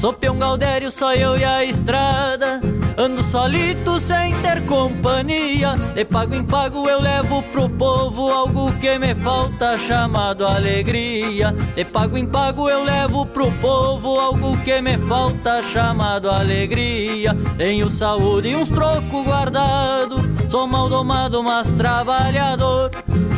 Sou 0.00 0.14
peão 0.14 0.38
Galdério, 0.38 0.90
só 0.90 1.14
eu 1.14 1.36
e 1.36 1.44
a 1.44 1.62
estrada 1.62 2.58
Ando 2.96 3.22
solito 3.22 4.00
sem 4.00 4.34
ter 4.36 4.64
companhia 4.64 5.74
De 5.94 6.06
pago 6.06 6.34
em 6.34 6.42
pago 6.42 6.88
eu 6.88 7.02
levo 7.02 7.42
pro 7.42 7.68
povo 7.68 8.30
Algo 8.30 8.72
que 8.78 8.98
me 8.98 9.14
falta 9.14 9.76
chamado 9.76 10.46
alegria 10.46 11.54
De 11.74 11.84
pago 11.84 12.16
em 12.16 12.24
pago 12.24 12.70
eu 12.70 12.82
levo 12.82 13.26
pro 13.26 13.52
povo 13.52 14.18
Algo 14.18 14.56
que 14.64 14.80
me 14.80 14.96
falta 14.96 15.62
chamado 15.62 16.30
alegria 16.30 17.36
Tenho 17.58 17.90
saúde 17.90 18.19
e 18.44 18.56
uns 18.56 18.70
trocos 18.70 19.24
guardado 19.24 20.16
Sou 20.48 20.66
mal 20.66 20.88
domado, 20.88 21.42
mas 21.42 21.70
trabalhador 21.72 22.90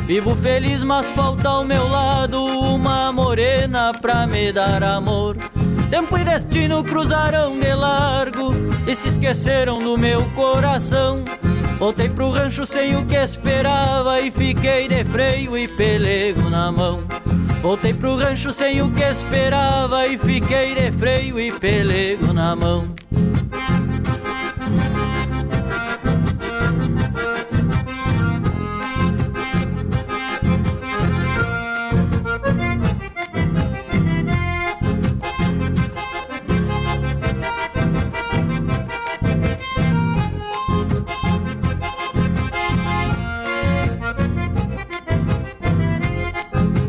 Vivo 0.07 0.35
feliz, 0.35 0.83
mas 0.83 1.09
falta 1.11 1.49
ao 1.49 1.65
meu 1.65 1.89
lado 1.89 2.45
Uma 2.45 3.13
morena 3.13 3.93
pra 3.93 4.27
me 4.27 4.53
dar 4.53 4.83
amor 4.83 5.37
Tempo 5.93 6.17
e 6.17 6.25
destino 6.25 6.83
cruzaram 6.83 7.61
de 7.61 7.75
largo 7.75 8.55
e 8.87 8.95
se 8.95 9.09
esqueceram 9.09 9.79
do 9.79 9.99
meu 9.99 10.25
coração. 10.31 11.23
Voltei 11.79 12.09
pro 12.09 12.31
rancho 12.31 12.65
sem 12.65 12.97
o 12.97 13.05
que 13.05 13.15
esperava 13.15 14.19
e 14.19 14.31
fiquei 14.31 14.89
de 14.89 15.05
freio 15.05 15.55
e 15.55 15.69
pelego 15.69 16.49
na 16.49 16.73
mão. 16.73 17.03
Voltei 17.61 17.93
pro 17.93 18.17
rancho 18.17 18.55
sem 18.55 18.81
o 18.81 18.91
que 18.91 19.03
esperava 19.03 20.07
e 20.07 20.17
fiquei 20.17 20.75
de 20.75 20.91
freio 20.93 21.39
e 21.39 21.53
pelego 21.53 22.33
na 22.33 22.57
mão. 22.57 22.89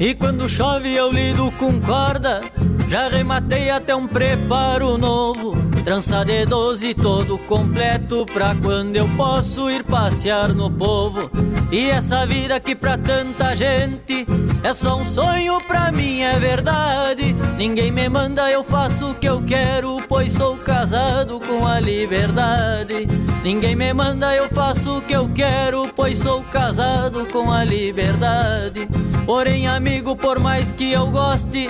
E 0.03 0.13
quando 0.13 0.49
chove 0.49 0.93
eu 0.93 1.09
lido 1.13 1.49
com 1.57 1.79
corda, 1.79 2.41
já 2.89 3.07
rematei 3.07 3.69
até 3.69 3.95
um 3.95 4.05
preparo 4.05 4.97
novo. 4.97 5.55
Trança 5.85 6.25
de 6.25 6.45
doze 6.45 6.93
todo 6.93 7.37
completo 7.37 8.25
pra 8.25 8.53
quando 8.53 8.97
eu 8.97 9.07
posso 9.15 9.69
ir 9.69 9.81
passear 9.85 10.49
no 10.49 10.69
povo. 10.69 11.31
E 11.71 11.89
essa 11.89 12.25
vida 12.25 12.59
que 12.59 12.75
pra 12.75 12.97
tanta 12.97 13.55
gente 13.55 14.25
é 14.61 14.73
só 14.73 14.97
um 14.97 15.05
sonho, 15.05 15.57
pra 15.61 15.89
mim 15.89 16.19
é 16.19 16.37
verdade. 16.37 17.33
Ninguém 17.55 17.89
me 17.89 18.09
manda, 18.09 18.51
eu 18.51 18.61
faço 18.61 19.11
o 19.11 19.15
que 19.15 19.29
eu 19.29 19.41
quero, 19.41 19.99
pois 20.09 20.33
sou 20.33 20.57
casado 20.57 21.39
com 21.39 21.65
a 21.65 21.79
liberdade. 21.79 23.07
Ninguém 23.41 23.73
me 23.73 23.93
manda, 23.93 24.35
eu 24.35 24.49
faço 24.49 24.97
o 24.97 25.01
que 25.01 25.13
eu 25.13 25.29
quero, 25.33 25.87
pois 25.95 26.19
sou 26.19 26.43
casado 26.43 27.25
com 27.31 27.49
a 27.49 27.63
liberdade. 27.63 28.85
Porém, 29.25 29.67
amigo, 29.67 30.15
por 30.15 30.39
mais 30.39 30.71
que 30.71 30.91
eu 30.91 31.09
goste 31.09 31.69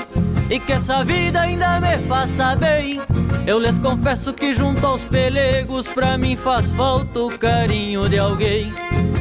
e 0.50 0.60
que 0.60 0.74
essa 0.74 1.04
vida 1.04 1.42
ainda 1.42 1.80
me 1.80 1.98
faça 2.08 2.56
bem, 2.56 3.00
eu 3.46 3.60
lhes 3.60 3.78
confesso 3.78 4.34
que 4.34 4.54
junto 4.54 4.86
aos 4.86 5.04
pelegos 5.04 5.88
pra 5.88 6.18
mim 6.18 6.36
faz 6.36 6.72
falta 6.72 7.20
o 7.20 7.38
carinho 7.38 8.10
de 8.10 8.18
alguém. 8.18 8.74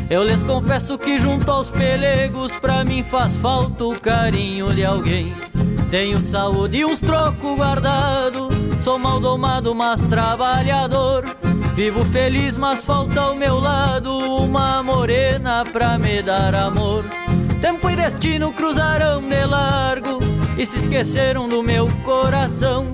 Eu 0.08 0.24
lhes 0.24 0.42
confesso 0.42 0.96
que 0.96 1.18
junto 1.18 1.50
aos 1.50 1.68
pelegos 1.68 2.52
pra 2.52 2.84
mim 2.84 3.02
faz 3.02 3.36
falta 3.36 3.84
o 3.84 3.98
carinho 3.98 4.74
de 4.74 4.84
alguém. 4.84 5.34
Tenho 5.90 6.20
saúde 6.20 6.78
e 6.78 6.84
uns 6.84 7.00
trocos 7.00 7.56
guardado, 7.56 8.48
sou 8.80 8.98
mal 8.98 9.20
domado, 9.20 9.74
mas 9.74 10.02
trabalhador. 10.02 11.24
Vivo 11.74 12.04
feliz, 12.04 12.56
mas 12.56 12.82
falta 12.82 13.20
ao 13.20 13.34
meu 13.34 13.58
lado 13.58 14.10
uma 14.18 14.82
morena 14.82 15.64
pra 15.64 15.98
me 15.98 16.22
dar 16.22 16.54
amor. 16.54 17.04
Tempo 17.62 17.88
e 17.88 17.94
destino 17.94 18.52
cruzaram 18.52 19.22
de 19.22 19.46
largo 19.46 20.18
e 20.58 20.66
se 20.66 20.78
esqueceram 20.78 21.48
do 21.48 21.62
meu 21.62 21.88
coração. 22.04 22.92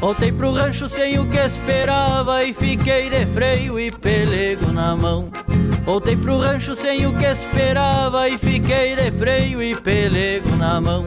Voltei 0.00 0.30
pro 0.30 0.52
rancho 0.52 0.88
sem 0.88 1.18
o 1.18 1.28
que 1.28 1.36
esperava 1.36 2.44
e 2.44 2.54
fiquei 2.54 3.10
de 3.10 3.26
freio 3.26 3.76
e 3.76 3.90
pelego 3.90 4.70
na 4.70 4.94
mão. 4.94 5.30
Voltei 5.84 6.16
pro 6.16 6.38
rancho 6.38 6.76
sem 6.76 7.04
o 7.06 7.12
que 7.12 7.24
esperava 7.24 8.28
e 8.28 8.38
fiquei 8.38 8.94
de 8.94 9.10
freio 9.10 9.60
e 9.60 9.74
pelego 9.74 10.54
na 10.56 10.80
mão. 10.80 11.06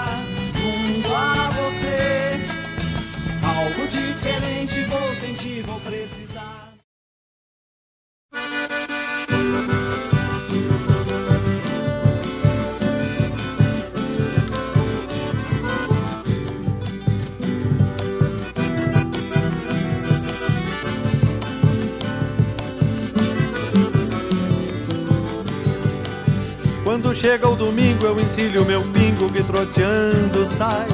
Quando 26.91 27.15
chega 27.15 27.47
o 27.47 27.55
domingo 27.55 28.05
eu 28.05 28.19
ensilho 28.19 28.65
meu 28.65 28.81
pingo 28.81 29.31
que 29.31 29.41
troteando 29.41 30.45
sai 30.45 30.89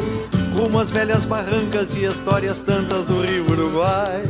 Rumo 0.55 0.77
às 0.77 0.91
velhas 0.91 1.25
barrancas 1.25 1.89
de 1.89 2.05
histórias 2.05 2.61
tantas 2.61 3.03
do 3.07 3.23
Rio 3.23 3.49
Uruguai. 3.49 4.23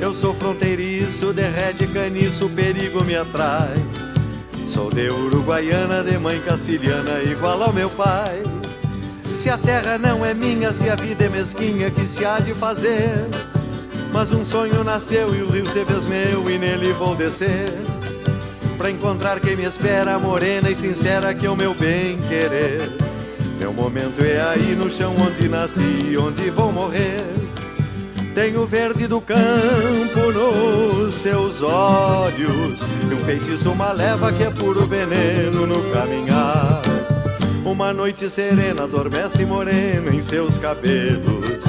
Eu 0.00 0.14
sou 0.14 0.32
fronteiriço, 0.32 1.34
derrete 1.34 1.86
caniço, 1.86 2.48
perigo 2.48 3.04
me 3.04 3.14
atrai. 3.14 3.74
Sou 4.66 4.88
de 4.88 5.10
uruguaiana, 5.10 6.02
de 6.02 6.16
mãe 6.16 6.40
castilhana, 6.40 7.22
igual 7.24 7.62
ao 7.62 7.74
meu 7.74 7.90
pai. 7.90 8.42
Se 9.34 9.50
a 9.50 9.58
terra 9.58 9.98
não 9.98 10.24
é 10.24 10.32
minha, 10.32 10.72
se 10.72 10.88
a 10.88 10.96
vida 10.96 11.26
é 11.26 11.28
mesquinha, 11.28 11.90
que 11.90 12.08
se 12.08 12.24
há 12.24 12.38
de 12.38 12.54
fazer? 12.54 13.28
Mas 14.14 14.32
um 14.32 14.46
sonho 14.46 14.82
nasceu 14.82 15.34
e 15.34 15.42
o 15.42 15.50
rio 15.50 15.66
se 15.66 15.84
fez 15.84 16.06
meu 16.06 16.48
e 16.48 16.56
nele 16.58 16.90
vou 16.94 17.14
descer 17.14 17.68
Pra 18.80 18.90
encontrar 18.90 19.40
quem 19.40 19.54
me 19.54 19.64
espera, 19.64 20.18
morena 20.18 20.70
e 20.70 20.74
sincera, 20.74 21.34
que 21.34 21.44
é 21.44 21.50
o 21.50 21.54
meu 21.54 21.74
bem 21.74 22.16
querer. 22.26 22.80
Meu 23.60 23.74
momento 23.74 24.24
é 24.24 24.40
aí 24.40 24.74
no 24.74 24.88
chão 24.90 25.14
onde 25.20 25.50
nasci, 25.50 26.16
onde 26.16 26.48
vou 26.48 26.72
morrer. 26.72 27.20
Tem 28.34 28.56
o 28.56 28.64
verde 28.64 29.06
do 29.06 29.20
campo 29.20 30.32
nos 30.32 31.12
seus 31.12 31.60
olhos, 31.60 32.80
e 32.80 33.14
um 33.14 33.18
feitiço, 33.18 33.70
uma 33.70 33.92
leva 33.92 34.32
que 34.32 34.44
é 34.44 34.50
puro 34.50 34.86
veneno 34.86 35.66
no 35.66 35.82
caminhar. 35.92 36.80
Uma 37.62 37.92
noite 37.92 38.30
serena 38.30 38.84
adormece 38.84 39.44
morena 39.44 40.10
em 40.10 40.22
seus 40.22 40.56
cabelos, 40.56 41.66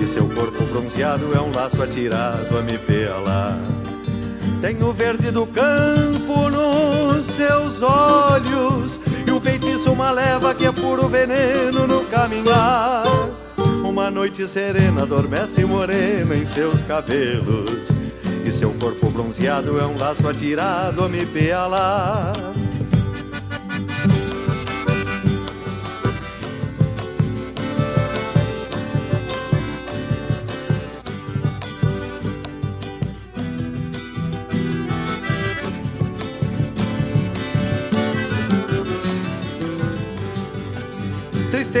e 0.00 0.08
seu 0.08 0.28
corpo 0.30 0.64
bronzeado 0.64 1.32
é 1.32 1.40
um 1.40 1.52
laço 1.54 1.80
atirado 1.80 2.58
a 2.58 2.62
me 2.62 2.76
pelar. 2.78 3.60
Tem 4.60 4.82
o 4.82 4.92
verde 4.92 5.30
do 5.30 5.46
campo 5.46 6.50
nos 6.50 7.26
seus 7.26 7.80
olhos 7.80 8.98
E 9.26 9.30
um 9.30 9.40
feitiço, 9.40 9.92
uma 9.92 10.10
leva 10.10 10.54
que 10.54 10.66
é 10.66 10.72
puro 10.72 11.08
veneno 11.08 11.86
no 11.86 12.04
caminhar. 12.06 13.04
Uma 13.84 14.10
noite 14.10 14.46
serena 14.48 15.02
adormece 15.02 15.64
morena 15.64 16.34
em 16.34 16.44
seus 16.44 16.82
cabelos 16.82 17.88
E 18.44 18.50
seu 18.50 18.72
corpo 18.74 19.10
bronzeado 19.10 19.78
é 19.78 19.86
um 19.86 19.96
laço 19.98 20.28
atirado 20.28 21.04
a 21.04 21.08
me 21.08 21.24
pealar 21.24 22.32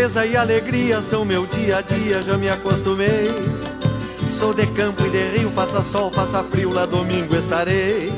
Tristeza 0.08 0.26
e 0.26 0.36
alegria 0.38 1.02
são 1.02 1.22
meu 1.22 1.44
dia 1.44 1.76
a 1.76 1.80
dia, 1.82 2.22
já 2.22 2.38
me 2.38 2.48
acostumei. 2.48 3.26
Sou 4.30 4.54
de 4.54 4.66
campo 4.68 5.04
e 5.04 5.10
de 5.10 5.36
rio, 5.36 5.50
faça 5.50 5.84
sol, 5.84 6.10
faça 6.10 6.42
frio, 6.44 6.72
lá 6.72 6.86
domingo 6.86 7.36
estarei. 7.36 8.10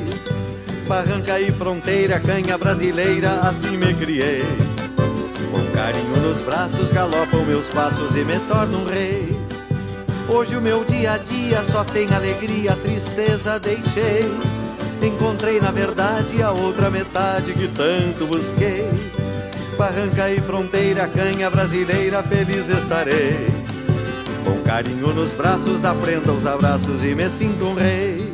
Barranca 0.87 1.37
e 1.41 1.51
fronteira, 1.51 2.17
canha 2.17 2.57
brasileira, 2.57 3.41
assim 3.41 3.75
me 3.75 3.93
criei. 3.93 4.41
Com 5.51 5.75
carinho 5.75 6.15
nos 6.21 6.39
braços 6.39 6.89
galopam 6.91 7.43
meus 7.43 7.67
passos 7.67 8.15
e 8.15 8.23
me 8.23 8.39
torno 8.47 8.83
um 8.83 8.85
rei. 8.85 9.37
Hoje 10.29 10.55
o 10.55 10.61
meu 10.61 10.85
dia 10.85 11.15
a 11.15 11.17
dia 11.17 11.61
só 11.65 11.83
tem 11.83 12.07
alegria, 12.13 12.73
tristeza 12.77 13.59
deixei. 13.59 14.31
Encontrei 15.05 15.59
na 15.59 15.71
verdade 15.71 16.41
a 16.41 16.51
outra 16.51 16.89
metade 16.89 17.51
que 17.51 17.67
tanto 17.67 18.25
busquei 18.27 18.87
barranca 19.77 20.29
e 20.29 20.39
fronteira, 20.41 21.07
canha 21.07 21.49
brasileira, 21.49 22.23
feliz 22.23 22.69
estarei. 22.69 23.47
Com 24.43 24.61
carinho 24.63 25.13
nos 25.13 25.33
braços, 25.33 25.79
da 25.79 25.93
prenda 25.93 26.31
os 26.31 26.45
abraços 26.45 27.03
e 27.03 27.13
me 27.13 27.29
sinto 27.29 27.65
um 27.65 27.73
rei. 27.73 28.33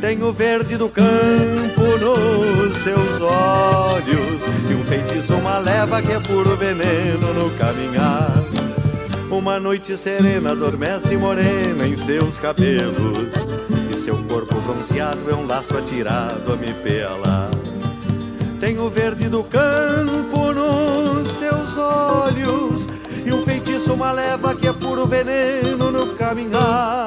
Tenho 0.00 0.32
verde 0.32 0.76
do 0.76 0.88
campo 0.88 1.82
nos 1.98 2.76
seus 2.76 3.20
olhos 3.20 4.44
e 4.70 4.74
um 4.74 4.84
feitiço, 4.84 5.34
uma 5.34 5.58
leva 5.58 6.02
que 6.02 6.12
é 6.12 6.20
puro 6.20 6.56
veneno 6.56 7.32
no 7.32 7.50
caminhar. 7.56 8.44
Uma 9.30 9.58
noite 9.58 9.96
serena 9.96 10.52
adormece 10.52 11.16
morena 11.16 11.86
em 11.88 11.96
seus 11.96 12.36
cabelos 12.36 13.46
E 13.92 13.96
seu 13.96 14.16
corpo 14.28 14.60
bronzeado 14.60 15.28
é 15.28 15.34
um 15.34 15.46
laço 15.46 15.76
atirado 15.76 16.52
a 16.52 16.56
me 16.56 16.72
pelar 16.74 17.50
Tem 18.60 18.78
o 18.78 18.88
verde 18.88 19.28
do 19.28 19.42
campo 19.42 20.43
seus 21.74 21.76
olhos 21.76 22.86
E 23.26 23.32
um 23.32 23.42
feitiço, 23.42 23.92
uma 23.92 24.12
leva 24.12 24.54
que 24.54 24.68
é 24.68 24.72
puro 24.72 25.06
veneno 25.06 25.90
no 25.90 26.14
caminhar. 26.14 27.06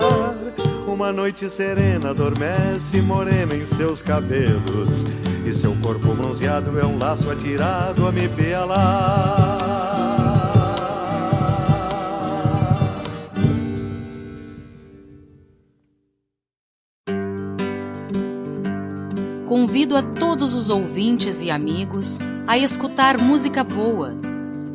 Uma 0.85 1.11
noite 1.11 1.49
serena 1.49 2.09
adormece 2.09 3.01
morena 3.01 3.55
em 3.55 3.65
seus 3.65 4.01
cabelos 4.01 5.05
E 5.45 5.53
seu 5.53 5.75
corpo 5.81 6.13
bronzeado 6.13 6.77
é 6.79 6.85
um 6.85 6.97
laço 6.99 7.29
atirado 7.29 8.05
a 8.07 8.11
me 8.11 8.27
pelar 8.27 9.57
Convido 19.47 19.95
a 19.95 20.01
todos 20.01 20.53
os 20.53 20.69
ouvintes 20.69 21.41
e 21.41 21.49
amigos 21.51 22.19
a 22.47 22.57
escutar 22.57 23.17
música 23.17 23.63
boa, 23.63 24.15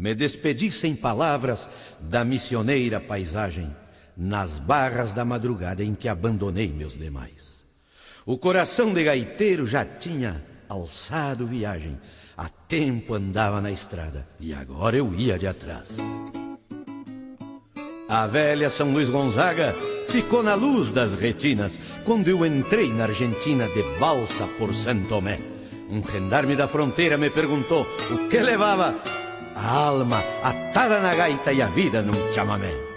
Me 0.00 0.14
despedi 0.14 0.72
sem 0.72 0.96
palavras 0.96 1.68
da 2.00 2.24
missioneira 2.24 2.98
paisagem 2.98 3.70
nas 4.16 4.58
barras 4.58 5.12
da 5.12 5.26
madrugada 5.26 5.84
em 5.84 5.94
que 5.94 6.08
abandonei 6.08 6.72
meus 6.72 6.96
demais. 6.96 7.62
O 8.24 8.38
coração 8.38 8.94
de 8.94 9.04
gaiteiro 9.04 9.66
já 9.66 9.84
tinha 9.84 10.42
alçado 10.70 11.46
viagem, 11.46 12.00
há 12.34 12.48
tempo 12.48 13.12
andava 13.12 13.60
na 13.60 13.70
estrada 13.70 14.26
e 14.40 14.54
agora 14.54 14.96
eu 14.96 15.14
ia 15.14 15.38
de 15.38 15.46
atrás. 15.46 15.98
A 18.08 18.26
velha 18.26 18.70
São 18.70 18.94
Luís 18.94 19.10
Gonzaga 19.10 19.76
ficou 20.08 20.42
na 20.42 20.54
luz 20.54 20.92
das 20.92 21.12
retinas 21.12 21.78
quando 22.06 22.28
eu 22.28 22.46
entrei 22.46 22.90
na 22.90 23.04
Argentina 23.04 23.68
de 23.68 23.82
balsa 23.98 24.46
por 24.56 24.74
Santo 24.74 25.08
Tomé. 25.08 25.38
Um 25.90 26.02
gendarme 26.02 26.56
da 26.56 26.66
fronteira 26.66 27.18
me 27.18 27.28
perguntou 27.28 27.86
o 28.10 28.28
que 28.30 28.38
levava 28.38 29.19
a 29.54 29.86
alma 29.86 30.22
atada 30.42 31.00
na 31.00 31.14
gaita 31.14 31.52
e 31.52 31.62
a 31.62 31.66
vida 31.66 32.02
num 32.02 32.32
chamamé. 32.32 32.89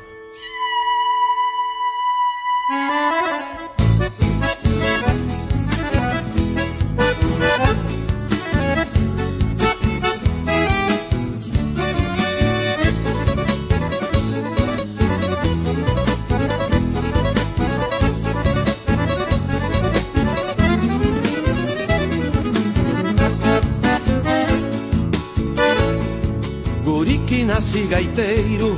Nasce 27.44 27.84
gaiteiro 27.84 28.78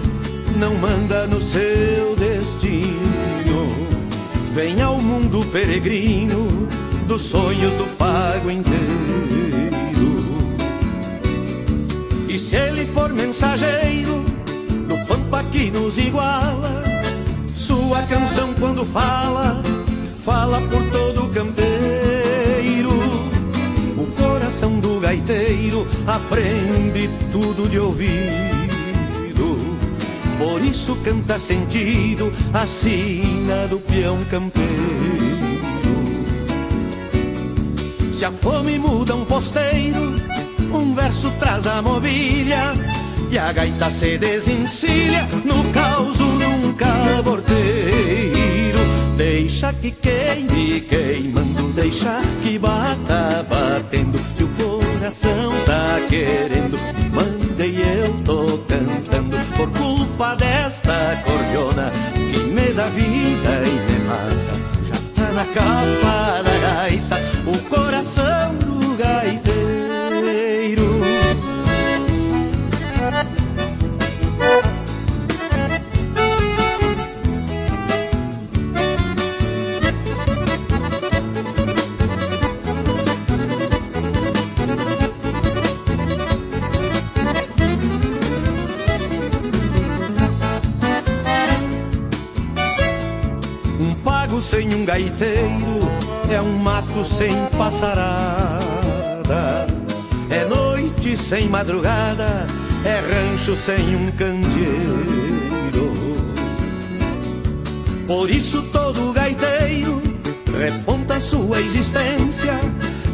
não 0.57 0.73
manda 0.75 1.27
no 1.27 1.39
seu 1.41 2.15
destino. 2.15 3.67
Vem 4.53 4.81
ao 4.81 4.97
mundo 5.01 5.45
peregrino 5.51 6.67
dos 7.07 7.21
sonhos 7.23 7.73
do 7.73 7.85
pago 7.97 8.49
inteiro. 8.49 8.75
E 12.29 12.39
se 12.39 12.55
ele 12.55 12.85
for 12.85 13.11
mensageiro 13.13 14.23
do 14.87 14.97
pampa 15.05 15.43
que 15.43 15.69
nos 15.69 15.97
iguala, 15.97 16.83
sua 17.55 18.01
canção 18.03 18.53
quando 18.53 18.85
fala, 18.85 19.61
fala 20.23 20.61
por 20.61 20.81
todo 20.89 21.25
o 21.25 21.29
campeiro. 21.29 22.91
O 23.97 24.07
coração 24.21 24.79
do 24.79 24.99
gaiteiro 25.01 25.85
aprende 26.07 27.09
tudo 27.31 27.67
de 27.69 27.79
ouvido. 27.79 28.54
Por 30.45 30.63
isso 30.63 30.95
canta 30.97 31.39
sentido 31.39 32.31
a 32.53 32.67
sina 32.67 33.67
do 33.67 33.79
peão 33.79 34.23
campeiro. 34.25 34.69
Se 38.13 38.23
a 38.23 38.31
fome 38.31 38.77
muda 38.77 39.15
um 39.15 39.25
posteiro, 39.25 40.13
um 40.71 40.93
verso 40.93 41.31
traz 41.39 41.65
a 41.65 41.81
mobília 41.81 42.73
e 43.31 43.39
a 43.39 43.51
gaita 43.51 43.89
se 43.89 44.19
desencilha 44.19 45.27
no 45.43 45.63
caos 45.73 46.19
num 46.19 46.73
caborteiro. 46.73 47.55
Deixa 49.17 49.73
que 49.73 49.89
queime 49.89 50.81
queimando, 50.81 51.73
deixa 51.73 52.21
que 52.43 52.59
bata 52.59 53.43
batendo, 53.49 54.19
que 54.37 54.43
o 54.43 54.47
coração 54.49 55.51
tá 55.65 55.99
querendo. 56.07 57.04
Culpa 60.15 60.35
desta 60.35 61.21
cordiona 61.25 61.91
que 62.15 62.39
me 62.47 62.73
dá 62.73 62.85
vida 62.85 63.63
e 63.65 63.91
me 63.91 63.99
mata. 64.07 64.55
Já 64.87 64.95
tá 65.13 65.31
na 65.33 65.45
capa 65.45 66.41
da 66.41 66.57
gaita 66.57 67.34
gaiteiro 94.95 95.79
é 96.31 96.41
um 96.41 96.57
mato 96.57 97.03
sem 97.03 97.33
passarada. 97.57 98.63
É 100.29 100.45
noite 100.45 101.17
sem 101.17 101.49
madrugada, 101.49 102.47
é 102.85 103.01
rancho 103.01 103.57
sem 103.57 103.93
um 103.93 104.09
candeeiro. 104.11 105.91
Por 108.07 108.29
isso 108.29 108.61
todo 108.71 109.11
gaiteiro 109.11 110.01
reponta 110.57 111.19
sua 111.19 111.59
existência, 111.59 112.57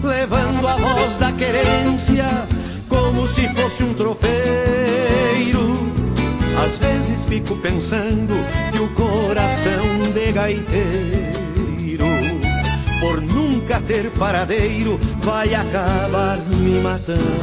levando 0.03 0.67
a 0.67 0.75
voz 0.75 1.17
da 1.17 1.31
querência 1.31 2.27
como 2.87 3.27
se 3.27 3.47
fosse 3.55 3.83
um 3.83 3.95
tropeiro. 3.95 4.31
Às 6.63 6.77
vezes 6.77 7.25
fico 7.25 7.55
pensando 7.55 8.35
que 8.71 8.79
o 8.79 8.87
coração 8.89 9.97
de 10.13 10.31
gaiteiro, 10.31 11.40
por 13.01 13.19
nunca 13.19 13.81
ter 13.81 14.11
paradeiro, 14.11 14.99
vai 15.21 15.55
acabar 15.55 16.37
me 16.37 16.79
matando. 16.79 17.41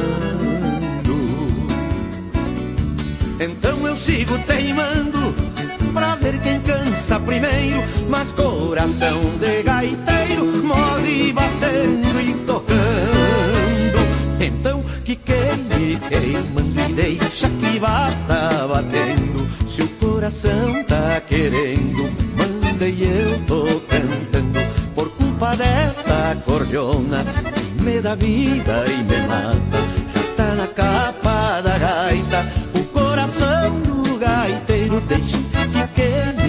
Então 3.41 3.85
eu 3.85 3.95
sigo 3.95 4.39
teimando 4.39 5.35
pra 5.93 6.15
ver 6.15 6.39
quem 6.39 6.61
cansa 6.61 7.19
primeiro, 7.19 7.83
mas 8.09 8.31
coração 8.31 9.19
de 9.37 9.61
gaiteiro 9.63 10.45
morre 10.63 11.33
batendo 11.33 12.21
e 12.21 12.33
tocando. 12.45 12.79
Então 14.39 14.81
que 15.03 15.17
queime, 15.17 15.99
queimando 16.07 16.79
e 16.89 16.93
deixa 16.93 17.49
que 17.49 17.79
bata 17.79 18.65
batendo. 18.65 19.45
Se 19.67 19.81
o 19.81 19.87
coração 19.89 20.83
tá 20.85 21.21
querendo, 21.27 22.09
mandei 22.37 22.97
eu 23.01 23.39
tô 23.45 23.65
cantando. 23.89 24.38
Culpa 25.49 25.63
desta 25.63 26.37
cordiona 26.45 27.25
que 27.55 27.81
me 27.81 27.99
dá 28.01 28.13
vida 28.13 28.85
e 28.87 28.97
me 28.97 29.27
mata. 29.27 29.79
Já 30.13 30.35
tá 30.35 30.55
na 30.55 30.67
capa 30.67 31.61
da 31.61 31.75
gaita, 31.75 32.45
o 32.75 32.83
coração 32.83 33.79
do 33.79 34.19
gaiteiro 34.19 35.01
deixa 35.01 35.37
que 35.71 35.87
queime 35.95 36.39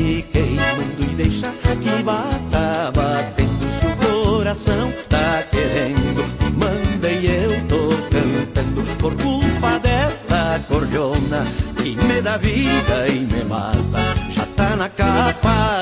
guaíba 2.00 2.22
tá 2.50 2.90
batendo 2.94 3.72
se 3.78 3.86
o 3.86 3.96
coração 3.96 4.92
tá 5.08 5.44
querendo. 5.50 6.24
Manda 6.56 7.10
e 7.10 7.26
eu 7.26 7.66
tô 7.68 7.88
cantando 8.10 8.82
por 8.98 9.14
culpa 9.14 9.78
desta 9.78 10.60
cordiona 10.68 11.46
que 11.76 11.96
me 11.96 12.20
dá 12.20 12.36
vida 12.36 13.08
e 13.08 13.20
me 13.20 13.44
mata. 13.44 14.14
Já 14.34 14.46
tá 14.56 14.76
na 14.76 14.88
capa 14.88 15.79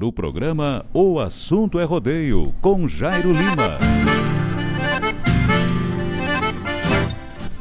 ar, 0.00 0.04
o 0.04 0.12
programa 0.12 0.84
O 0.92 1.20
Assunto 1.20 1.78
é 1.78 1.84
Rodeio, 1.84 2.54
com 2.60 2.88
Jairo 2.88 3.32
Lima. 3.32 3.78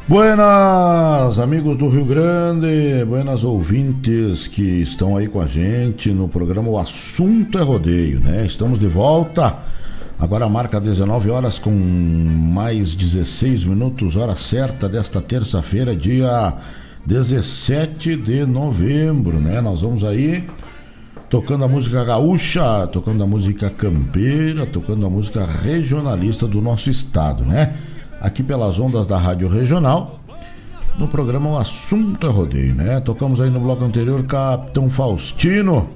Buenas, 0.07 1.38
amigos 1.38 1.78
do 1.78 1.88
Rio 1.88 2.06
Grande, 2.06 3.06
buenas 3.06 3.44
ouvintes 3.44 4.48
que 4.48 4.82
estão 4.82 5.16
aí 5.16 5.28
com 5.28 5.40
a 5.40 5.45
gente 5.45 6.11
no 6.11 6.28
programa 6.28 6.70
O 6.70 6.80
Assunto 6.80 7.60
é 7.60 7.61
Rodeio, 7.61 8.20
né? 8.20 8.45
Estamos 8.45 8.80
de 8.80 8.88
volta. 8.88 9.56
Agora 10.18 10.49
marca 10.49 10.82
19 10.82 11.30
horas 11.30 11.60
com 11.60 11.72
mais 11.72 12.95
16 12.95 13.66
minutos, 13.66 14.16
hora 14.16 14.36
certa 14.36 14.90
desta 14.90 15.22
terça-feira, 15.22 15.95
dia 15.95 16.56
17 17.06 18.16
de 18.16 18.45
novembro, 18.45 19.40
né? 19.40 19.61
Nós 19.61 19.82
vamos 19.82 20.03
aí 20.03 20.44
tocando 21.30 21.64
a 21.64 21.68
música 21.68 22.03
gaúcha, 22.03 22.88
tocando 22.88 23.23
a 23.23 23.27
música 23.27 23.69
campeira, 23.69 24.65
tocando 24.65 25.06
a 25.06 25.10
música 25.10 25.45
regionalista 25.45 26.47
do 26.47 26.60
nosso 26.60 26.89
estado, 26.89 27.45
né? 27.45 27.76
Aqui 28.19 28.41
pelas 28.41 28.80
ondas 28.80 29.06
da 29.06 29.18
Rádio 29.18 29.47
Regional, 29.47 30.19
no 30.97 31.07
programa 31.07 31.51
O 31.51 31.57
Assunto 31.57 32.26
é 32.26 32.30
Rodeio, 32.30 32.73
né? 32.73 32.99
Tocamos 32.99 33.39
aí 33.39 33.49
no 33.49 33.60
bloco 33.60 33.84
anterior 33.84 34.23
Capitão 34.23 34.89
Faustino, 34.89 35.89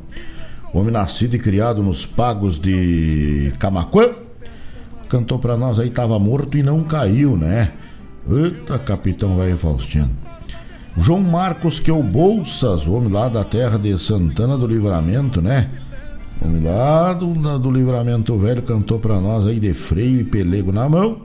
homem 0.71 0.91
nascido 0.91 1.35
e 1.35 1.39
criado 1.39 1.81
nos 1.81 2.05
pagos 2.05 2.59
de 2.59 3.51
Camacuã. 3.57 4.11
Cantou 5.09 5.39
pra 5.39 5.57
nós 5.57 5.79
aí, 5.79 5.89
tava 5.89 6.17
morto 6.19 6.57
e 6.57 6.63
não 6.63 6.83
caiu, 6.83 7.35
né? 7.35 7.71
Eita, 8.29 8.79
Capitão 8.79 9.35
Velho 9.35 9.57
Faustino. 9.57 10.22
João 10.97 11.21
Marcos 11.21 11.79
que 11.79 11.89
é 11.89 11.93
o 11.93 12.03
Bolsas, 12.03 12.85
o 12.85 12.93
homem 12.93 13.11
lá 13.11 13.27
da 13.27 13.43
terra 13.43 13.77
de 13.77 13.97
Santana 13.97 14.57
do 14.57 14.67
Livramento, 14.67 15.41
né? 15.41 15.69
O 16.41 16.47
homem 16.47 16.63
lá 16.63 17.13
do, 17.13 17.59
do 17.59 17.71
Livramento 17.71 18.37
Velho 18.37 18.61
cantou 18.61 18.99
pra 18.99 19.19
nós 19.19 19.47
aí 19.47 19.59
de 19.59 19.73
freio 19.73 20.21
e 20.21 20.23
pelego 20.23 20.71
na 20.71 20.87
mão. 20.87 21.21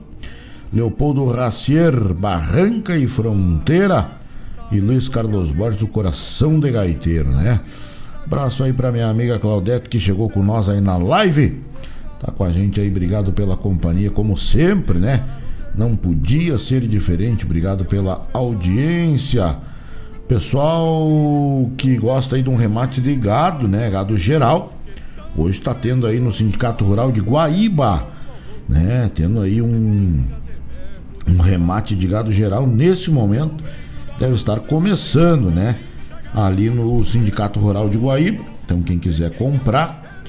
Leopoldo 0.73 1.25
Racier, 1.27 2.13
Barranca 2.13 2.97
e 2.97 3.07
Fronteira. 3.07 4.11
E 4.71 4.79
Luiz 4.79 5.07
Carlos 5.09 5.51
Borges, 5.51 5.79
do 5.79 5.87
Coração 5.87 6.59
de 6.59 6.69
Gaiteiro, 6.71 7.29
né? 7.29 7.59
Abraço 8.23 8.63
aí 8.63 8.71
pra 8.71 8.91
minha 8.91 9.09
amiga 9.09 9.39
Claudete 9.39 9.89
que 9.89 9.99
chegou 9.99 10.29
com 10.29 10.43
nós 10.43 10.69
aí 10.69 10.79
na 10.79 10.97
live. 10.97 11.63
Tá 12.19 12.31
com 12.31 12.43
a 12.43 12.51
gente 12.51 12.79
aí, 12.79 12.89
obrigado 12.89 13.31
pela 13.31 13.57
companhia, 13.57 14.11
como 14.11 14.37
sempre, 14.37 14.99
né? 14.99 15.23
Não 15.79 15.95
podia 15.95 16.57
ser 16.57 16.85
diferente, 16.85 17.45
obrigado 17.45 17.85
pela 17.85 18.27
audiência. 18.33 19.55
Pessoal 20.27 21.71
que 21.77 21.95
gosta 21.95 22.35
aí 22.35 22.43
de 22.43 22.49
um 22.49 22.57
remate 22.57 22.99
de 22.99 23.15
gado, 23.15 23.65
né? 23.65 23.89
Gado 23.89 24.17
geral. 24.17 24.73
Hoje 25.37 25.57
está 25.57 25.73
tendo 25.73 26.05
aí 26.05 26.19
no 26.19 26.33
Sindicato 26.33 26.83
Rural 26.83 27.13
de 27.13 27.21
Guaíba, 27.21 28.05
né? 28.67 29.09
Tendo 29.15 29.39
aí 29.39 29.61
um, 29.61 30.21
um 31.25 31.37
remate 31.37 31.95
de 31.95 32.07
gado 32.07 32.33
geral 32.33 32.67
nesse 32.67 33.09
momento. 33.09 33.63
Deve 34.19 34.35
estar 34.35 34.59
começando, 34.59 35.49
né? 35.49 35.77
Ali 36.35 36.69
no 36.69 37.05
Sindicato 37.05 37.57
Rural 37.57 37.87
de 37.87 37.97
Guaíba. 37.97 38.43
Então 38.65 38.81
quem 38.81 38.99
quiser 38.99 39.31
comprar 39.37 40.25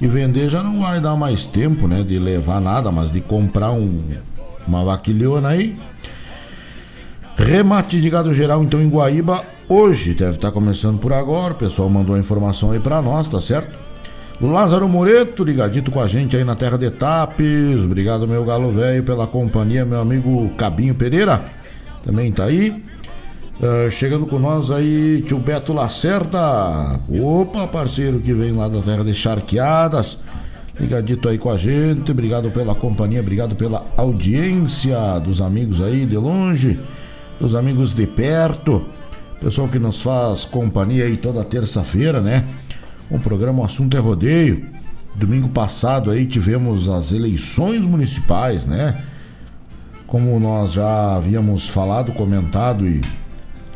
e 0.00 0.06
vender 0.06 0.48
já 0.48 0.62
não 0.62 0.80
vai 0.80 0.98
dar 0.98 1.14
mais 1.14 1.44
tempo, 1.44 1.86
né? 1.86 2.02
De 2.02 2.18
levar 2.18 2.58
nada, 2.58 2.90
mas 2.90 3.12
de 3.12 3.20
comprar 3.20 3.70
um, 3.70 4.02
uma 4.66 4.84
vaquilhona 4.84 5.48
aí. 5.48 5.76
Remate 7.36 8.00
de 8.00 8.08
gado 8.08 8.32
geral 8.32 8.62
então 8.62 8.80
em 8.80 8.88
Guaíba 8.88 9.44
hoje, 9.68 10.14
deve 10.14 10.36
estar 10.36 10.52
começando 10.52 10.98
por 10.98 11.12
agora. 11.12 11.52
O 11.52 11.56
pessoal 11.56 11.88
mandou 11.88 12.14
a 12.14 12.18
informação 12.18 12.70
aí 12.70 12.80
pra 12.80 13.02
nós, 13.02 13.28
tá 13.28 13.40
certo? 13.40 13.76
O 14.40 14.46
Lázaro 14.46 14.88
Moreto, 14.88 15.44
ligadito 15.44 15.90
com 15.90 16.00
a 16.00 16.08
gente 16.08 16.36
aí 16.36 16.44
na 16.44 16.56
terra 16.56 16.76
de 16.76 16.90
Tapes. 16.90 17.84
Obrigado, 17.84 18.26
meu 18.26 18.44
galo 18.44 18.72
velho, 18.72 19.02
pela 19.02 19.26
companhia. 19.26 19.84
Meu 19.84 20.00
amigo 20.00 20.48
Cabinho 20.56 20.94
Pereira 20.94 21.44
também 22.04 22.32
tá 22.32 22.44
aí. 22.44 22.70
Uh, 23.60 23.88
chegando 23.90 24.26
com 24.26 24.38
nós 24.38 24.70
aí, 24.70 25.22
tio 25.26 25.38
Beto 25.38 25.72
Lacerda. 25.72 27.00
Opa, 27.08 27.66
parceiro 27.68 28.18
que 28.18 28.34
vem 28.34 28.52
lá 28.52 28.68
da 28.68 28.80
terra 28.80 29.04
de 29.04 29.14
Charqueadas. 29.14 30.18
Ligadito 30.78 31.28
aí 31.28 31.38
com 31.38 31.50
a 31.50 31.56
gente. 31.56 32.10
Obrigado 32.10 32.50
pela 32.50 32.74
companhia, 32.74 33.20
obrigado 33.20 33.54
pela 33.54 33.86
audiência 33.96 35.18
dos 35.20 35.40
amigos 35.40 35.80
aí 35.80 36.04
de 36.04 36.16
longe, 36.16 36.78
dos 37.38 37.54
amigos 37.54 37.94
de 37.94 38.06
perto. 38.06 38.84
Pessoal 39.40 39.68
que 39.68 39.78
nos 39.78 40.02
faz 40.02 40.44
companhia 40.44 41.04
aí 41.04 41.16
toda 41.16 41.44
terça-feira, 41.44 42.20
né? 42.20 42.44
O 43.10 43.18
programa 43.20 43.62
O 43.62 43.64
Assunto 43.64 43.96
é 43.96 44.00
Rodeio. 44.00 44.66
Domingo 45.14 45.48
passado 45.48 46.10
aí 46.10 46.26
tivemos 46.26 46.88
as 46.88 47.12
eleições 47.12 47.82
municipais, 47.82 48.66
né? 48.66 49.00
Como 50.08 50.38
nós 50.40 50.72
já 50.72 51.16
havíamos 51.16 51.68
falado, 51.68 52.12
comentado 52.12 52.86
e 52.86 53.00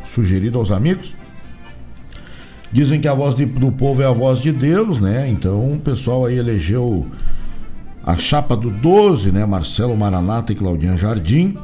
sugerido 0.05 0.59
aos 0.59 0.69
amigos. 0.69 1.13
Dizem 2.71 3.01
que 3.01 3.07
a 3.07 3.13
voz 3.13 3.35
de, 3.35 3.45
do 3.45 3.71
povo 3.71 4.01
é 4.01 4.05
a 4.05 4.11
voz 4.11 4.39
de 4.39 4.51
Deus, 4.51 4.99
né? 4.99 5.27
Então 5.29 5.73
o 5.73 5.79
pessoal 5.79 6.25
aí 6.25 6.37
elegeu 6.37 7.05
a 8.03 8.15
chapa 8.15 8.55
do 8.55 8.69
12, 8.69 9.31
né? 9.31 9.45
Marcelo 9.45 9.95
Maranata 9.97 10.51
e 10.51 10.55
Claudinha 10.55 10.95
Jardim, 10.95 11.57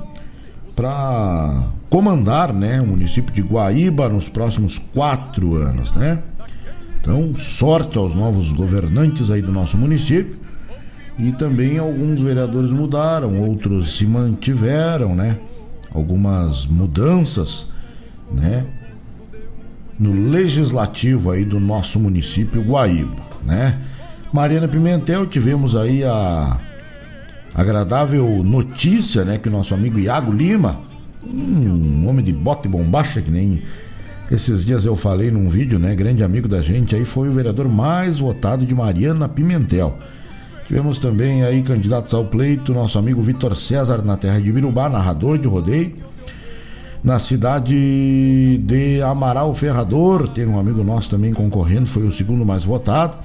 para 0.76 1.68
comandar, 1.90 2.52
né? 2.52 2.82
O 2.82 2.88
município 2.88 3.34
de 3.34 3.41
Guaíba 3.41 4.10
nos 4.10 4.27
próximos 4.27 4.77
quatro 4.77 5.56
anos, 5.56 5.91
né? 5.94 6.19
Então, 6.99 7.36
sorte 7.36 7.99
aos 7.99 8.15
novos 8.15 8.52
governantes 8.52 9.30
aí 9.30 9.41
do 9.41 9.52
nosso 9.52 9.77
município. 9.77 10.40
E 11.18 11.32
também 11.32 11.77
alguns 11.77 12.19
vereadores 12.19 12.72
mudaram, 12.72 13.40
outros 13.40 13.95
se 13.95 14.06
mantiveram, 14.06 15.15
né? 15.15 15.38
Algumas 15.94 16.65
mudanças, 16.65 17.68
né? 18.32 18.65
No 19.97 20.11
legislativo 20.11 21.31
aí 21.31 21.45
do 21.45 21.59
nosso 21.59 21.99
município 21.99 22.61
Guaíba, 22.61 23.15
né? 23.45 23.80
Mariana 24.34 24.67
Pimentel, 24.67 25.26
tivemos 25.26 25.76
aí 25.76 26.03
a 26.03 26.59
agradável 27.53 28.43
notícia, 28.43 29.23
né? 29.23 29.38
Que 29.38 29.47
o 29.47 29.51
nosso 29.51 29.73
amigo 29.73 29.97
Iago 29.97 30.31
Lima, 30.34 30.80
um 31.23 32.07
homem 32.07 32.23
de 32.23 32.34
bota 32.34 32.67
e 32.67 32.72
bombacha 32.72 33.22
que 33.22 33.31
nem 33.31 33.63
esses 34.30 34.65
dias 34.65 34.84
eu 34.85 34.95
falei 34.95 35.31
num 35.31 35.47
vídeo, 35.47 35.80
né? 35.80 35.95
Grande 35.95 36.23
amigo 36.23 36.47
da 36.47 36.59
gente 36.59 36.95
aí, 36.95 37.05
foi 37.05 37.30
o 37.30 37.31
vereador 37.31 37.69
mais 37.69 38.19
votado 38.19 38.65
de 38.65 38.76
Mariana 38.76 39.30
Pimentel. 39.30 39.97
Tivemos 40.67 40.97
também 40.97 41.43
aí 41.43 41.61
candidatos 41.61 42.13
ao 42.13 42.26
pleito, 42.26 42.73
nosso 42.73 42.97
amigo 42.97 43.22
Vitor 43.22 43.55
César 43.55 44.01
na 44.01 44.17
terra 44.17 44.41
de 44.41 44.51
Birubá, 44.51 44.89
narrador 44.89 45.38
de 45.38 45.47
rodeio. 45.47 45.93
Na 47.06 47.19
cidade 47.19 48.57
de 48.64 48.99
Amaral 49.03 49.53
Ferrador, 49.53 50.27
tem 50.27 50.48
um 50.48 50.57
amigo 50.57 50.84
nosso 50.84 51.07
também 51.07 51.36
concorrendo, 51.36 51.86
foi 51.86 52.02
o 52.02 52.11
segundo 52.11 52.44
mais 52.44 52.65
votado. 52.65 53.15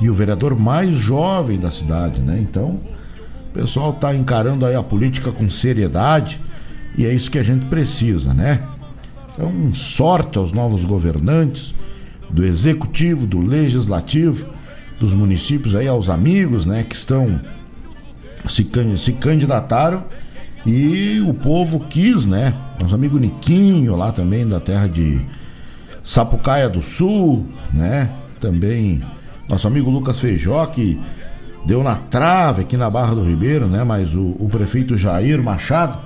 E 0.00 0.08
o 0.08 0.14
vereador 0.14 0.56
mais 0.56 0.96
jovem 0.96 1.58
da 1.58 1.72
cidade, 1.72 2.20
né? 2.20 2.38
Então, 2.40 2.78
o 3.48 3.52
pessoal 3.52 3.92
tá 3.94 4.14
encarando 4.14 4.64
aí 4.64 4.76
a 4.76 4.82
política 4.82 5.32
com 5.32 5.50
seriedade 5.50 6.40
e 6.96 7.04
é 7.04 7.12
isso 7.12 7.28
que 7.28 7.38
a 7.40 7.42
gente 7.42 7.66
precisa, 7.66 8.32
né? 8.32 8.62
Então, 9.34 9.74
sorte 9.74 10.38
aos 10.38 10.52
novos 10.52 10.84
governantes 10.84 11.74
do 12.30 12.44
executivo, 12.44 13.26
do 13.26 13.40
legislativo, 13.40 14.46
dos 15.00 15.12
municípios 15.14 15.74
aí, 15.74 15.88
aos 15.88 16.08
amigos, 16.08 16.64
né, 16.64 16.84
que 16.84 16.94
estão 16.94 17.40
se, 18.46 18.70
se 18.96 19.12
candidataram 19.14 20.04
e 20.66 21.20
o 21.26 21.32
povo 21.32 21.80
quis, 21.80 22.26
né? 22.26 22.54
Nosso 22.80 22.94
amigo 22.94 23.18
Niquinho 23.18 23.96
lá 23.96 24.12
também 24.12 24.46
da 24.46 24.60
terra 24.60 24.86
de 24.86 25.20
Sapucaia 26.02 26.68
do 26.68 26.82
Sul, 26.82 27.46
né? 27.72 28.10
Também 28.40 29.02
nosso 29.48 29.66
amigo 29.66 29.90
Lucas 29.90 30.20
Feijó 30.20 30.64
que 30.66 31.00
deu 31.64 31.82
na 31.82 31.96
trave 31.96 32.62
aqui 32.62 32.76
na 32.76 32.88
Barra 32.88 33.14
do 33.14 33.22
Ribeiro, 33.22 33.66
né? 33.66 33.84
Mas 33.84 34.14
o, 34.14 34.36
o 34.38 34.48
prefeito 34.50 34.96
Jair 34.96 35.42
Machado 35.42 35.98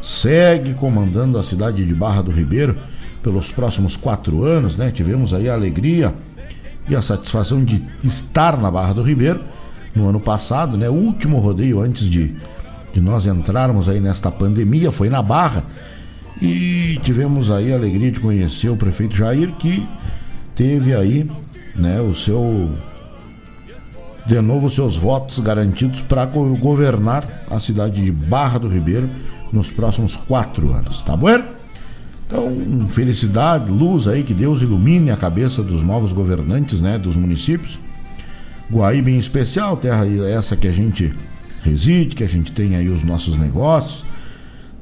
segue 0.00 0.74
comandando 0.74 1.38
a 1.38 1.44
cidade 1.44 1.84
de 1.84 1.94
Barra 1.94 2.22
do 2.22 2.30
Ribeiro 2.30 2.76
pelos 3.22 3.50
próximos 3.50 3.96
quatro 3.96 4.42
anos, 4.42 4.76
né? 4.76 4.90
Tivemos 4.90 5.32
aí 5.32 5.48
a 5.48 5.54
alegria 5.54 6.14
e 6.88 6.96
a 6.96 7.02
satisfação 7.02 7.64
de 7.64 7.82
estar 8.02 8.56
na 8.56 8.70
Barra 8.70 8.92
do 8.92 9.02
Ribeiro 9.02 9.40
no 9.94 10.08
ano 10.08 10.18
passado, 10.20 10.76
né? 10.76 10.88
O 10.88 10.94
último 10.94 11.38
rodeio 11.38 11.80
antes 11.80 12.08
de, 12.08 12.34
de 12.92 13.00
nós 13.00 13.26
entrarmos 13.26 13.88
aí 13.88 14.00
nesta 14.00 14.30
pandemia 14.30 14.92
foi 14.92 15.08
na 15.08 15.22
Barra 15.22 15.64
e 16.40 16.98
tivemos 17.02 17.50
aí 17.50 17.72
a 17.72 17.76
alegria 17.76 18.10
de 18.10 18.20
conhecer 18.20 18.68
o 18.68 18.76
prefeito 18.76 19.16
Jair 19.16 19.52
que 19.52 19.86
teve 20.54 20.94
aí, 20.94 21.30
né, 21.74 22.00
o 22.00 22.14
seu 22.14 22.70
de 24.26 24.40
novo 24.40 24.70
seus 24.70 24.96
votos 24.96 25.38
garantidos 25.40 26.00
para 26.00 26.24
governar 26.24 27.44
a 27.50 27.58
cidade 27.58 28.02
de 28.02 28.12
Barra 28.12 28.58
do 28.58 28.68
Ribeiro 28.68 29.10
nos 29.52 29.70
próximos 29.70 30.16
quatro 30.16 30.72
anos, 30.72 31.02
tá 31.02 31.16
bom? 31.16 31.42
Então, 32.26 32.88
felicidade, 32.88 33.70
luz 33.70 34.08
aí, 34.08 34.22
que 34.22 34.32
Deus 34.32 34.62
ilumine 34.62 35.10
a 35.10 35.16
cabeça 35.16 35.62
dos 35.62 35.82
novos 35.82 36.12
governantes, 36.14 36.80
né, 36.80 36.96
dos 36.96 37.14
municípios. 37.14 37.78
Guaíba 38.70 39.10
em 39.10 39.18
especial, 39.18 39.76
terra 39.76 40.06
essa 40.30 40.56
que 40.56 40.66
a 40.66 40.72
gente 40.72 41.12
reside, 41.62 42.14
que 42.14 42.24
a 42.24 42.28
gente 42.28 42.52
tem 42.52 42.76
aí 42.76 42.88
os 42.88 43.02
nossos 43.02 43.36
negócios, 43.36 44.04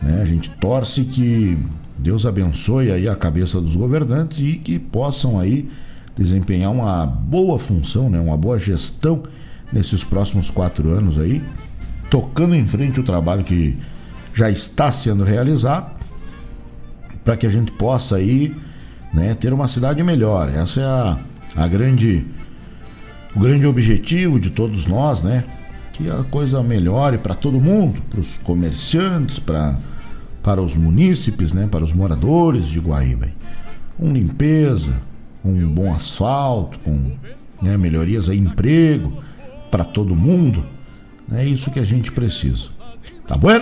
né? 0.01 0.21
A 0.23 0.25
gente 0.25 0.51
torce 0.51 1.05
que 1.05 1.59
Deus 1.99 2.25
abençoe 2.25 2.91
aí 2.91 3.09
a 3.09 3.15
cabeça 3.15 3.61
dos 3.61 3.77
governantes 3.77 4.41
e 4.41 4.57
que 4.57 4.79
possam 4.79 5.39
aí 5.39 5.69
desempenhar 6.17 6.71
uma 6.71 7.07
boa 7.07 7.59
função, 7.59 8.09
né? 8.09 8.19
Uma 8.19 8.37
boa 8.37 8.59
gestão 8.59 9.23
nesses 9.73 10.03
próximos 10.03 10.51
quatro 10.51 10.91
anos 10.91 11.19
aí, 11.19 11.43
tocando 12.11 12.55
em 12.55 12.67
frente 12.67 12.99
o 12.99 13.03
trabalho 13.03 13.45
que 13.45 13.77
já 14.35 14.51
está 14.51 14.91
sendo 14.91 15.23
realizado 15.23 15.95
para 17.25 17.37
que 17.37 17.47
a 17.47 17.51
gente 17.51 17.71
possa 17.73 18.17
aí, 18.17 18.55
né, 19.13 19.35
ter 19.35 19.53
uma 19.53 19.69
cidade 19.69 20.03
melhor. 20.03 20.49
Essa 20.49 20.81
é 20.81 20.85
a, 20.85 21.19
a 21.57 21.69
grande 21.69 22.27
o 23.35 23.39
grande 23.39 23.67
objetivo 23.67 24.41
de 24.41 24.51
todos 24.51 24.87
nós, 24.87 25.23
né? 25.23 25.45
Que 26.01 26.11
a 26.11 26.25
coisa 26.25 26.63
melhore 26.63 27.19
para 27.19 27.35
todo 27.35 27.61
mundo, 27.61 28.01
para 28.09 28.21
os 28.21 28.39
comerciantes, 28.39 29.39
para 29.39 29.77
para 30.43 30.63
os 30.63 30.75
munícipes, 30.75 31.53
né, 31.53 31.69
para 31.71 31.85
os 31.85 31.93
moradores 31.93 32.67
de 32.67 32.81
Guaíba. 32.81 33.29
Com 33.99 34.11
limpeza, 34.11 34.95
com 35.43 35.51
um 35.51 35.69
bom 35.69 35.93
asfalto, 35.93 36.79
com 36.79 37.13
né, 37.61 37.77
melhorias 37.77 38.31
aí, 38.31 38.39
emprego 38.39 39.13
para 39.71 39.85
todo 39.85 40.17
mundo. 40.17 40.65
É 41.31 41.45
isso 41.45 41.71
que 41.71 41.79
a 41.79 41.85
gente 41.85 42.11
precisa. 42.11 42.69
Tá 43.27 43.37
bom? 43.37 43.61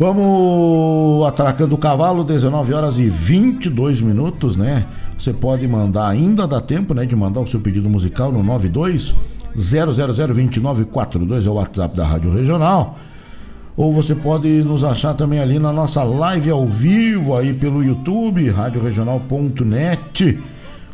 Vamos 0.00 1.28
atracando 1.28 1.76
o 1.76 1.78
cavalo, 1.78 2.24
19 2.24 2.74
horas 2.74 2.98
e 2.98 3.08
22 3.08 4.00
minutos, 4.00 4.56
né? 4.56 4.84
Você 5.16 5.32
pode 5.32 5.68
mandar, 5.68 6.08
ainda 6.08 6.48
dá 6.48 6.60
tempo, 6.60 6.92
né, 6.92 7.06
de 7.06 7.14
mandar 7.14 7.38
o 7.38 7.46
seu 7.46 7.60
pedido 7.60 7.88
musical 7.88 8.32
no 8.32 8.42
92 8.42 9.14
0002942 9.56 11.46
é 11.46 11.50
o 11.50 11.54
WhatsApp 11.54 11.96
da 11.96 12.06
Rádio 12.06 12.32
Regional. 12.32 12.98
Ou 13.76 13.92
você 13.92 14.14
pode 14.14 14.48
nos 14.62 14.84
achar 14.84 15.14
também 15.14 15.40
ali 15.40 15.58
na 15.58 15.72
nossa 15.72 16.02
live 16.02 16.50
ao 16.50 16.66
vivo 16.66 17.36
aí 17.36 17.54
pelo 17.54 17.82
YouTube, 17.82 18.48
radioregional.net. 18.50 20.38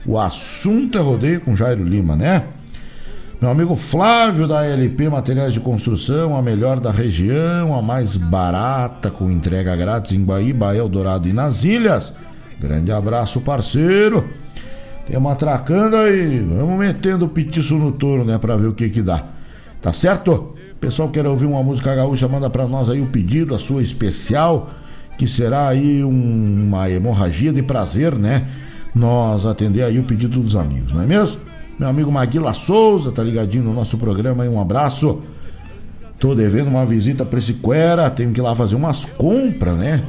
O 0.04 0.18
assunto 0.18 0.96
é 0.96 1.00
rodeio 1.00 1.40
com 1.40 1.54
Jairo 1.54 1.82
Lima, 1.82 2.14
né? 2.14 2.44
Meu 3.40 3.50
amigo 3.50 3.76
Flávio 3.76 4.48
da 4.48 4.64
LP 4.64 5.10
Materiais 5.10 5.52
de 5.52 5.60
Construção, 5.60 6.36
a 6.36 6.40
melhor 6.40 6.80
da 6.80 6.90
região, 6.90 7.76
a 7.76 7.82
mais 7.82 8.16
barata, 8.16 9.10
com 9.10 9.30
entrega 9.30 9.76
grátis 9.76 10.12
em 10.12 10.24
Baíba, 10.24 10.74
Eldorado 10.74 11.28
e 11.28 11.32
nas 11.32 11.62
ilhas. 11.64 12.12
Grande 12.58 12.90
abraço, 12.92 13.40
parceiro. 13.40 14.26
Temos 15.06 15.32
atracando 15.32 15.96
aí, 15.96 16.40
vamos 16.40 16.78
metendo 16.78 17.26
o 17.26 17.28
petiço 17.28 17.76
no 17.76 17.92
touro, 17.92 18.24
né, 18.24 18.38
pra 18.38 18.56
ver 18.56 18.66
o 18.66 18.74
que 18.74 18.88
que 18.88 19.02
dá. 19.02 19.24
Tá 19.80 19.92
certo? 19.92 20.54
Pessoal 20.80 21.08
quer 21.08 21.26
ouvir 21.26 21.46
uma 21.46 21.62
música 21.62 21.94
gaúcha, 21.94 22.28
manda 22.28 22.50
para 22.50 22.66
nós 22.66 22.88
aí 22.88 23.00
o 23.00 23.06
pedido, 23.06 23.54
a 23.54 23.58
sua 23.58 23.82
especial, 23.82 24.70
que 25.16 25.26
será 25.26 25.68
aí 25.68 26.04
um, 26.04 26.66
uma 26.66 26.90
hemorragia 26.90 27.52
de 27.52 27.62
prazer, 27.62 28.14
né? 28.14 28.46
Nós 28.94 29.46
atender 29.46 29.82
aí 29.82 29.98
o 29.98 30.04
pedido 30.04 30.40
dos 30.40 30.56
amigos, 30.56 30.92
não 30.92 31.02
é 31.02 31.06
mesmo? 31.06 31.40
Meu 31.78 31.88
amigo 31.88 32.10
Maguila 32.10 32.52
Souza 32.52 33.12
tá 33.12 33.22
ligadinho 33.22 33.64
no 33.64 33.72
nosso 33.72 33.96
programa 33.96 34.42
aí, 34.42 34.48
um 34.48 34.60
abraço. 34.60 35.22
Tô 36.18 36.34
devendo 36.34 36.68
uma 36.68 36.84
visita 36.84 37.24
pra 37.24 37.38
esse 37.38 37.52
Cuera, 37.54 38.10
tenho 38.10 38.32
que 38.32 38.40
ir 38.40 38.42
lá 38.42 38.54
fazer 38.54 38.74
umas 38.74 39.04
compras, 39.04 39.76
né? 39.76 40.02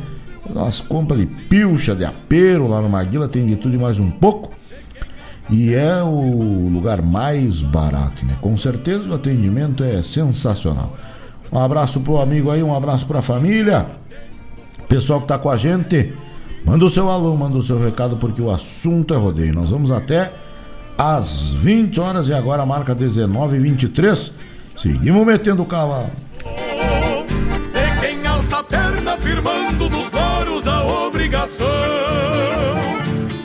Umas 0.49 0.82
compras 0.82 1.19
de 1.19 1.28
pilcha, 1.28 1.94
de 1.94 2.06
apero 2.06 2.68
lá 2.68 2.82
no 2.82 2.90
Maguila, 2.90 3.28
tem 3.28 3.45
de 3.45 3.56
tudo 3.57 3.76
e 3.76 3.78
mais 3.78 3.99
um 3.99 4.10
pouco. 4.10 4.56
E 5.49 5.74
é 5.74 6.03
o 6.03 6.69
lugar 6.72 7.02
mais 7.02 7.61
barato, 7.61 8.26
né? 8.26 8.36
Com 8.41 8.57
certeza 8.57 9.07
o 9.07 9.14
atendimento 9.14 9.84
é 9.84 10.03
sensacional. 10.03 10.98
Um 11.52 11.60
abraço 11.60 12.02
pro 12.02 12.19
amigo 12.19 12.52
aí, 12.52 12.61
um 12.61 12.76
abraço 12.76 13.06
pra 13.06 13.22
família. 13.22 13.86
Pessoal 14.90 15.22
que 15.22 15.28
tá 15.28 15.38
com 15.38 15.49
a 15.49 15.56
gente, 15.56 16.14
manda 16.65 16.84
o 16.84 16.90
seu 16.90 17.10
alô, 17.10 17.36
manda 17.36 17.57
o 17.57 17.64
seu 17.64 17.80
recado, 17.80 18.18
porque 18.18 18.41
o 18.41 18.52
assunto 18.52 19.14
é 19.14 19.18
rodeio. 19.18 19.53
Nós 19.53 19.69
vamos 19.69 19.90
até 19.90 20.34
às 20.98 21.52
20 21.52 21.99
horas 21.99 22.28
e 22.28 22.34
agora 22.34 22.65
marca 22.65 22.94
19 22.94 23.60
23 23.60 24.32
Seguimos 24.78 25.26
metendo 25.26 25.64
o 25.64 25.65
cavalo. 25.65 26.11
E 26.45 27.99
quem 28.02 28.26
alça 28.28 28.60
a 28.60 28.64
perna 28.64 29.18
firmando 29.18 29.90
nos 29.90 30.68
a 30.68 30.86
obrigação 30.86 31.65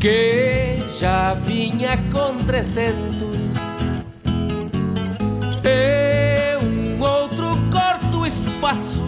que 0.00 0.78
já 0.98 1.34
vinha 1.34 1.98
com 2.10 2.42
três 2.44 2.68
tentos. 2.68 3.36
E 5.62 6.56
um 6.64 7.00
outro 7.02 7.58
corto 7.70 8.26
espaço 8.26 9.02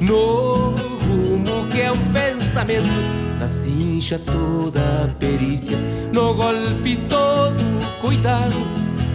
no 0.00 0.74
rumo 1.06 1.68
que 1.70 1.80
é 1.80 1.92
um 1.92 2.12
pensamento. 2.12 3.22
Na 3.38 3.48
cincha 3.48 4.18
toda 4.18 5.04
a 5.04 5.08
perícia, 5.18 5.76
no 6.12 6.34
golpe 6.34 6.96
todo 7.08 7.62
cuidado 8.00 8.66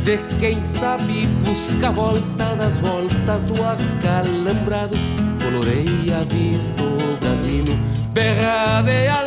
de 0.04 0.18
quem 0.38 0.62
sabe 0.64 1.28
busca 1.44 1.90
a 1.90 1.92
volta 1.92 2.56
das 2.58 2.80
voltas 2.80 3.44
do 3.44 3.54
acalambrado. 3.56 4.96
Coloreia 5.44 6.26
visto 6.30 6.84
o 6.84 7.18
Brasino, 7.18 7.78
berra 8.14 8.82
de 8.82 9.08
alma 9.08 9.27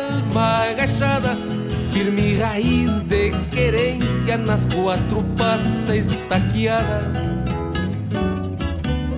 firme 1.91 2.37
raiz 2.37 2.99
de 2.99 3.31
querência 3.51 4.37
nas 4.37 4.65
quatro 4.73 5.23
patas 5.37 6.07
estaqueada. 6.07 7.11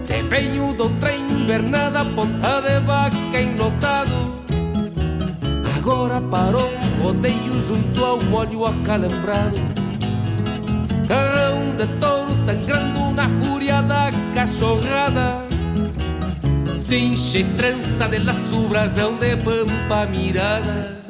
Se 0.02 0.22
veio 0.24 0.74
do 0.74 0.90
trem 1.00 1.22
invernada, 1.32 2.04
ponta 2.04 2.62
de 2.62 2.80
vaca 2.86 3.42
enlotado. 3.42 4.44
Agora 5.78 6.20
parou 6.20 6.70
rodeio 7.02 7.60
junto 7.60 8.04
ao 8.04 8.22
molho 8.24 8.66
acalambrado. 8.66 9.58
Carrão 11.08 11.76
de 11.78 11.88
touro 12.00 12.36
sangrando 12.46 13.12
na 13.14 13.30
fúria 13.42 13.82
da 13.82 14.10
cachorrada. 14.34 15.48
Cinche 16.80 17.44
trança 17.56 18.08
de 18.08 18.20
laço, 18.20 18.68
brasão 18.68 19.16
de 19.16 19.38
pampa 19.38 20.06
mirada. 20.06 21.03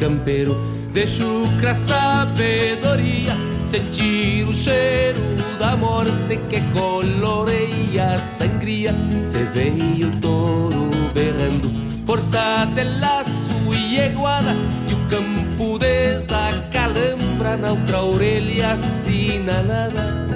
Campeiro. 0.00 0.58
De 0.92 1.06
chucra 1.06 1.74
sabedoria 1.74 3.36
Sentir 3.64 4.48
o 4.48 4.52
cheiro 4.52 5.20
da 5.58 5.76
morte 5.76 6.40
que 6.48 6.60
coloreia 6.72 8.14
a 8.14 8.18
sangria. 8.18 8.92
Se 9.24 9.44
veio 9.44 10.08
o 10.08 10.20
touro 10.20 10.90
berrando 11.14 11.70
Força 12.06 12.66
de 12.74 12.82
laço 12.82 13.54
e 13.72 14.00
eguada 14.00 14.56
E 14.88 14.94
o 14.94 15.06
campo 15.06 15.78
desacalambra 15.78 17.56
Na 17.56 17.70
outra 17.72 18.02
orelha 18.02 18.72
assinalada. 18.72 20.28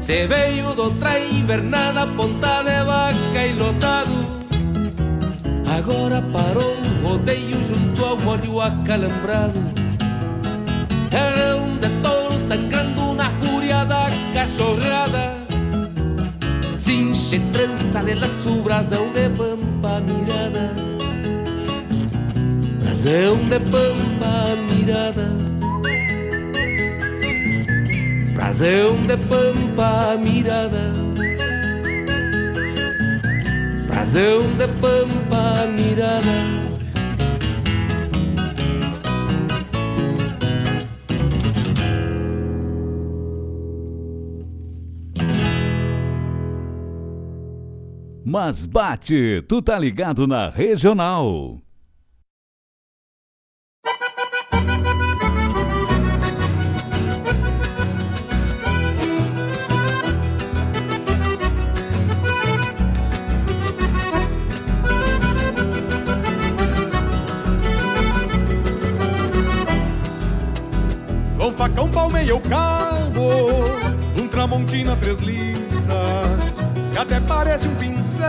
Se 0.00 0.26
veio 0.26 0.68
outra 0.78 1.18
invernada 1.18 2.06
Ponta 2.06 2.62
de 2.62 2.84
vaca 2.84 3.46
e 3.46 3.52
lotado. 3.54 4.44
Agora 5.66 6.22
parou 6.32 6.73
molho 8.34 8.60
acalambrado 8.60 9.60
um 11.60 11.78
de 11.78 11.88
touro 12.02 12.38
sangrando 12.48 13.14
na 13.14 13.30
fúria 13.30 13.84
da 13.84 14.08
cachorrada. 14.32 15.44
Cinche 16.74 17.40
trança 17.52 18.00
de 18.02 18.14
laço, 18.14 18.56
brasão 18.62 19.12
de 19.12 19.28
pampa 19.30 20.00
mirada. 20.00 20.72
Brasão 22.82 23.36
de 23.44 23.60
pampa 23.60 24.56
mirada. 24.68 25.30
Brasão 28.34 29.02
de 29.02 29.16
pampa 29.16 30.18
mirada. 30.18 30.92
Brasão 33.86 34.42
de 34.56 34.66
pampa 34.66 35.66
mirada 35.68 36.63
Mas 48.34 48.66
bate, 48.66 49.44
tu 49.48 49.62
tá 49.62 49.78
ligado 49.78 50.26
na 50.26 50.50
regional. 50.50 51.62
João 71.36 71.52
Facão 71.52 71.88
palmeia 71.88 72.34
o 72.34 72.40
cabo 72.40 73.20
Um 74.20 74.26
tramontina 74.26 74.96
três 74.96 75.20
listas 75.20 76.73
Que 76.94 76.98
até 77.00 77.18
parece 77.18 77.66
um 77.66 77.74
pincel 77.74 78.28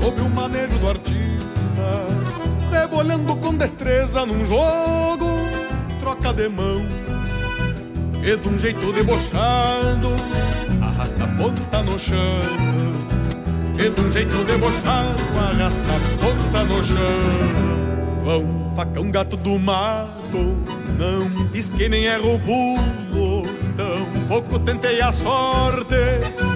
Sobre 0.00 0.22
o 0.22 0.28
manejo 0.30 0.78
do 0.78 0.88
artista 0.88 2.06
Rebolhando 2.70 3.34
com 3.34 3.52
destreza 3.56 4.24
num 4.24 4.46
jogo 4.46 5.26
Troca 5.98 6.32
de 6.32 6.48
mão 6.48 6.86
E 8.22 8.36
de 8.36 8.48
um 8.48 8.56
jeito 8.56 8.92
debochado 8.92 10.14
Arrasta 10.80 11.24
a 11.24 11.26
ponta 11.26 11.82
no 11.82 11.98
chão 11.98 12.40
E 13.76 13.90
de 13.90 14.00
um 14.00 14.12
jeito 14.12 14.44
debochado 14.44 15.18
Arrasta 15.36 15.82
a 15.82 16.18
ponta 16.20 16.64
no 16.64 16.84
chão. 16.84 18.22
João 18.22 18.70
Facão 18.76 19.10
gato 19.10 19.36
do 19.36 19.58
mato 19.58 20.56
não 20.96 21.48
pisquei 21.48 21.90
nem 21.90 22.04
erro 22.04 22.36
o 22.36 22.38
pulo 22.38 23.25
pouco 24.28 24.58
tentei 24.58 25.00
a 25.00 25.12
sorte. 25.12 25.96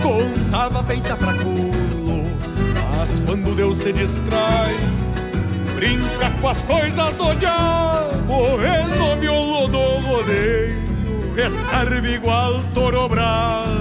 Contava 0.02 0.82
feita 0.84 1.16
pra 1.16 1.34
culo 1.34 2.24
Mas 2.96 3.20
quando 3.20 3.54
Deus 3.54 3.78
se 3.78 3.92
distrai 3.92 4.74
Brinca 5.74 6.30
com 6.40 6.48
as 6.48 6.62
coisas 6.62 7.14
do 7.14 7.34
diabo. 7.34 8.58
E 8.60 8.98
no 8.98 9.16
miolo 9.16 9.68
do 9.68 9.78
rodeio 9.78 10.80
Escarve 11.36 12.14
igual 12.14 12.62
toro 12.74 13.08
bravo 13.08 13.79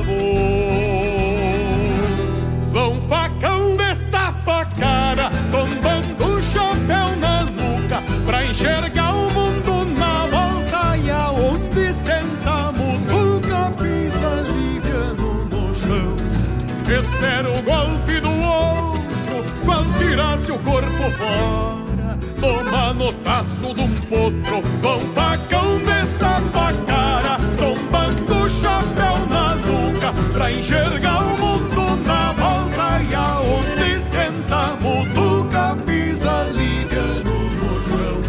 corpo 20.64 21.11
fora 21.11 22.18
Toma 22.40 22.94
notaço 22.94 23.73
de 23.73 23.81
um 23.81 23.94
potro 23.94 24.61
Com 24.81 24.99
facão 25.14 25.77
destapa 25.80 26.69
a 26.69 26.73
cara 26.86 27.38
Tombando 27.57 28.44
o 28.44 28.49
chapéu 28.49 29.18
na 29.30 29.56
nuca 29.56 30.14
Pra 30.34 30.52
enxergar 30.52 31.22
o 31.22 31.38
mundo 31.38 32.06
na 32.06 32.31
volta 32.34 33.02
E 33.10 33.15
aonde 33.15 33.99
senta 33.99 34.76
mutuca 34.80 35.77
Pisa 35.86 36.44
liviano 36.52 37.49
no 37.57 37.81
chão 37.84 38.22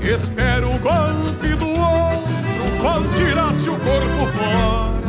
Espero 0.00 0.74
o 0.74 0.78
golpe 0.78 1.48
do 1.56 1.68
outro 1.68 2.78
Quando 2.80 3.14
tirasse 3.16 3.68
o 3.68 3.76
corpo 3.78 4.26
fora 4.36 5.00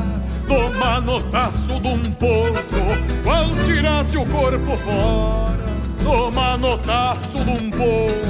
Toma 0.47 1.01
notaço 1.01 1.79
de 1.79 1.87
um 1.87 2.03
potro 2.13 2.81
Quando 3.23 3.65
tirasse 3.65 4.17
o 4.17 4.25
corpo 4.25 4.77
fora 4.77 5.60
Toma 6.03 6.57
notaço 6.57 7.37
de 7.43 7.49
um 7.51 7.69
potro 7.69 8.21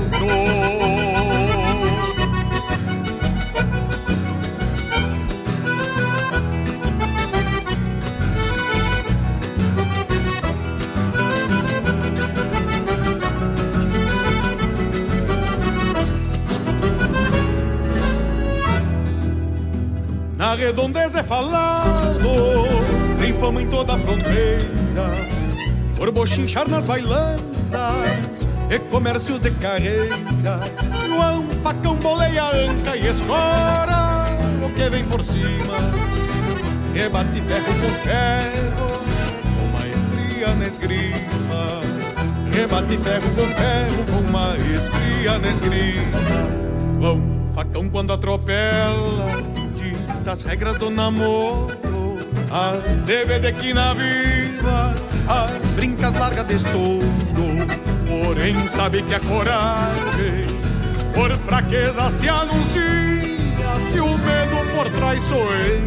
Na 20.42 20.56
redondeza 20.56 21.20
é 21.20 21.24
falado, 21.24 22.20
tem 23.20 23.32
fama 23.32 23.62
em 23.62 23.70
toda 23.70 23.94
a 23.94 24.00
fronteira, 24.00 24.66
por 25.96 26.12
bochinchar 26.12 26.68
nas 26.68 26.84
bailandas 27.72 28.48
e 28.70 28.80
comércios 28.80 29.42
de 29.42 29.50
carreira. 29.52 30.60
João 31.08 31.48
facão 31.64 31.96
boleia 31.96 32.46
anca 32.46 32.96
e 32.96 33.08
escora 33.08 34.28
o 34.64 34.70
que 34.74 34.90
vem 34.90 35.06
por 35.06 35.24
cima, 35.24 35.78
rebate 36.94 37.42
ferro 37.42 37.74
com 37.82 37.90
ferro, 38.04 39.02
com 39.58 39.78
maestria 39.78 40.56
na 40.56 40.68
esgrima. 40.68 41.82
Rebate 42.52 42.98
ferro 42.98 43.32
com 43.34 43.48
ferro, 43.48 44.06
com 44.12 44.32
maestria 44.32 45.40
na 45.40 45.48
esgrima. 45.48 46.20
João 47.00 47.22
facão 47.56 47.90
quando 47.90 48.12
atropela 48.14 49.42
das 50.24 50.44
regras 50.44 50.78
do 50.78 50.92
namoro 50.92 51.76
As 52.52 53.00
DVD 53.00 53.52
que 53.54 53.74
na 53.74 53.94
viva 53.94 54.51
As 55.28 55.72
brincas 55.72 56.14
largas 56.14 56.48
de 56.48 56.58
Porém 58.08 58.56
sabe 58.68 59.04
que 59.04 59.16
a 59.16 59.20
coragem. 59.20 60.46
Por 61.14 61.32
fraqueza 61.40 62.12
se 62.12 62.30
anuncia 62.30 62.82
Se 63.90 64.00
o 64.00 64.18
medo 64.18 64.56
for 64.74 64.90
traiçoeiro 64.92 65.84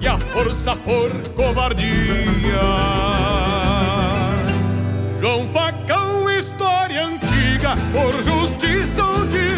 E 0.00 0.06
a 0.06 0.16
força 0.18 0.76
for 0.76 1.10
covardia. 1.34 1.90
João 5.20 5.46
Facão, 5.48 6.30
história 6.30 7.06
antiga 7.06 7.74
Por 7.92 8.22
justiça 8.22 9.04
ou 9.04 9.26
diversão 9.26 9.55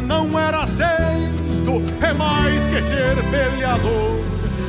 não 0.00 0.38
era 0.38 0.62
aceito, 0.62 1.82
é 2.00 2.12
mais 2.12 2.66
que 2.66 2.82
ser 2.82 3.16
peleador. 3.30 4.18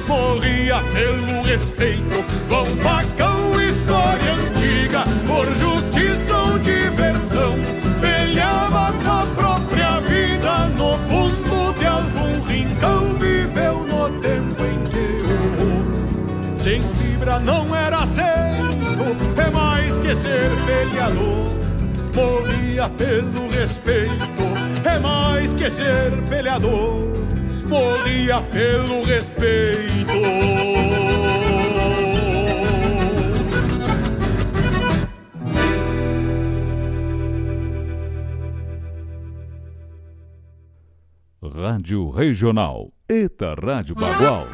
Morria 0.08 0.82
pelo 0.94 1.44
respeito, 1.44 2.24
com 2.48 2.66
facão, 2.78 3.62
história 3.62 4.34
antiga, 4.34 5.04
por 5.28 5.46
justiça 5.56 6.36
ou 6.36 6.60
diversão. 6.60 7.56
Peleava 8.02 8.92
com 8.94 9.12
a 9.12 9.26
própria 9.36 10.00
vida 10.02 10.66
no 10.78 10.98
fundo 11.08 11.80
de 11.80 11.86
algum 11.86 12.42
rincão, 12.48 13.14
viveu 13.16 13.86
no 13.86 14.10
tempo 14.22 14.64
em 14.64 14.84
que 14.90 15.00
sem 16.62 16.82
fibra 16.82 17.40
não 17.40 17.76
era 17.76 18.00
aceito, 18.00 19.38
é 19.38 19.50
mais 19.52 19.98
que 19.98 20.16
ser 20.16 20.50
peleador 20.66 21.69
morria 22.14 22.90
pelo 22.90 23.50
respeito, 23.50 24.44
é 24.86 25.00
mais 25.00 25.54
que 25.54 25.70
ser 25.70 26.12
peleador, 26.30 27.08
morria 27.68 28.42
pelo 28.52 29.04
respeito. 29.04 30.14
Rádio 41.60 42.10
Regional. 42.10 42.92
Eta 43.08 43.54
Rádio 43.54 43.96
Bagual. 43.96 44.48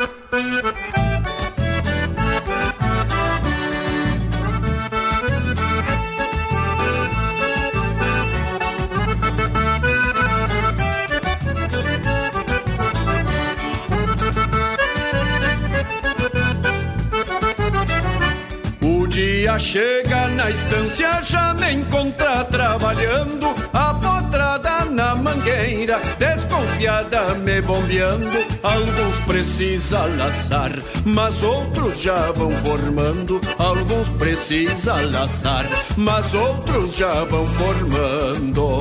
Chega 19.65 20.27
na 20.27 20.51
estância, 20.51 21.21
já 21.23 21.53
me 21.55 21.73
encontra 21.73 22.45
trabalhando, 22.45 23.47
a 23.73 23.95
potrada 23.95 24.85
na 24.85 25.15
mangueira, 25.15 25.99
desconfiada 26.19 27.33
me 27.33 27.61
bombeando. 27.61 28.45
Alguns 28.61 29.19
precisa 29.25 30.05
laçar, 30.05 30.71
mas 31.03 31.41
outros 31.41 31.99
já 31.99 32.31
vão 32.31 32.51
formando. 32.51 33.41
Alguns 33.57 34.09
precisa 34.09 35.01
laçar, 35.11 35.65
mas 35.97 36.35
outros 36.35 36.95
já 36.95 37.23
vão 37.23 37.47
formando. 37.47 38.74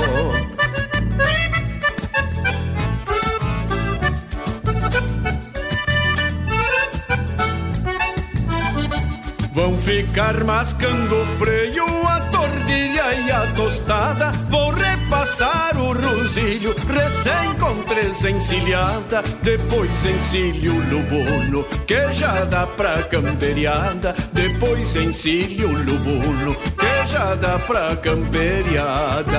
Vão 9.65 9.79
ficar 9.79 10.45
mascando 10.45 11.23
o 11.23 11.25
freio, 11.25 11.87
a 12.07 12.21
tordilha 12.31 13.15
e 13.15 13.31
a 13.31 13.51
tostada. 13.55 14.31
Vou 14.51 14.71
repassar 14.71 15.79
o 15.79 15.95
rosilho, 15.95 16.77
recém 16.87 17.55
com 17.59 17.83
três 17.85 18.23
encilhada. 18.27 19.23
Depois 19.43 19.91
encilho 20.05 20.75
o 20.75 20.81
lubuno, 20.91 21.65
que 21.87 22.13
já 22.13 22.45
dá 22.45 22.67
pra 22.67 23.05
camperiada. 23.05 24.15
Depois 24.35 24.97
encilho 24.97 25.71
o 25.71 25.83
lubuno, 25.83 26.55
que 26.55 27.07
já 27.07 27.35
dá 27.35 27.59
pra 27.59 27.97
camperiada. 27.97 29.35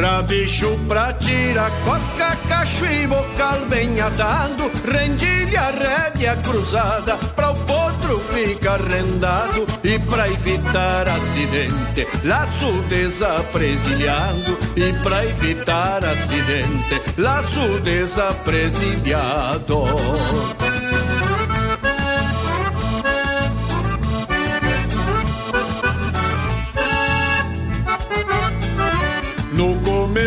Rabicho 0.00 0.78
pra 0.88 1.12
tirar 1.12 1.70
cosca, 1.84 2.34
cacho 2.48 2.86
e 2.86 3.06
bocal 3.06 3.66
bem 3.68 4.00
atado 4.00 4.72
Rendilha, 4.90 5.70
rédea 5.70 6.36
cruzada 6.36 7.18
Pra 7.36 7.50
o 7.50 7.54
potro 7.66 8.18
ficar 8.18 8.80
rendado 8.80 9.66
E 9.84 9.98
pra 9.98 10.30
evitar 10.30 11.06
acidente 11.06 12.08
Laço 12.24 12.72
desapresilhado 12.88 14.56
E 14.74 14.90
pra 15.02 15.26
evitar 15.26 16.02
acidente 16.02 17.02
Laço 17.18 17.78
desapresilhado 17.80 19.84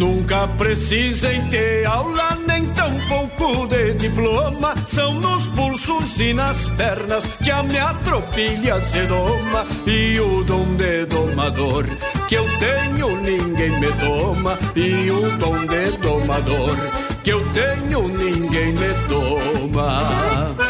Nunca 0.00 0.48
precisem 0.56 1.46
ter 1.48 1.86
aula, 1.86 2.34
nem 2.46 2.64
tão 2.72 2.90
pouco 3.00 3.66
de 3.66 3.92
diploma. 3.92 4.74
São 4.86 5.12
nos 5.20 5.46
pulsos 5.48 6.18
e 6.18 6.32
nas 6.32 6.70
pernas 6.70 7.26
que 7.44 7.50
a 7.50 7.62
minha 7.62 7.92
tropilha 8.02 8.80
se 8.80 9.02
doma. 9.02 9.66
E 9.86 10.18
o 10.18 10.42
dom 10.42 10.74
de 10.76 11.04
domador 11.04 11.84
que 12.26 12.34
eu 12.34 12.46
tenho, 12.58 13.20
ninguém 13.20 13.78
me 13.78 13.92
toma. 13.92 14.58
E 14.74 15.10
o 15.10 15.36
dom 15.36 15.66
de 15.66 15.90
domador 15.98 16.76
que 17.22 17.32
eu 17.32 17.44
tenho, 17.52 18.08
ninguém 18.08 18.72
me 18.72 18.94
toma. 19.06 20.69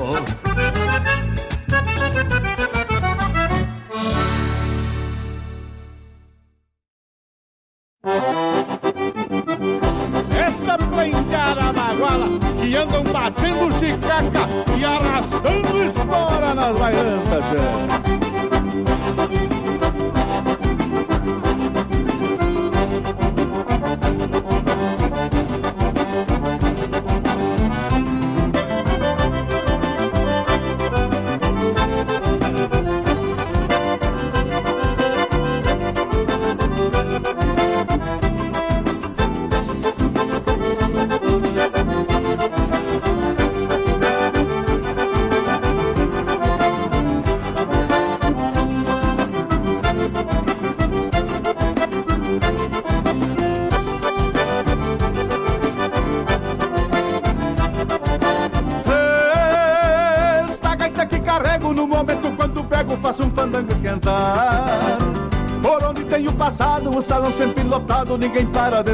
Espora 16.81 17.03
nas 17.03 17.70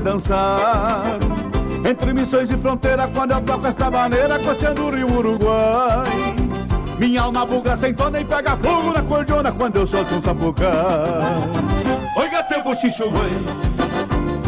dançar. 0.08 1.20
Entre 1.84 2.14
missões 2.14 2.50
e 2.50 2.58
fronteira, 2.58 3.08
quando 3.14 3.32
eu 3.32 3.42
toco 3.42 3.68
esta 3.68 3.92
maneira, 3.92 4.40
costeando 4.40 4.86
o 4.86 4.90
rio 4.90 5.12
Uruguai. 5.12 6.36
Minha 6.98 7.24
alma 7.24 7.46
buga 7.46 7.76
sem 7.76 7.94
tona 7.94 8.20
e 8.20 8.26
pega 8.26 8.56
fogo 8.58 8.94
na 8.94 9.04
cordiona 9.04 9.52
quando 9.52 9.76
eu 9.78 9.86
solto 9.86 10.16
um 10.16 10.22
sapucá. 10.22 10.74
Oiga 12.16 12.42
teu 12.44 12.64
bochicho 12.64 13.10
bueno 13.10 13.68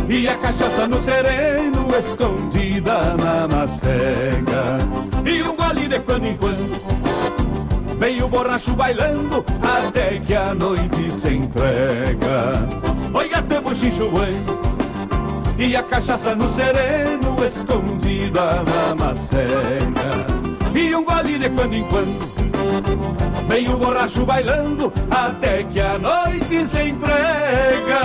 e 0.10 0.28
a 0.28 0.36
cachaça 0.38 0.88
no 0.88 0.98
sereno, 0.98 1.88
escondida 1.96 3.16
na 3.16 3.48
macega. 3.48 4.80
E 5.24 5.44
um 5.44 5.56
gole 5.56 5.88
de 5.88 6.00
quando 6.00 6.26
em 6.26 6.38
quando, 6.38 8.00
meio 8.00 8.28
borracho 8.28 8.74
bailando, 8.74 9.46
até 9.62 10.18
que 10.20 10.34
a 10.34 10.56
noite 10.56 11.12
se 11.12 11.36
entrega. 11.36 12.54
Oi, 13.14 13.30
gato, 13.30 13.62
bochicho 13.62 14.10
bueno, 14.10 14.79
e 15.60 15.76
a 15.76 15.84
cachaça 15.84 16.34
no 16.34 16.48
sereno, 16.48 17.36
escondida 17.46 18.64
na 18.64 18.96
macega. 18.96 20.26
E 20.74 20.96
um 20.96 21.04
gole 21.04 21.38
de 21.38 21.50
quando 21.50 21.74
em 21.74 21.84
quando, 21.84 23.46
meio 23.50 23.76
borracho 23.76 24.26
bailando, 24.26 24.92
até 25.12 25.64
que 25.64 25.82
a 25.82 25.98
noite 25.98 26.66
se 26.66 26.82
entrega. 26.84 28.00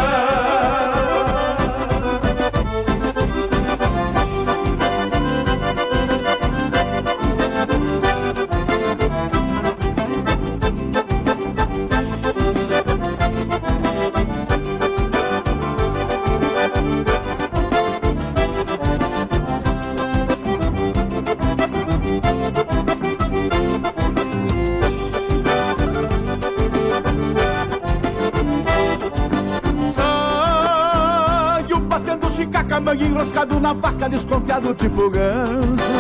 Enroscado 33.45 33.61
na 33.61 33.75
faca, 33.75 34.09
desconfiado 34.09 34.75
tipo 34.75 35.11
ganso. 35.11 35.93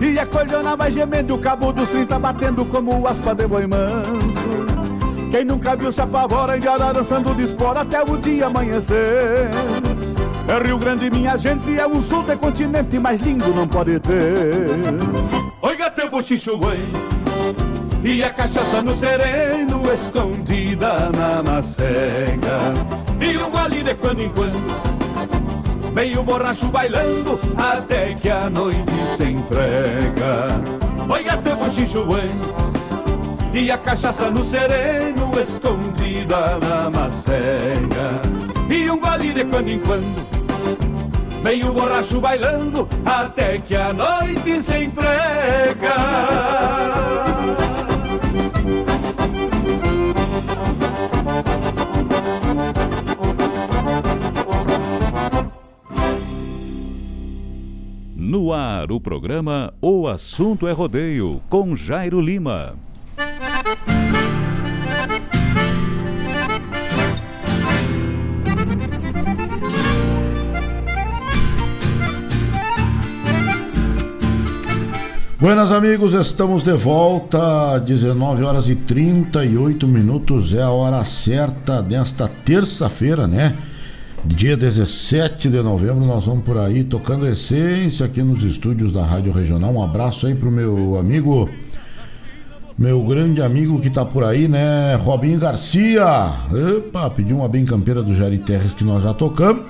E 0.00 0.18
a 0.18 0.26
cordona 0.26 0.76
vai 0.76 0.90
gemendo, 0.90 1.34
o 1.34 1.38
cabo 1.38 1.72
dos 1.72 1.88
30 1.88 2.18
batendo 2.18 2.64
como 2.66 3.06
aspa 3.06 3.34
de 3.34 3.46
boi 3.46 3.66
manso. 3.66 4.66
Quem 5.30 5.44
nunca 5.44 5.74
viu 5.74 5.90
se 5.90 6.00
apavora, 6.00 6.56
indiada 6.56 6.92
dançando 6.92 7.34
de 7.34 7.42
espora 7.42 7.80
até 7.80 8.02
o 8.02 8.16
dia 8.16 8.46
amanhecer. 8.46 9.50
É 10.48 10.64
Rio 10.64 10.78
Grande, 10.78 11.10
minha 11.10 11.36
gente, 11.36 11.76
é 11.76 11.86
um 11.86 12.00
sul 12.00 12.22
de 12.22 12.36
continente 12.36 12.98
mais 12.98 13.20
lindo 13.20 13.52
não 13.52 13.66
pode 13.66 13.98
ter. 13.98 14.78
Oiga 15.60 15.90
teu 15.90 16.08
bochicho, 16.08 16.56
boi. 16.56 16.78
E 18.04 18.22
a 18.22 18.30
cachaça 18.30 18.80
no 18.82 18.94
sereno, 18.94 19.82
escondida 19.92 21.10
na 21.10 21.42
macega. 21.42 22.72
E 23.20 23.36
um 23.36 23.50
gole 23.50 23.82
de 23.82 23.94
quando 23.96 24.20
em 24.20 24.28
quando 24.30 24.85
meio 25.96 26.22
borracho 26.22 26.66
bailando 26.66 27.40
até 27.56 28.14
que 28.14 28.28
a 28.28 28.50
noite 28.50 28.92
se 29.16 29.24
entrega. 29.30 30.60
Oi, 31.08 31.24
gato 31.24 31.56
bochicho 31.56 32.04
bueno 32.04 32.54
e 33.54 33.70
a 33.70 33.78
cachaça 33.78 34.30
no 34.30 34.44
sereno 34.44 35.30
escondida 35.40 36.58
na 36.58 36.90
macega. 36.90 38.20
E 38.68 38.90
um 38.90 39.00
gole 39.00 39.32
de 39.32 39.44
quando 39.46 39.68
em 39.68 39.78
quando, 39.78 41.42
meio 41.42 41.72
borracho 41.72 42.20
bailando 42.20 42.86
até 43.02 43.56
que 43.56 43.74
a 43.74 43.94
noite 43.94 44.62
se 44.62 44.84
entrega. 44.84 45.96
No 58.36 58.52
ar, 58.52 58.92
o 58.92 59.00
programa 59.00 59.72
O 59.80 60.06
Assunto 60.06 60.68
é 60.68 60.72
Rodeio, 60.72 61.40
com 61.48 61.74
Jairo 61.74 62.20
Lima. 62.20 62.74
Buenas 75.38 75.72
amigos, 75.72 76.12
estamos 76.12 76.62
de 76.62 76.74
volta, 76.74 77.78
19 77.78 78.44
horas 78.44 78.68
e 78.68 78.74
38 78.74 79.88
minutos, 79.88 80.52
é 80.52 80.60
a 80.60 80.68
hora 80.68 81.02
certa 81.06 81.80
desta 81.80 82.28
terça-feira, 82.44 83.26
né? 83.26 83.56
Dia 84.28 84.56
17 84.56 85.48
de 85.48 85.62
novembro, 85.62 86.04
nós 86.04 86.24
vamos 86.24 86.44
por 86.44 86.58
aí 86.58 86.82
tocando 86.82 87.26
essência 87.26 88.04
aqui 88.04 88.22
nos 88.22 88.42
estúdios 88.42 88.92
da 88.92 89.04
Rádio 89.04 89.32
Regional. 89.32 89.72
Um 89.72 89.82
abraço 89.82 90.26
aí 90.26 90.34
pro 90.34 90.50
meu 90.50 90.98
amigo, 90.98 91.48
meu 92.76 93.02
grande 93.04 93.40
amigo 93.40 93.80
que 93.80 93.88
tá 93.88 94.04
por 94.04 94.24
aí, 94.24 94.48
né? 94.48 94.96
Robinho 94.96 95.38
Garcia. 95.38 96.04
Opa, 96.76 97.08
pediu 97.08 97.38
uma 97.38 97.48
bem 97.48 97.64
campeira 97.64 98.02
do 98.02 98.14
Jari 98.14 98.38
Terres 98.38 98.72
que 98.72 98.84
nós 98.84 99.02
já 99.02 99.14
tocamos. 99.14 99.62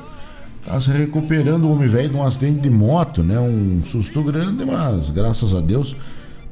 Tá 0.65 0.81
se 0.81 0.91
recuperando 0.91 1.65
o 1.65 1.73
homem 1.73 1.87
velho 1.87 2.09
de 2.09 2.17
um 2.17 2.25
acidente 2.25 2.61
de 2.61 2.71
moto, 2.71 3.23
né? 3.23 3.39
Um 3.39 3.83
susto 3.85 4.23
grande, 4.23 4.65
mas 4.65 5.11
graças 5.11 5.55
a 5.55 5.61
Deus, 5.61 5.95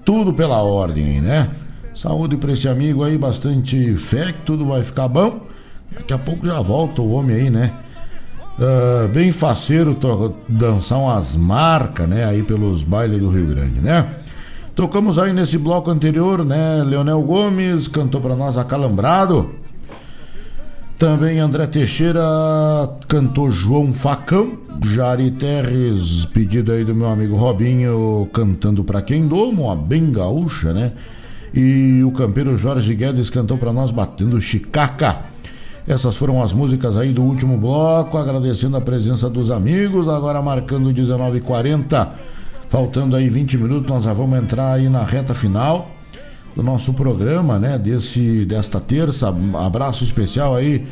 tudo 0.04 0.32
pela 0.32 0.62
ordem, 0.62 1.20
né? 1.20 1.50
Saúde 1.94 2.36
pra 2.36 2.52
esse 2.52 2.68
amigo 2.68 3.02
aí, 3.02 3.16
bastante 3.16 3.94
fé 3.96 4.32
que 4.32 4.42
tudo 4.42 4.66
vai 4.66 4.84
ficar 4.84 5.08
bom. 5.08 5.40
Daqui 5.90 6.12
a 6.12 6.18
pouco 6.18 6.46
já 6.46 6.60
volta 6.60 7.00
o 7.00 7.10
homem 7.12 7.36
aí, 7.36 7.50
né? 7.50 7.72
Uh, 8.56 9.08
bem 9.08 9.32
faceiro 9.32 9.98
dançar 10.48 10.98
umas 10.98 11.34
marcas, 11.34 12.08
né? 12.08 12.24
Aí 12.24 12.42
pelos 12.42 12.84
bailes 12.84 13.18
do 13.18 13.28
Rio 13.28 13.46
Grande, 13.46 13.80
né? 13.80 14.06
Tocamos 14.76 15.18
aí 15.18 15.32
nesse 15.32 15.58
bloco 15.58 15.90
anterior, 15.90 16.44
né? 16.44 16.82
Leonel 16.84 17.20
Gomes 17.22 17.88
cantou 17.88 18.20
para 18.20 18.36
nós 18.36 18.56
Acalambrado. 18.56 19.54
Também 20.96 21.40
André 21.40 21.66
Teixeira 21.66 22.22
cantou 23.08 23.50
João 23.50 23.92
Facão. 23.92 24.58
Jari 24.84 25.30
Terres, 25.32 26.24
pedido 26.26 26.72
aí 26.72 26.84
do 26.84 26.94
meu 26.94 27.08
amigo 27.08 27.36
Robinho, 27.36 28.28
cantando 28.32 28.84
para 28.84 29.00
quem 29.00 29.26
domo, 29.26 29.74
bem 29.76 30.10
gaúcha, 30.10 30.72
né? 30.72 30.92
E 31.52 32.02
o 32.04 32.10
campeiro 32.10 32.56
Jorge 32.56 32.94
Guedes 32.94 33.30
cantou 33.30 33.56
para 33.56 33.72
nós 33.72 33.90
batendo 33.90 34.40
chicaca. 34.40 35.33
Essas 35.86 36.16
foram 36.16 36.42
as 36.42 36.52
músicas 36.52 36.96
aí 36.96 37.12
do 37.12 37.22
último 37.22 37.58
bloco, 37.58 38.16
agradecendo 38.16 38.76
a 38.76 38.80
presença 38.80 39.28
dos 39.28 39.50
amigos, 39.50 40.08
agora 40.08 40.40
marcando 40.40 40.90
19h40, 40.90 42.08
faltando 42.70 43.14
aí 43.14 43.28
20 43.28 43.58
minutos, 43.58 43.90
nós 43.90 44.04
já 44.04 44.12
vamos 44.14 44.38
entrar 44.38 44.72
aí 44.72 44.88
na 44.88 45.04
reta 45.04 45.34
final 45.34 45.90
do 46.56 46.62
nosso 46.62 46.94
programa, 46.94 47.58
né, 47.58 47.76
desse, 47.76 48.46
desta 48.46 48.80
terça, 48.80 49.34
abraço 49.58 50.04
especial 50.04 50.54
aí 50.54 50.86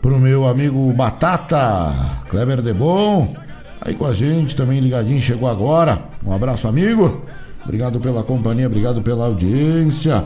pro 0.00 0.18
meu 0.18 0.48
amigo 0.48 0.92
Batata, 0.92 1.92
Kleber 2.28 2.62
de 2.62 2.72
Bom, 2.72 3.32
aí 3.80 3.94
com 3.94 4.06
a 4.06 4.12
gente, 4.12 4.56
também 4.56 4.80
ligadinho, 4.80 5.20
chegou 5.20 5.48
agora, 5.48 6.02
um 6.26 6.32
abraço 6.32 6.66
amigo, 6.66 7.22
obrigado 7.62 8.00
pela 8.00 8.24
companhia, 8.24 8.66
obrigado 8.66 9.02
pela 9.02 9.26
audiência, 9.26 10.24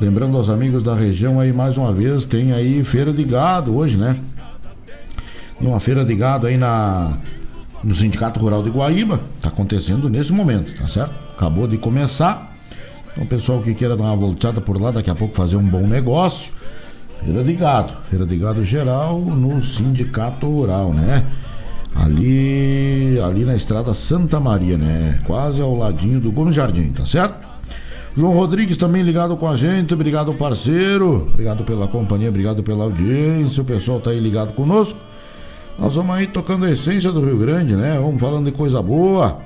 Lembrando 0.00 0.36
aos 0.36 0.48
amigos 0.48 0.82
da 0.82 0.94
região 0.94 1.40
aí 1.40 1.52
mais 1.52 1.76
uma 1.76 1.92
vez, 1.92 2.24
tem 2.24 2.52
aí 2.52 2.84
feira 2.84 3.12
de 3.12 3.24
gado 3.24 3.76
hoje, 3.76 3.96
né? 3.96 4.16
Uma 5.60 5.80
feira 5.80 6.04
de 6.04 6.14
gado 6.14 6.46
aí 6.46 6.56
na 6.56 7.18
no 7.82 7.94
Sindicato 7.94 8.38
Rural 8.38 8.62
de 8.62 8.70
Guaíba, 8.70 9.20
tá 9.40 9.48
acontecendo 9.48 10.08
nesse 10.08 10.32
momento, 10.32 10.72
tá 10.76 10.86
certo? 10.86 11.14
Acabou 11.36 11.66
de 11.66 11.78
começar. 11.78 12.54
Então, 13.12 13.26
pessoal 13.26 13.60
que 13.60 13.74
queira 13.74 13.96
dar 13.96 14.04
uma 14.04 14.16
voltada 14.16 14.60
por 14.60 14.80
lá, 14.80 14.90
daqui 14.90 15.10
a 15.10 15.14
pouco 15.14 15.34
fazer 15.34 15.56
um 15.56 15.66
bom 15.66 15.86
negócio. 15.86 16.52
Feira 17.24 17.42
de 17.42 17.54
gado, 17.54 17.92
feira 18.08 18.24
de 18.24 18.36
gado 18.36 18.64
geral 18.64 19.18
no 19.18 19.60
Sindicato 19.60 20.46
Rural, 20.46 20.92
né? 20.92 21.24
Ali, 21.94 23.18
ali 23.20 23.44
na 23.44 23.56
estrada 23.56 23.92
Santa 23.94 24.38
Maria, 24.38 24.78
né? 24.78 25.20
Quase 25.26 25.60
ao 25.60 25.76
ladinho 25.76 26.20
do 26.20 26.30
Gomes 26.30 26.54
Jardim, 26.54 26.90
tá 26.90 27.04
certo? 27.04 27.47
João 28.18 28.32
Rodrigues 28.32 28.76
também 28.76 29.00
ligado 29.00 29.36
com 29.36 29.48
a 29.48 29.54
gente, 29.54 29.94
obrigado 29.94 30.34
parceiro, 30.34 31.28
obrigado 31.32 31.62
pela 31.62 31.86
companhia, 31.86 32.28
obrigado 32.28 32.64
pela 32.64 32.82
audiência, 32.82 33.62
o 33.62 33.64
pessoal 33.64 34.00
tá 34.00 34.10
aí 34.10 34.18
ligado 34.18 34.54
conosco. 34.54 34.98
Nós 35.78 35.94
vamos 35.94 36.16
aí 36.16 36.26
tocando 36.26 36.64
a 36.64 36.70
essência 36.72 37.12
do 37.12 37.24
Rio 37.24 37.38
Grande, 37.38 37.76
né? 37.76 37.94
Vamos 37.94 38.20
falando 38.20 38.46
de 38.46 38.50
coisa 38.50 38.82
boa. 38.82 39.38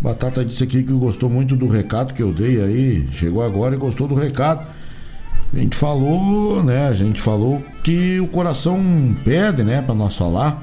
Batata 0.00 0.44
disse 0.44 0.62
aqui 0.62 0.84
que 0.84 0.92
gostou 0.92 1.28
muito 1.28 1.56
do 1.56 1.66
recado 1.66 2.14
que 2.14 2.22
eu 2.22 2.32
dei 2.32 2.62
aí, 2.62 3.08
chegou 3.10 3.42
agora 3.42 3.74
e 3.74 3.78
gostou 3.78 4.06
do 4.06 4.14
recado. 4.14 4.64
A 5.52 5.58
gente 5.58 5.74
falou, 5.74 6.62
né? 6.62 6.86
A 6.86 6.94
gente 6.94 7.20
falou 7.20 7.60
que 7.82 8.20
o 8.20 8.28
coração 8.28 8.80
pede, 9.24 9.64
né, 9.64 9.82
para 9.82 9.92
nós 9.92 10.16
falar, 10.16 10.62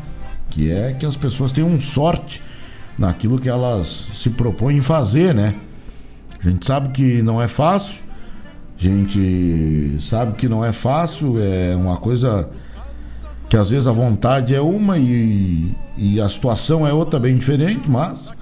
que 0.49 0.71
é 0.71 0.93
que 0.93 1.05
as 1.05 1.17
pessoas 1.17 1.51
tenham 1.51 1.77
sorte 1.81 2.41
naquilo 2.97 3.37
que 3.37 3.49
elas 3.49 4.07
se 4.13 4.29
propõem 4.29 4.81
fazer, 4.81 5.35
né? 5.35 5.53
A 6.43 6.49
gente 6.49 6.65
sabe 6.65 6.89
que 6.89 7.21
não 7.21 7.41
é 7.41 7.47
fácil, 7.47 7.99
a 8.79 8.83
gente 8.83 9.97
sabe 9.99 10.33
que 10.33 10.49
não 10.49 10.65
é 10.65 10.71
fácil, 10.71 11.35
é 11.39 11.75
uma 11.75 11.97
coisa 11.97 12.49
que 13.47 13.55
às 13.55 13.69
vezes 13.69 13.85
a 13.85 13.91
vontade 13.91 14.55
é 14.55 14.61
uma 14.61 14.97
e, 14.97 15.75
e 15.95 16.19
a 16.19 16.27
situação 16.27 16.87
é 16.87 16.91
outra 16.91 17.19
bem 17.19 17.37
diferente, 17.37 17.87
mas 17.87 18.33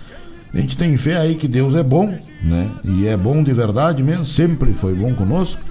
a 0.54 0.58
gente 0.58 0.78
tem 0.78 0.96
fé 0.96 1.18
aí 1.18 1.36
que 1.36 1.48
Deus 1.48 1.76
é 1.76 1.84
bom, 1.84 2.18
né? 2.42 2.72
E 2.86 3.06
é 3.06 3.18
bom 3.18 3.44
de 3.44 3.52
verdade 3.54 4.02
mesmo, 4.02 4.24
sempre 4.24 4.72
foi 4.72 4.96
bom 4.96 5.14
conosco. 5.14 5.62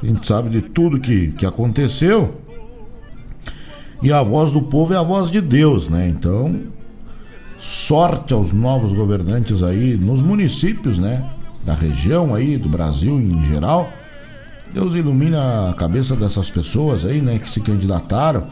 A 0.00 0.06
gente 0.06 0.26
sabe 0.26 0.50
de 0.50 0.62
tudo 0.62 1.00
que, 1.00 1.32
que 1.32 1.44
aconteceu. 1.44 2.40
E 4.02 4.12
a 4.12 4.22
voz 4.22 4.52
do 4.52 4.62
povo 4.62 4.94
é 4.94 4.96
a 4.96 5.02
voz 5.02 5.30
de 5.30 5.40
Deus, 5.40 5.88
né? 5.88 6.08
Então, 6.08 6.60
sorte 7.58 8.32
aos 8.32 8.52
novos 8.52 8.92
governantes 8.92 9.62
aí 9.62 9.96
nos 9.96 10.22
municípios, 10.22 10.98
né? 10.98 11.33
Da 11.64 11.74
região 11.74 12.34
aí, 12.34 12.56
do 12.56 12.68
Brasil 12.68 13.18
em 13.18 13.42
geral. 13.48 13.92
Deus 14.72 14.94
ilumina 14.94 15.70
a 15.70 15.74
cabeça 15.74 16.16
dessas 16.16 16.50
pessoas 16.50 17.04
aí, 17.04 17.20
né? 17.20 17.38
Que 17.38 17.48
se 17.48 17.60
candidataram 17.60 18.46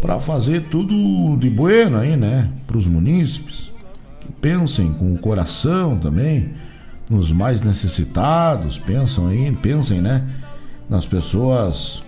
para 0.00 0.20
fazer 0.20 0.64
tudo 0.70 1.36
de 1.36 1.50
bueno 1.50 1.98
aí, 1.98 2.16
né? 2.16 2.50
Para 2.66 2.76
os 2.76 2.86
munícipes. 2.86 3.70
Que 4.20 4.30
pensem 4.32 4.92
com 4.92 5.12
o 5.12 5.18
coração 5.18 5.98
também 5.98 6.50
nos 7.08 7.32
mais 7.32 7.60
necessitados, 7.60 8.78
pensam 8.78 9.26
aí, 9.26 9.50
pensem, 9.50 10.00
né? 10.00 10.24
nas 10.90 11.06
pessoas 11.06 12.02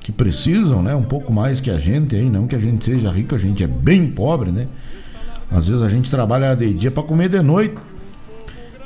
que 0.00 0.12
precisam, 0.12 0.80
né? 0.80 0.94
Um 0.94 1.02
pouco 1.02 1.32
mais 1.32 1.60
que 1.60 1.70
a 1.72 1.76
gente 1.76 2.14
aí, 2.14 2.30
não 2.30 2.46
que 2.46 2.54
a 2.54 2.58
gente 2.60 2.84
seja 2.84 3.10
rico, 3.10 3.34
a 3.34 3.38
gente 3.38 3.64
é 3.64 3.66
bem 3.66 4.06
pobre, 4.06 4.52
né? 4.52 4.68
Às 5.50 5.66
vezes 5.66 5.82
a 5.82 5.88
gente 5.88 6.08
trabalha 6.08 6.54
de 6.54 6.72
dia 6.72 6.92
para 6.92 7.02
comer 7.02 7.28
de 7.28 7.42
noite. 7.42 7.74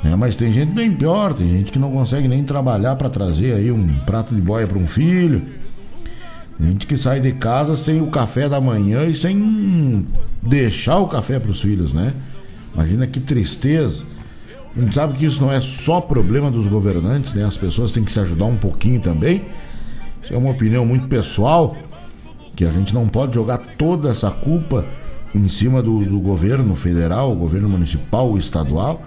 Né? 0.03 0.15
Mas 0.15 0.35
tem 0.35 0.51
gente 0.51 0.71
bem 0.71 0.91
pior, 0.91 1.33
tem 1.33 1.49
gente 1.49 1.71
que 1.71 1.79
não 1.79 1.91
consegue 1.91 2.27
nem 2.27 2.43
trabalhar 2.43 2.95
para 2.95 3.09
trazer 3.09 3.53
aí 3.53 3.71
um 3.71 3.95
prato 4.05 4.33
de 4.33 4.41
boia 4.41 4.67
para 4.67 4.77
um 4.77 4.87
filho. 4.87 5.41
Tem 6.57 6.67
gente 6.67 6.87
que 6.87 6.97
sai 6.97 7.19
de 7.19 7.31
casa 7.33 7.75
sem 7.75 8.01
o 8.01 8.07
café 8.07 8.47
da 8.47 8.61
manhã 8.61 9.05
e 9.05 9.15
sem 9.15 10.05
deixar 10.41 10.97
o 10.97 11.07
café 11.07 11.39
para 11.39 11.51
os 11.51 11.61
filhos, 11.61 11.93
né? 11.93 12.13
Imagina 12.73 13.07
que 13.07 13.19
tristeza. 13.19 14.03
A 14.75 14.79
gente 14.79 14.95
sabe 14.95 15.17
que 15.17 15.25
isso 15.25 15.41
não 15.41 15.51
é 15.51 15.59
só 15.59 15.99
problema 15.99 16.49
dos 16.49 16.67
governantes, 16.67 17.33
né? 17.33 17.43
As 17.43 17.57
pessoas 17.57 17.91
têm 17.91 18.03
que 18.03 18.11
se 18.11 18.19
ajudar 18.19 18.45
um 18.45 18.57
pouquinho 18.57 19.01
também. 19.01 19.41
Isso 20.23 20.33
é 20.33 20.37
uma 20.37 20.51
opinião 20.51 20.85
muito 20.85 21.07
pessoal, 21.07 21.75
que 22.55 22.63
a 22.63 22.71
gente 22.71 22.93
não 22.93 23.07
pode 23.07 23.35
jogar 23.35 23.57
toda 23.57 24.09
essa 24.09 24.29
culpa 24.29 24.85
em 25.33 25.47
cima 25.49 25.81
do, 25.81 26.05
do 26.05 26.19
governo 26.19 26.75
federal, 26.75 27.35
governo 27.35 27.67
municipal, 27.67 28.37
estadual, 28.37 29.01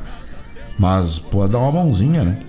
mas 0.79 1.19
pode 1.19 1.53
dar 1.53 1.59
uma 1.59 1.73
mãozinha, 1.73 2.25
né? 2.25 2.41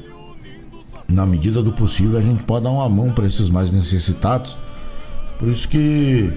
Na 1.08 1.26
medida 1.26 1.62
do 1.62 1.72
possível, 1.72 2.18
a 2.18 2.22
gente 2.22 2.44
pode 2.44 2.64
dar 2.64 2.72
uma 2.72 2.90
mão 2.90 3.12
para 3.12 3.28
esses 3.28 3.50
mais 3.50 3.72
necessitados. 3.72 4.58
Por 5.38 5.48
isso 5.48 5.68
que 5.68 6.34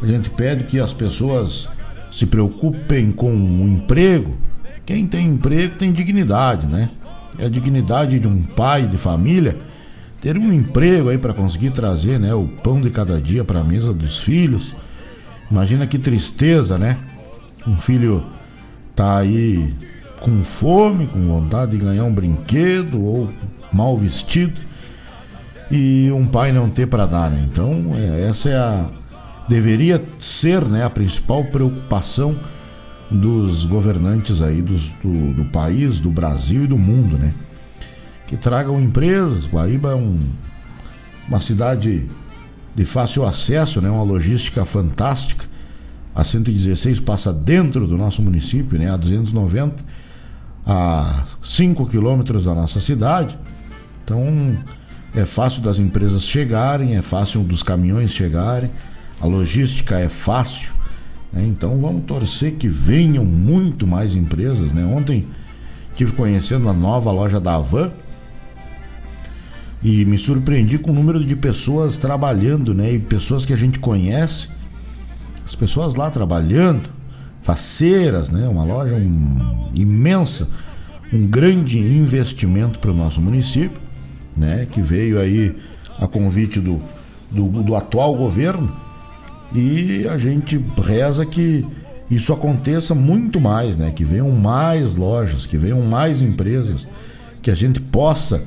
a 0.00 0.06
gente 0.06 0.30
pede 0.30 0.64
que 0.64 0.78
as 0.78 0.92
pessoas 0.92 1.68
se 2.12 2.26
preocupem 2.26 3.10
com 3.10 3.32
o 3.32 3.66
emprego, 3.66 4.36
quem 4.86 5.06
tem 5.06 5.26
emprego 5.26 5.76
tem 5.76 5.92
dignidade, 5.92 6.66
né? 6.66 6.88
É 7.38 7.44
a 7.44 7.48
dignidade 7.48 8.18
de 8.18 8.26
um 8.26 8.42
pai 8.42 8.86
de 8.86 8.96
família 8.96 9.58
ter 10.20 10.36
um 10.38 10.52
emprego 10.52 11.10
aí 11.10 11.18
para 11.18 11.34
conseguir 11.34 11.70
trazer, 11.70 12.18
né, 12.18 12.34
o 12.34 12.48
pão 12.48 12.80
de 12.80 12.90
cada 12.90 13.20
dia 13.20 13.44
para 13.44 13.60
a 13.60 13.64
mesa 13.64 13.92
dos 13.92 14.18
filhos. 14.18 14.74
Imagina 15.50 15.86
que 15.86 15.98
tristeza, 15.98 16.76
né? 16.76 16.96
Um 17.66 17.76
filho 17.76 18.24
tá 18.96 19.18
aí 19.18 19.74
com 20.20 20.44
fome, 20.44 21.06
com 21.06 21.20
vontade 21.20 21.72
de 21.72 21.78
ganhar 21.78 22.04
um 22.04 22.12
brinquedo 22.12 23.02
ou 23.02 23.28
mal 23.72 23.96
vestido 23.96 24.60
e 25.70 26.10
um 26.12 26.26
pai 26.26 26.52
não 26.52 26.70
ter 26.70 26.86
para 26.86 27.06
dar, 27.06 27.30
né? 27.30 27.46
Então, 27.50 27.92
é, 27.94 28.28
essa 28.28 28.48
é 28.48 28.56
a 28.56 28.88
deveria 29.48 30.02
ser, 30.18 30.64
né, 30.66 30.84
a 30.84 30.90
principal 30.90 31.42
preocupação 31.44 32.38
dos 33.10 33.64
governantes 33.64 34.42
aí 34.42 34.60
do, 34.60 34.76
do, 35.02 35.34
do, 35.34 35.44
país, 35.46 35.98
do 35.98 36.10
Brasil 36.10 36.64
e 36.64 36.66
do 36.66 36.76
mundo, 36.76 37.16
né? 37.16 37.32
Que 38.26 38.36
tragam 38.36 38.78
empresas. 38.78 39.46
Guaíba 39.46 39.92
é 39.92 39.94
um, 39.94 40.20
uma 41.26 41.40
cidade 41.40 42.06
de 42.74 42.84
fácil 42.84 43.24
acesso, 43.24 43.80
né? 43.80 43.88
Uma 43.88 44.02
logística 44.02 44.64
fantástica. 44.66 45.46
A 46.14 46.22
116 46.22 47.00
passa 47.00 47.32
dentro 47.32 47.86
do 47.86 47.96
nosso 47.96 48.20
município, 48.20 48.78
né? 48.78 48.90
A 48.90 48.96
290 48.98 49.82
a 50.68 51.24
5 51.42 51.86
quilômetros 51.86 52.44
da 52.44 52.54
nossa 52.54 52.78
cidade. 52.78 53.38
Então 54.04 54.54
é 55.14 55.24
fácil 55.24 55.62
das 55.62 55.78
empresas 55.78 56.22
chegarem, 56.22 56.94
é 56.94 57.00
fácil 57.00 57.42
dos 57.42 57.62
caminhões 57.62 58.10
chegarem, 58.10 58.70
a 59.18 59.26
logística 59.26 59.98
é 59.98 60.10
fácil. 60.10 60.74
Né? 61.32 61.46
Então 61.46 61.80
vamos 61.80 62.04
torcer 62.04 62.56
que 62.56 62.68
venham 62.68 63.24
muito 63.24 63.86
mais 63.86 64.14
empresas. 64.14 64.70
Né? 64.72 64.84
Ontem 64.84 65.26
tive 65.96 66.12
conhecendo 66.12 66.68
a 66.68 66.72
nova 66.74 67.10
loja 67.10 67.40
da 67.40 67.54
Avan 67.54 67.90
e 69.82 70.04
me 70.04 70.18
surpreendi 70.18 70.78
com 70.78 70.90
o 70.90 70.94
número 70.94 71.24
de 71.24 71.34
pessoas 71.34 71.96
trabalhando, 71.98 72.74
né? 72.74 72.94
E 72.94 72.98
pessoas 72.98 73.44
que 73.44 73.52
a 73.52 73.56
gente 73.56 73.78
conhece, 73.78 74.48
as 75.46 75.54
pessoas 75.54 75.94
lá 75.94 76.10
trabalhando, 76.10 76.90
faceiras, 77.48 78.28
né? 78.28 78.46
Uma 78.46 78.62
loja 78.62 78.94
um, 78.94 79.70
imensa, 79.74 80.46
um 81.10 81.26
grande 81.26 81.78
investimento 81.78 82.78
para 82.78 82.90
o 82.90 82.94
nosso 82.94 83.22
município, 83.22 83.80
né? 84.36 84.66
Que 84.70 84.82
veio 84.82 85.18
aí 85.18 85.56
a 85.98 86.06
convite 86.06 86.60
do, 86.60 86.78
do, 87.30 87.48
do 87.62 87.74
atual 87.74 88.14
governo 88.14 88.70
e 89.54 90.06
a 90.06 90.18
gente 90.18 90.62
reza 90.76 91.24
que 91.24 91.66
isso 92.10 92.34
aconteça 92.34 92.94
muito 92.94 93.40
mais, 93.40 93.78
né? 93.78 93.92
Que 93.92 94.04
venham 94.04 94.30
mais 94.30 94.94
lojas, 94.94 95.46
que 95.46 95.56
venham 95.56 95.80
mais 95.80 96.20
empresas, 96.20 96.86
que 97.40 97.50
a 97.50 97.54
gente 97.54 97.80
possa 97.80 98.42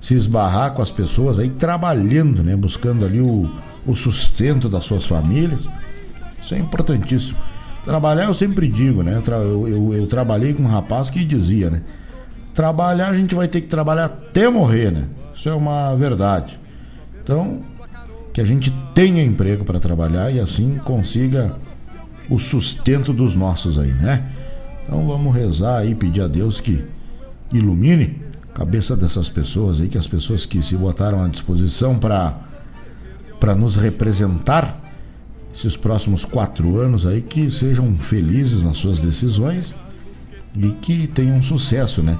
se 0.00 0.14
esbarrar 0.14 0.72
com 0.72 0.80
as 0.80 0.90
pessoas 0.90 1.38
aí 1.38 1.50
trabalhando, 1.50 2.42
né? 2.42 2.56
Buscando 2.56 3.04
ali 3.04 3.20
o, 3.20 3.46
o 3.86 3.94
sustento 3.94 4.70
das 4.70 4.86
suas 4.86 5.04
famílias. 5.04 5.68
Isso 6.42 6.54
é 6.54 6.58
importantíssimo. 6.58 7.36
Trabalhar, 7.84 8.24
eu 8.24 8.34
sempre 8.34 8.68
digo, 8.68 9.02
né? 9.02 9.22
Eu, 9.26 9.68
eu, 9.68 9.94
eu 9.94 10.06
trabalhei 10.06 10.52
com 10.52 10.64
um 10.64 10.68
rapaz 10.68 11.08
que 11.10 11.24
dizia, 11.24 11.70
né? 11.70 11.82
Trabalhar, 12.54 13.08
a 13.08 13.14
gente 13.14 13.34
vai 13.34 13.48
ter 13.48 13.60
que 13.60 13.68
trabalhar 13.68 14.06
até 14.06 14.48
morrer, 14.48 14.90
né? 14.90 15.04
Isso 15.34 15.48
é 15.48 15.54
uma 15.54 15.94
verdade. 15.94 16.58
Então, 17.22 17.60
que 18.32 18.40
a 18.40 18.44
gente 18.44 18.72
tenha 18.94 19.22
emprego 19.22 19.64
para 19.64 19.80
trabalhar 19.80 20.30
e 20.30 20.40
assim 20.40 20.78
consiga 20.84 21.52
o 22.28 22.38
sustento 22.38 23.12
dos 23.12 23.34
nossos 23.34 23.78
aí, 23.78 23.92
né? 23.92 24.24
Então 24.84 25.06
vamos 25.06 25.34
rezar 25.34 25.78
aí, 25.78 25.94
pedir 25.94 26.22
a 26.22 26.28
Deus 26.28 26.60
que 26.60 26.84
ilumine 27.52 28.22
a 28.50 28.52
cabeça 28.58 28.96
dessas 28.96 29.28
pessoas 29.28 29.80
aí, 29.80 29.88
que 29.88 29.98
as 29.98 30.06
pessoas 30.06 30.46
que 30.46 30.62
se 30.62 30.76
botaram 30.76 31.22
à 31.22 31.28
disposição 31.28 31.98
para 31.98 32.36
para 33.40 33.54
nos 33.54 33.76
representar 33.76 34.80
esses 35.58 35.76
próximos 35.76 36.24
quatro 36.24 36.78
anos 36.78 37.04
aí, 37.04 37.20
que 37.20 37.50
sejam 37.50 37.92
felizes 37.96 38.62
nas 38.62 38.78
suas 38.78 39.00
decisões 39.00 39.74
e 40.56 40.70
que 40.70 41.08
tenham 41.08 41.42
sucesso, 41.42 42.00
né? 42.00 42.16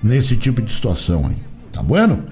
Nesse 0.00 0.36
tipo 0.36 0.62
de 0.62 0.70
situação 0.70 1.26
aí. 1.26 1.36
Tá 1.72 1.82
bueno? 1.82 2.22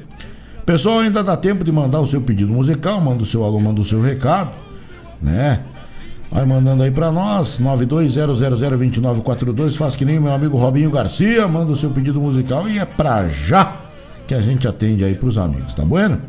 Pessoal, 0.65 1.01
ainda 1.01 1.25
dá 1.25 1.37
tempo 1.37 1.65
de 1.65 1.73
mandar 1.73 2.01
o 2.01 2.07
seu 2.07 2.21
pedido 2.21 2.53
musical, 2.53 3.01
manda 3.01 3.25
o 3.25 3.27
seu 3.27 3.43
alô, 3.43 3.59
manda 3.59 3.81
o 3.81 3.85
seu 3.85 4.01
recado, 4.01 4.53
né? 5.21 5.61
Vai 6.31 6.45
mandando 6.45 6.85
aí 6.85 6.91
para 6.91 7.11
nós, 7.11 7.59
920002942, 7.59 9.75
faz 9.75 9.97
que 9.97 10.05
nem 10.05 10.21
meu 10.21 10.33
amigo 10.33 10.57
Robinho 10.57 10.91
Garcia, 10.91 11.49
manda 11.49 11.73
o 11.73 11.77
seu 11.77 11.91
pedido 11.91 12.21
musical 12.21 12.69
e 12.69 12.79
é 12.79 12.85
pra 12.85 13.27
já 13.29 13.77
que 14.27 14.35
a 14.35 14.41
gente 14.41 14.69
atende 14.69 15.03
aí 15.03 15.15
pros 15.15 15.37
amigos, 15.37 15.75
tá 15.75 15.85
bueno? 15.85 16.21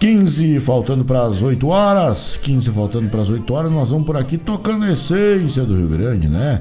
15 0.00 0.60
faltando 0.60 1.04
para 1.04 1.22
as 1.22 1.42
8 1.42 1.66
horas, 1.66 2.38
15 2.40 2.70
faltando 2.70 3.08
para 3.08 3.22
as 3.22 3.28
8 3.28 3.52
horas, 3.52 3.72
nós 3.72 3.90
vamos 3.90 4.06
por 4.06 4.16
aqui 4.16 4.38
tocando 4.38 4.84
a 4.84 4.92
essência 4.92 5.64
do 5.64 5.76
Rio 5.76 5.88
Grande, 5.88 6.28
né? 6.28 6.60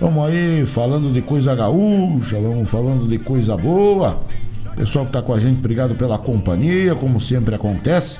Vamos 0.00 0.26
aí 0.26 0.66
falando 0.66 1.12
de 1.12 1.22
coisa 1.22 1.54
gaúcha, 1.54 2.40
vamos 2.40 2.68
falando 2.68 3.08
de 3.08 3.18
coisa 3.18 3.56
boa. 3.56 4.18
Pessoal 4.74 5.04
que 5.04 5.10
está 5.10 5.22
com 5.22 5.32
a 5.32 5.38
gente, 5.38 5.58
obrigado 5.58 5.94
pela 5.94 6.18
companhia, 6.18 6.94
como 6.94 7.20
sempre 7.20 7.54
acontece, 7.54 8.18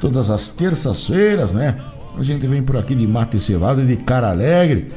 todas 0.00 0.28
as 0.28 0.50
terças-feiras, 0.50 1.52
né? 1.52 1.76
A 2.16 2.22
gente 2.22 2.46
vem 2.46 2.62
por 2.62 2.76
aqui 2.76 2.94
de 2.94 3.06
mate 3.06 3.40
cevada 3.40 3.80
e 3.80 3.86
de 3.86 3.96
cara 3.96 4.28
alegre 4.28 4.92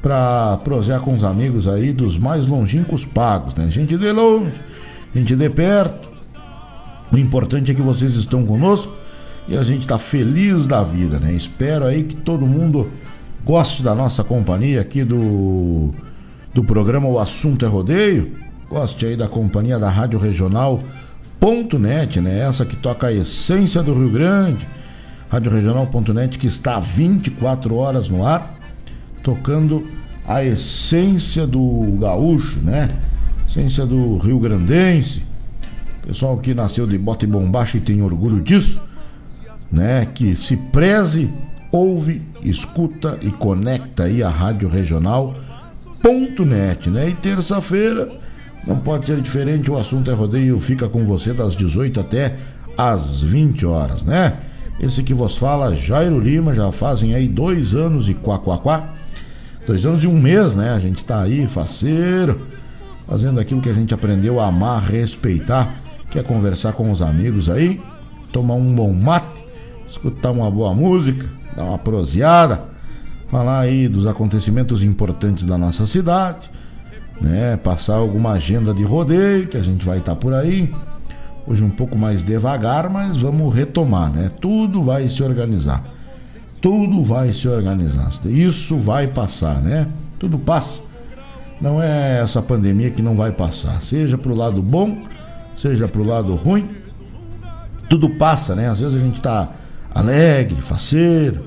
para 0.00 0.58
prosear 0.58 1.00
com 1.00 1.12
os 1.12 1.24
amigos 1.24 1.66
aí 1.66 1.92
dos 1.92 2.16
mais 2.16 2.46
longínquos 2.46 3.04
pagos, 3.04 3.54
né? 3.54 3.66
Gente 3.66 3.96
de 3.96 4.12
longe, 4.12 4.60
gente 5.12 5.34
de 5.34 5.50
perto. 5.50 6.17
O 7.12 7.18
importante 7.18 7.70
é 7.70 7.74
que 7.74 7.82
vocês 7.82 8.14
estão 8.14 8.44
conosco 8.44 8.92
e 9.48 9.56
a 9.56 9.62
gente 9.62 9.80
está 9.80 9.98
feliz 9.98 10.66
da 10.66 10.82
vida, 10.82 11.18
né? 11.18 11.32
Espero 11.32 11.86
aí 11.86 12.02
que 12.02 12.14
todo 12.14 12.46
mundo 12.46 12.90
goste 13.44 13.82
da 13.82 13.94
nossa 13.94 14.22
companhia 14.22 14.80
aqui 14.80 15.04
do, 15.04 15.94
do 16.52 16.62
programa 16.62 17.08
O 17.08 17.18
Assunto 17.18 17.64
é 17.64 17.68
Rodeio. 17.68 18.32
Goste 18.68 19.06
aí 19.06 19.16
da 19.16 19.26
companhia 19.26 19.78
da 19.78 19.88
Rádio 19.88 20.18
Regional.net, 20.18 22.20
né? 22.20 22.40
Essa 22.40 22.66
que 22.66 22.76
toca 22.76 23.06
a 23.06 23.12
essência 23.12 23.82
do 23.82 23.94
Rio 23.94 24.10
Grande. 24.10 24.68
Rádio 25.30 25.50
Regional.net 25.50 26.38
que 26.38 26.46
está 26.46 26.78
24 26.78 27.74
horas 27.74 28.10
no 28.10 28.26
ar, 28.26 28.54
tocando 29.22 29.86
a 30.26 30.44
essência 30.44 31.46
do 31.46 31.96
gaúcho, 31.98 32.60
né? 32.60 32.90
Essência 33.48 33.86
do 33.86 34.18
Rio 34.18 34.38
Grandense. 34.38 35.22
Pessoal 36.08 36.36
que 36.38 36.54
nasceu 36.54 36.86
de 36.86 36.96
bota 36.96 37.26
e 37.26 37.28
bombacha 37.28 37.76
e 37.76 37.82
tem 37.82 38.00
orgulho 38.00 38.40
disso, 38.40 38.80
né? 39.70 40.06
Que 40.06 40.34
se 40.34 40.56
preze, 40.56 41.30
ouve, 41.70 42.22
escuta 42.42 43.18
e 43.20 43.30
conecta 43.30 44.04
aí 44.04 44.22
a 44.22 44.30
Rádio 44.30 44.70
Regional.net, 44.70 45.36
né? 46.88 47.10
E 47.10 47.14
terça-feira 47.14 48.08
não 48.66 48.78
pode 48.78 49.04
ser 49.04 49.20
diferente, 49.20 49.70
o 49.70 49.76
assunto 49.76 50.10
é 50.10 50.14
rodeio, 50.14 50.58
fica 50.58 50.88
com 50.88 51.04
você 51.04 51.34
das 51.34 51.54
18 51.54 52.00
até 52.00 52.36
às 52.74 53.20
20 53.20 53.66
horas, 53.66 54.02
né? 54.02 54.32
Esse 54.80 55.02
que 55.02 55.12
vos 55.12 55.36
fala, 55.36 55.76
Jairo 55.76 56.18
Lima, 56.18 56.54
já 56.54 56.72
fazem 56.72 57.14
aí 57.14 57.28
dois 57.28 57.74
anos 57.74 58.08
e 58.08 58.14
quá, 58.14 58.38
quá, 58.38 58.56
quá. 58.56 58.94
Dois 59.66 59.84
anos 59.84 60.02
e 60.04 60.06
um 60.06 60.18
mês, 60.18 60.54
né? 60.54 60.72
A 60.72 60.78
gente 60.78 61.04
tá 61.04 61.20
aí, 61.20 61.46
faceiro, 61.46 62.40
fazendo 63.06 63.38
aquilo 63.38 63.60
que 63.60 63.68
a 63.68 63.74
gente 63.74 63.92
aprendeu 63.92 64.40
a 64.40 64.46
amar, 64.46 64.82
respeitar, 64.82 65.86
que 66.10 66.18
é 66.18 66.22
conversar 66.22 66.72
com 66.72 66.90
os 66.90 67.02
amigos 67.02 67.50
aí, 67.50 67.80
tomar 68.32 68.54
um 68.54 68.74
bom 68.74 68.92
mate, 68.92 69.26
escutar 69.88 70.30
uma 70.30 70.50
boa 70.50 70.74
música, 70.74 71.26
dar 71.56 71.64
uma 71.64 71.78
proseada, 71.78 72.62
falar 73.28 73.60
aí 73.60 73.88
dos 73.88 74.06
acontecimentos 74.06 74.82
importantes 74.82 75.44
da 75.44 75.58
nossa 75.58 75.86
cidade, 75.86 76.50
né? 77.20 77.56
Passar 77.56 77.96
alguma 77.96 78.32
agenda 78.32 78.72
de 78.72 78.82
rodeio, 78.82 79.48
que 79.48 79.56
a 79.56 79.62
gente 79.62 79.84
vai 79.84 79.98
estar 79.98 80.14
tá 80.14 80.20
por 80.20 80.32
aí. 80.32 80.72
Hoje 81.46 81.64
um 81.64 81.70
pouco 81.70 81.96
mais 81.96 82.22
devagar, 82.22 82.90
mas 82.90 83.16
vamos 83.16 83.54
retomar, 83.54 84.12
né? 84.12 84.30
Tudo 84.40 84.82
vai 84.82 85.08
se 85.08 85.22
organizar. 85.22 85.82
Tudo 86.60 87.02
vai 87.02 87.32
se 87.32 87.48
organizar. 87.48 88.10
Isso 88.26 88.76
vai 88.76 89.06
passar, 89.06 89.60
né? 89.62 89.86
Tudo 90.18 90.38
passa. 90.38 90.82
Não 91.60 91.82
é 91.82 92.20
essa 92.20 92.42
pandemia 92.42 92.90
que 92.90 93.02
não 93.02 93.16
vai 93.16 93.32
passar. 93.32 93.80
Seja 93.82 94.18
pro 94.18 94.34
lado 94.34 94.62
bom, 94.62 94.98
seja 95.58 95.88
pro 95.88 96.04
lado 96.04 96.34
ruim, 96.36 96.70
tudo 97.90 98.08
passa, 98.10 98.54
né? 98.54 98.68
Às 98.68 98.80
vezes 98.80 98.94
a 98.94 99.04
gente 99.04 99.20
tá 99.20 99.50
alegre, 99.90 100.62
faceiro. 100.62 101.44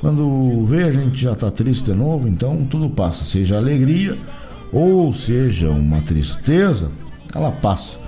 Quando 0.00 0.64
vê, 0.66 0.84
a 0.84 0.92
gente 0.92 1.20
já 1.20 1.34
tá 1.34 1.50
triste 1.50 1.84
de 1.84 1.94
novo, 1.94 2.28
então 2.28 2.64
tudo 2.64 2.88
passa. 2.90 3.24
Seja 3.24 3.56
alegria 3.56 4.16
ou 4.72 5.12
seja 5.12 5.70
uma 5.70 6.00
tristeza, 6.02 6.90
ela 7.34 7.50
passa. 7.50 7.98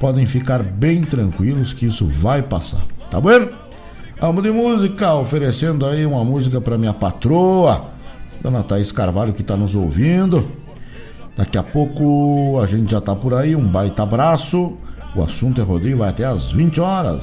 Podem 0.00 0.26
ficar 0.26 0.62
bem 0.62 1.02
tranquilos 1.02 1.72
que 1.72 1.86
isso 1.86 2.06
vai 2.06 2.42
passar. 2.42 2.84
Tá 3.10 3.20
bom? 3.20 3.48
Vamos 4.20 4.42
de 4.42 4.50
música, 4.50 5.14
oferecendo 5.14 5.84
aí 5.84 6.06
uma 6.06 6.24
música 6.24 6.60
para 6.60 6.78
minha 6.78 6.94
patroa, 6.94 7.90
Dona 8.40 8.62
Thaís 8.62 8.92
Carvalho, 8.92 9.32
que 9.32 9.42
tá 9.42 9.56
nos 9.56 9.74
ouvindo. 9.74 10.61
Daqui 11.36 11.56
a 11.58 11.62
pouco 11.62 12.60
a 12.62 12.66
gente 12.66 12.90
já 12.90 13.00
tá 13.00 13.14
por 13.14 13.34
aí, 13.34 13.56
um 13.56 13.66
baita 13.66 14.02
abraço. 14.02 14.76
O 15.14 15.22
assunto 15.22 15.60
é 15.60 15.64
rodeio, 15.64 15.98
vai 15.98 16.10
até 16.10 16.24
às 16.24 16.50
20 16.52 16.80
horas. 16.80 17.22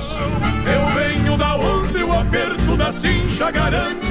Eu 0.65 0.88
venho 0.99 1.38
da 1.38 1.56
onde 1.56 2.03
o 2.03 2.14
aperto 2.14 2.77
da 2.77 2.91
cincha 2.91 3.49
garante 3.52 4.09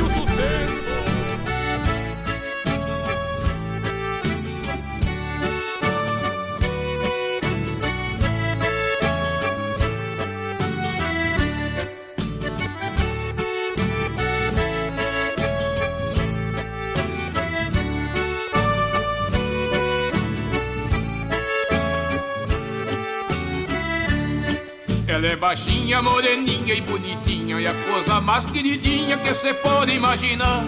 baixinha, 25.38 26.02
moreninha 26.02 26.74
e 26.74 26.80
bonitinha 26.80 27.60
E 27.60 27.66
a 27.66 27.74
coisa 27.90 28.20
mais 28.20 28.44
queridinha 28.44 29.16
que 29.16 29.32
cê 29.32 29.54
pode 29.54 29.92
imaginar. 29.92 30.64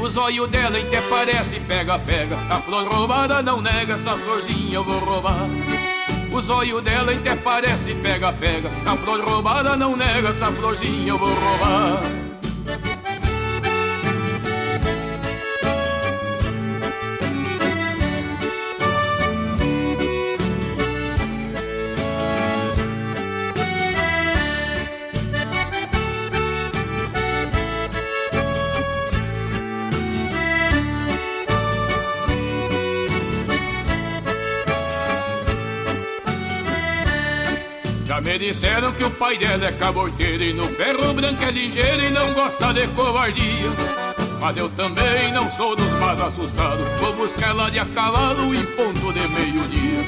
Os 0.00 0.16
olhos 0.16 0.48
dela 0.48 0.78
até 0.78 1.00
parece 1.02 1.58
pega-pega 1.60 2.36
A 2.48 2.60
flor 2.60 2.86
roubada 2.86 3.42
não 3.42 3.60
nega, 3.60 3.94
essa 3.94 4.16
florzinha 4.16 4.74
eu 4.74 4.84
vou 4.84 4.98
roubar. 5.00 5.48
Os 6.30 6.50
olhos 6.50 6.82
dela 6.82 7.12
até 7.12 7.34
parece 7.34 7.94
pega-pega 7.96 8.70
A 8.86 8.96
flor 8.96 9.20
roubada 9.24 9.76
não 9.76 9.96
nega, 9.96 10.28
essa 10.28 10.52
florzinha 10.52 11.08
eu 11.08 11.18
vou 11.18 11.34
roubar 11.34 12.27
disseram 38.48 38.92
que 38.92 39.04
o 39.04 39.10
pai 39.10 39.36
dela 39.36 39.66
é 39.66 39.72
caborteiro 39.72 40.42
E 40.42 40.54
no 40.54 40.64
ferro 40.68 41.12
branco 41.12 41.44
é 41.44 41.50
ligeiro 41.50 42.02
e 42.02 42.10
não 42.10 42.32
gosta 42.32 42.72
de 42.72 42.86
covardia. 42.88 43.68
Mas 44.40 44.56
eu 44.56 44.70
também 44.70 45.30
não 45.32 45.50
sou 45.50 45.76
dos 45.76 45.92
mais 45.94 46.18
assustados. 46.18 46.88
Vou 46.98 47.12
buscar 47.12 47.50
ela 47.50 47.68
de 47.70 47.78
a 47.78 47.84
cavalo 47.84 48.54
em 48.54 48.64
ponto 48.64 49.12
de 49.12 49.28
meio-dia. 49.28 50.00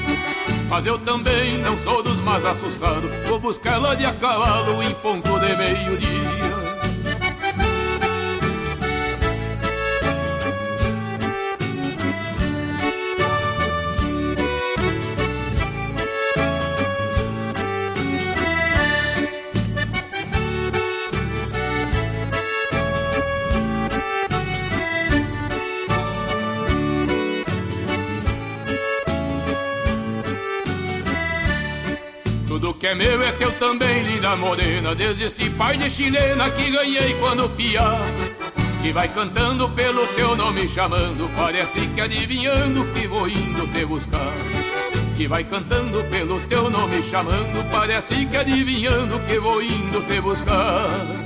Mas 0.67 0.85
eu 0.87 0.97
também 0.97 1.59
não 1.59 1.77
sou 1.77 2.01
dos 2.01 2.19
mais 2.21 2.43
assustados. 2.43 3.11
Vou 3.27 3.39
buscar 3.39 3.73
ela 3.73 3.95
de 3.95 4.05
a 4.05 4.13
cavalo 4.13 4.81
em 4.81 4.93
ponto 4.95 5.39
de 5.39 5.55
meio-dia 5.55 6.60
é 32.91 32.95
meu 32.95 33.23
é 33.23 33.31
teu 33.31 33.51
também, 33.53 34.03
linda 34.03 34.35
morena. 34.35 34.93
Desde 34.93 35.23
este 35.23 35.49
pai 35.51 35.77
de 35.77 35.89
chilena 35.89 36.49
que 36.49 36.69
ganhei 36.69 37.13
quando 37.19 37.49
piá 37.55 37.97
Que 38.81 38.91
vai 38.91 39.07
cantando 39.07 39.69
pelo 39.69 40.05
teu 40.07 40.35
nome 40.35 40.67
chamando. 40.67 41.29
Parece 41.37 41.87
que 41.87 42.01
adivinhando 42.01 42.85
que 42.93 43.07
vou 43.07 43.29
indo 43.29 43.65
te 43.73 43.85
buscar. 43.85 44.33
Que 45.15 45.25
vai 45.27 45.43
cantando 45.43 46.03
pelo 46.05 46.39
teu 46.41 46.69
nome 46.69 47.01
chamando. 47.01 47.71
Parece 47.71 48.25
que 48.25 48.37
adivinhando 48.37 49.19
que 49.21 49.39
vou 49.39 49.61
indo 49.61 50.01
te 50.07 50.19
buscar 50.19 51.20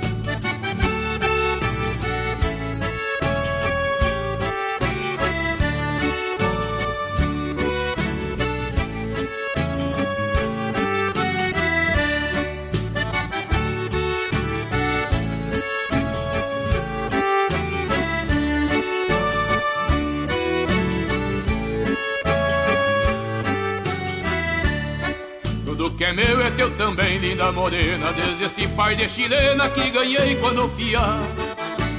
linda 27.25 27.51
morena 27.51 28.11
Desde 28.11 28.45
este 28.45 28.67
pai 28.69 28.95
de 28.95 29.09
chilena 29.09 29.69
que 29.69 29.89
ganhei 29.89 30.35
quando 30.35 30.69
piá 30.75 31.19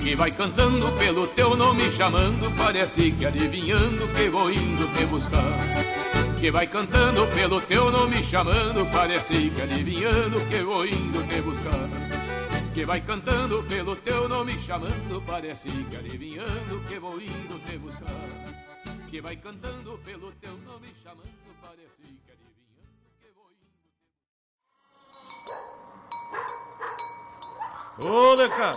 Que 0.02 0.14
vai 0.14 0.30
cantando 0.30 0.92
pelo 0.92 1.26
teu 1.28 1.56
nome 1.56 1.90
chamando 1.90 2.50
Parece 2.56 3.10
que 3.12 3.26
adivinhando 3.26 4.06
que 4.14 4.28
vou 4.30 4.50
indo 4.50 4.86
te 4.94 5.04
buscar. 5.06 5.42
Que 6.38 6.40
Que 6.40 6.50
vai 6.50 6.66
cantando 6.68 7.26
pelo 7.34 7.60
teu 7.60 7.90
nome 7.90 8.22
chamando 8.22 8.86
Parece 8.92 9.50
que 9.50 9.62
adivinhando 9.62 10.40
que 10.48 10.62
vou 10.62 10.86
indo 10.86 11.26
te 11.28 11.40
buscar. 11.40 11.88
Que 12.72 12.84
vai 12.84 13.00
cantando 13.00 13.62
pelo 13.64 13.96
teu 13.96 14.28
nome 14.28 14.56
chamando 14.58 15.22
Parece 15.26 15.70
que 15.90 15.96
adivinhando 15.96 16.74
que 16.88 16.98
vou 17.00 17.20
indo 17.20 17.58
te 17.66 17.76
buscar. 17.78 18.28
Que 19.10 19.20
vai 19.20 19.36
cantando 19.36 19.98
pelo 20.04 20.30
teu 20.32 20.56
nome 20.68 20.88
chamando 21.02 21.45
Ô, 27.98 28.36
Deca! 28.36 28.72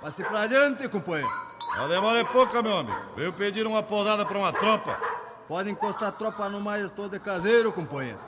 Passe 0.00 0.24
pra 0.24 0.42
adiante, 0.42 0.88
companheiro. 0.88 1.30
A 1.76 1.86
demora 1.86 2.20
é 2.20 2.24
pouca, 2.24 2.62
meu 2.62 2.78
amigo. 2.78 2.96
Veio 3.14 3.32
pedir 3.32 3.66
uma 3.66 3.82
podada 3.82 4.24
pra 4.24 4.38
uma 4.38 4.52
tropa. 4.52 4.98
Pode 5.46 5.70
encostar 5.70 6.08
a 6.08 6.12
tropa 6.12 6.48
no 6.48 6.60
mais 6.60 6.84
estou 6.84 7.08
de 7.08 7.18
caseiro, 7.18 7.72
companheiro. 7.72 8.18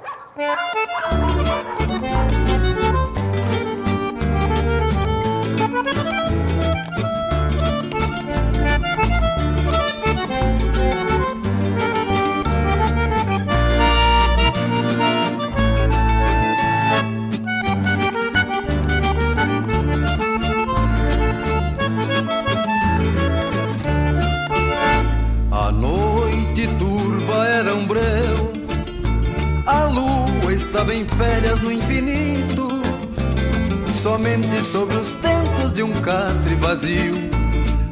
Sobre 34.67 34.97
os 34.97 35.13
tentos 35.13 35.73
de 35.73 35.83
um 35.83 35.93
catre 36.01 36.57
vazio, 36.57 37.15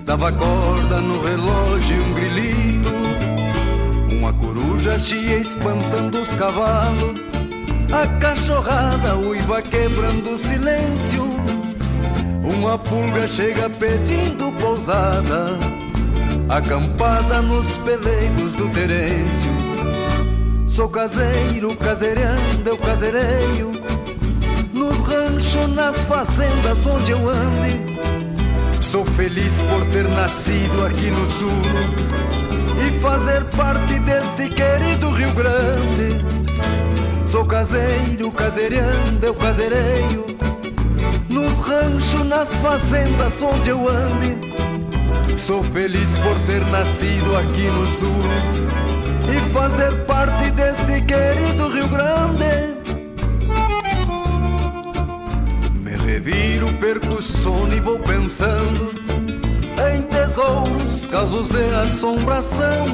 dava 0.04 0.32
corda 0.32 1.00
no 1.00 1.22
relógio 1.22 1.96
um 2.02 2.14
grilito. 2.14 2.88
Uma 4.12 4.32
coruja 4.32 4.98
chia 4.98 5.36
espantando 5.36 6.20
os 6.20 6.34
cavalos, 6.34 7.20
a 7.92 8.08
cachorrada 8.18 9.16
uiva 9.16 9.62
quebrando 9.62 10.30
o 10.30 10.36
silêncio. 10.36 11.22
Uma 12.42 12.76
pulga 12.76 13.28
chega 13.28 13.70
pedindo 13.70 14.50
pousada 14.60 15.56
acampada 16.48 17.40
nos 17.40 17.76
peleiros 17.78 18.54
do 18.54 18.68
Terêncio. 18.70 19.50
Sou 20.66 20.88
caseiro, 20.88 21.74
caseirando, 21.76 22.68
eu 22.68 22.76
caseireio, 22.76 23.73
nos 24.94 25.00
ranchos, 25.00 25.74
nas 25.74 26.04
fazendas 26.04 26.86
onde 26.86 27.10
eu 27.10 27.28
ande. 27.28 27.80
Sou 28.80 29.04
feliz 29.04 29.62
por 29.62 29.84
ter 29.86 30.08
nascido 30.10 30.86
aqui 30.86 31.10
no 31.10 31.26
sul 31.26 31.48
e 32.86 33.00
fazer 33.00 33.44
parte 33.56 33.98
deste 34.00 34.48
querido 34.50 35.10
Rio 35.10 35.32
Grande. 35.32 36.24
Sou 37.26 37.44
caseiro, 37.44 38.30
caseirando, 38.30 39.24
eu 39.24 39.34
caseireio, 39.34 40.26
nos 41.28 41.58
ranchos, 41.58 42.26
nas 42.26 42.54
fazendas 42.56 43.42
onde 43.42 43.70
eu 43.70 43.88
ande. 43.88 44.38
Sou 45.36 45.64
feliz 45.64 46.14
por 46.16 46.38
ter 46.46 46.64
nascido 46.66 47.36
aqui 47.36 47.66
no 47.66 47.84
sul 47.86 48.22
e 49.28 49.52
fazer 49.52 49.92
parte 50.04 50.50
deste 50.52 51.00
querido 51.02 51.68
Rio 51.68 51.88
Grande. 51.88 52.73
Me 56.24 56.30
reviro, 56.30 56.72
perco 56.74 57.16
o 57.16 57.22
sono 57.22 57.74
e 57.74 57.80
vou 57.80 57.98
pensando 57.98 58.94
em 59.92 60.02
tesouros, 60.02 61.04
casos 61.04 61.48
de 61.48 61.62
assombração. 61.74 62.86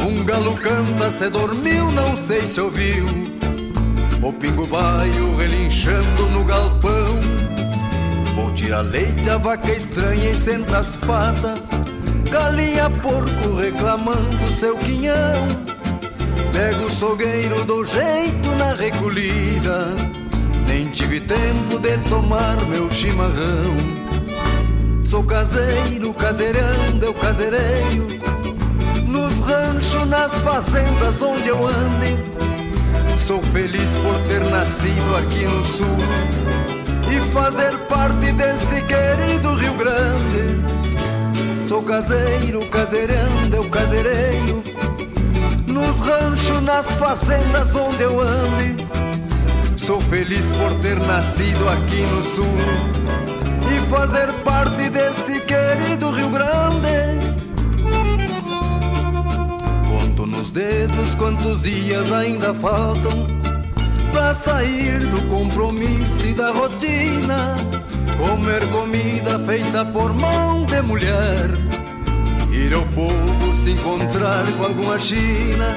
Um 0.00 0.24
galo 0.24 0.56
canta, 0.56 1.10
se 1.10 1.28
dormiu, 1.28 1.90
não 1.92 2.16
sei 2.16 2.46
se 2.46 2.58
ouviu. 2.58 3.04
O 4.22 4.32
pingo 4.32 4.66
baio 4.66 5.36
relinchando 5.36 6.30
no 6.30 6.42
galpão. 6.44 7.20
Vou 8.34 8.50
tirar 8.52 8.80
leite, 8.80 9.28
a 9.28 9.36
vaca 9.36 9.70
estranha 9.70 10.30
e 10.30 10.34
senta 10.34 10.78
as 10.78 10.96
patas. 10.96 11.62
Galinha, 12.30 12.88
porco 12.88 13.56
reclamando 13.56 14.50
seu 14.50 14.78
quinhão. 14.78 15.42
Pego 16.50 16.86
o 16.86 16.90
sogueiro, 16.90 17.62
dou 17.66 17.84
jeito 17.84 18.48
na 18.56 18.72
recolhida. 18.72 20.21
Nem 20.72 20.88
tive 20.88 21.20
tempo 21.20 21.78
de 21.78 21.98
tomar 22.08 22.56
meu 22.70 22.90
chimarrão. 22.90 23.76
Sou 25.02 25.22
caseiro, 25.22 26.14
caseirando, 26.14 27.04
eu 27.04 27.12
caseireio. 27.12 28.08
Nos 29.06 29.38
ranchos, 29.40 30.08
nas 30.08 30.32
fazendas 30.38 31.20
onde 31.20 31.50
eu 31.50 31.66
ande. 31.66 32.16
Sou 33.18 33.42
feliz 33.42 33.96
por 33.96 34.18
ter 34.26 34.42
nascido 34.44 35.14
aqui 35.18 35.44
no 35.44 35.62
sul 35.62 35.98
e 37.06 37.20
fazer 37.32 37.76
parte 37.80 38.32
deste 38.32 38.80
querido 38.80 39.54
Rio 39.54 39.74
Grande. 39.74 41.68
Sou 41.68 41.82
caseiro, 41.82 42.66
caseirando, 42.70 43.56
eu 43.56 43.68
caseireio. 43.68 44.62
Nos 45.66 46.00
ranchos, 46.00 46.62
nas 46.62 46.86
fazendas 46.94 47.76
onde 47.76 48.04
eu 48.04 48.18
ande. 48.18 49.01
Sou 49.82 50.00
feliz 50.00 50.48
por 50.48 50.72
ter 50.76 50.96
nascido 50.96 51.68
aqui 51.68 52.02
no 52.02 52.22
sul 52.22 52.46
e 53.66 53.90
fazer 53.90 54.32
parte 54.44 54.88
deste 54.88 55.40
querido 55.40 56.08
Rio 56.12 56.30
Grande. 56.30 57.18
Conto 59.88 60.24
nos 60.24 60.52
dedos 60.52 61.16
quantos 61.16 61.62
dias 61.62 62.12
ainda 62.12 62.54
faltam 62.54 63.10
pra 64.12 64.32
sair 64.36 65.00
do 65.00 65.20
compromisso 65.22 66.26
e 66.28 66.32
da 66.32 66.52
rotina. 66.52 67.56
Comer 68.16 68.64
comida 68.68 69.36
feita 69.40 69.84
por 69.84 70.14
mão 70.14 70.64
de 70.64 70.80
mulher. 70.80 71.50
Ir 72.52 72.72
ao 72.72 72.86
povo 72.86 73.52
se 73.52 73.72
encontrar 73.72 74.44
com 74.56 74.64
alguma 74.64 74.96
china. 75.00 75.76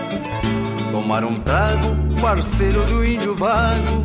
Tomar 0.92 1.24
um 1.24 1.40
trago, 1.40 2.05
parceiro 2.22 2.84
do 2.86 3.06
índio 3.06 3.36
vago. 3.36 4.04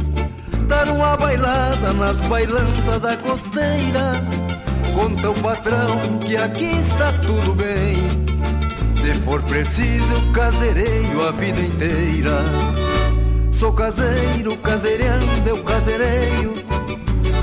Dar 0.66 0.88
uma 0.88 1.16
bailada 1.16 1.92
nas 1.92 2.22
bailantas 2.22 3.00
da 3.00 3.16
costeira. 3.16 4.12
Conta 4.94 5.30
o 5.30 5.34
patrão 5.42 6.18
que 6.18 6.36
aqui 6.36 6.70
está 6.80 7.12
tudo 7.12 7.54
bem. 7.54 7.96
Se 8.94 9.14
for 9.14 9.42
preciso, 9.42 10.32
casereio 10.32 11.26
a 11.26 11.32
vida 11.32 11.60
inteira. 11.60 12.42
Sou 13.60 13.74
caseiro, 13.74 14.56
caseirando, 14.56 15.46
eu 15.46 15.62
caseireio 15.62 16.54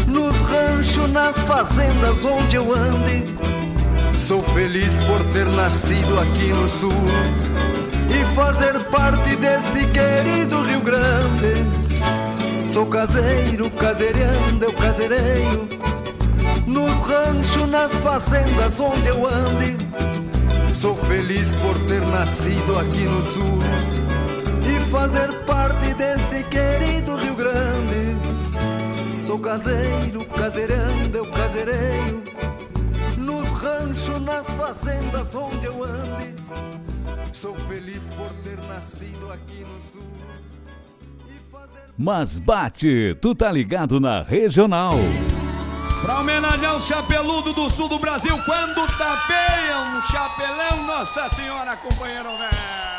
Nos 0.08 0.36
ranchos, 0.38 1.08
nas 1.12 1.38
fazendas 1.44 2.26
onde 2.26 2.56
eu 2.56 2.74
ande 2.74 3.36
Sou 4.18 4.42
feliz 4.42 5.00
por 5.02 5.24
ter 5.32 5.46
nascido 5.46 6.20
aqui 6.20 6.48
no 6.48 6.68
sul 6.68 6.92
fazer 8.38 8.80
parte 8.92 9.36
deste 9.38 9.88
querido 9.88 10.62
Rio 10.62 10.82
Grande. 10.82 11.66
Sou 12.70 12.86
caseiro, 12.86 13.68
caseirando, 13.72 14.64
eu 14.64 14.74
caseireio. 14.74 15.68
Nos 16.68 17.00
ranchos, 17.00 17.68
nas 17.68 17.92
fazendas 17.94 18.80
onde 18.80 19.10
eu 19.10 19.26
ande. 19.26 19.76
Sou 20.76 20.96
feliz 20.96 21.56
por 21.56 21.80
ter 21.88 22.02
nascido 22.02 22.78
aqui 22.78 23.06
no 23.06 23.24
sul. 23.24 23.60
E 24.64 24.92
fazer 24.92 25.34
parte 25.46 25.96
deste 25.96 26.44
querido 26.44 27.16
Rio 27.16 27.36
Grande. 27.36 28.18
Sou 29.26 29.40
caseiro, 29.40 30.24
caseirando, 30.26 31.18
eu 31.18 31.26
caseireio, 31.32 32.24
nos 33.18 33.48
ranchos, 33.48 34.22
nas 34.22 34.46
fazendas 34.52 35.34
onde 35.34 35.66
eu 35.66 35.84
ande. 35.84 36.38
Sou 37.34 37.56
feliz 37.56 38.10
por 38.10 38.30
ter 38.44 38.58
nascido 38.68 39.32
aqui 39.32 39.60
no 39.60 39.82
sul. 39.82 40.12
Mas 41.98 42.40
bate, 42.40 43.16
tu 43.22 43.34
tá 43.34 43.52
ligado 43.52 44.00
na 44.00 44.22
regional. 44.22 44.94
Pra 46.02 46.20
homenagear 46.20 46.76
o 46.76 46.80
chapeludo 46.80 47.54
do 47.54 47.70
sul 47.70 47.90
do 47.90 47.98
Brasil, 47.98 48.38
quando 48.46 48.88
tapeia 48.98 49.80
um 49.80 50.02
chapelão, 50.04 50.84
Nossa 50.86 51.28
Senhora, 51.30 51.76
companheiro 51.76 52.30
velho. 52.38 52.97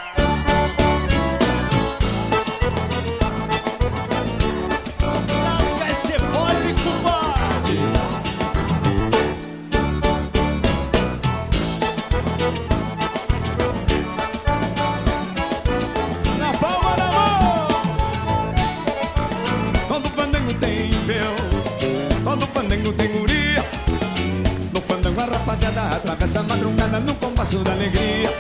No 27.53 27.59
compasso 27.59 27.59
da 27.65 27.73
alegria. 27.73 28.31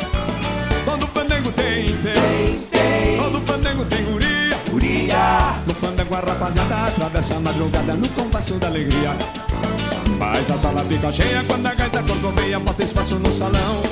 Todo 0.85 1.09
pandango 1.09 1.52
tem, 1.52 1.86
tem, 1.86 2.60
tem. 2.70 3.16
Todo 3.16 3.40
pandango 3.40 3.85
tem 3.86 4.05
guria, 4.05 4.59
guria. 4.70 5.62
No 5.66 5.74
fandango 5.74 6.14
a 6.14 6.20
rapaziada 6.20 6.86
atravessa 6.89 7.36
a 7.36 7.40
madrugada 7.40 7.94
no 7.94 8.09
compasso 8.10 8.55
da 8.55 8.66
alegria. 8.66 9.16
Mas 10.18 10.51
a 10.51 10.59
sala 10.59 10.85
fica 10.85 11.10
cheia 11.10 11.43
quando 11.47 11.66
a 11.66 11.74
gaita 11.74 12.02
corcoveia 12.02 12.60
bota 12.60 12.82
espaço 12.82 13.18
no 13.18 13.32
salão. 13.32 13.82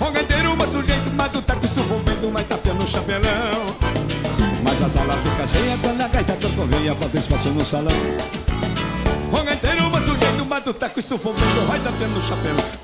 O 0.00 0.10
gaiteiro, 0.10 0.56
mas 0.56 0.70
sujeito, 0.70 1.10
matuta 1.14 1.56
com 1.56 1.66
estufa 1.66 1.94
o 1.94 1.98
vento, 1.98 2.30
mas 2.32 2.46
tapeando 2.46 2.84
o 2.84 2.86
chapelão. 2.86 3.76
Mas 4.62 4.82
a 4.82 4.88
sala 4.88 5.18
fica 5.18 5.46
cheia 5.46 5.78
quando 5.82 6.00
a 6.00 6.08
gaita 6.08 6.36
corcoveia 6.36 6.94
bota 6.94 7.18
espaço 7.18 7.50
no 7.50 7.64
salão. 7.64 7.96
O 9.30 9.44
gaiteiro, 9.44 9.90
mas 9.90 10.04
sujeito, 10.04 10.44
batuteco, 10.46 10.98
estufa 10.98 11.28
o 11.28 11.32
vento, 11.34 11.66
vai 11.66 11.78
tapeando 11.80 12.18
o 12.18 12.22
chapéu 12.22 12.77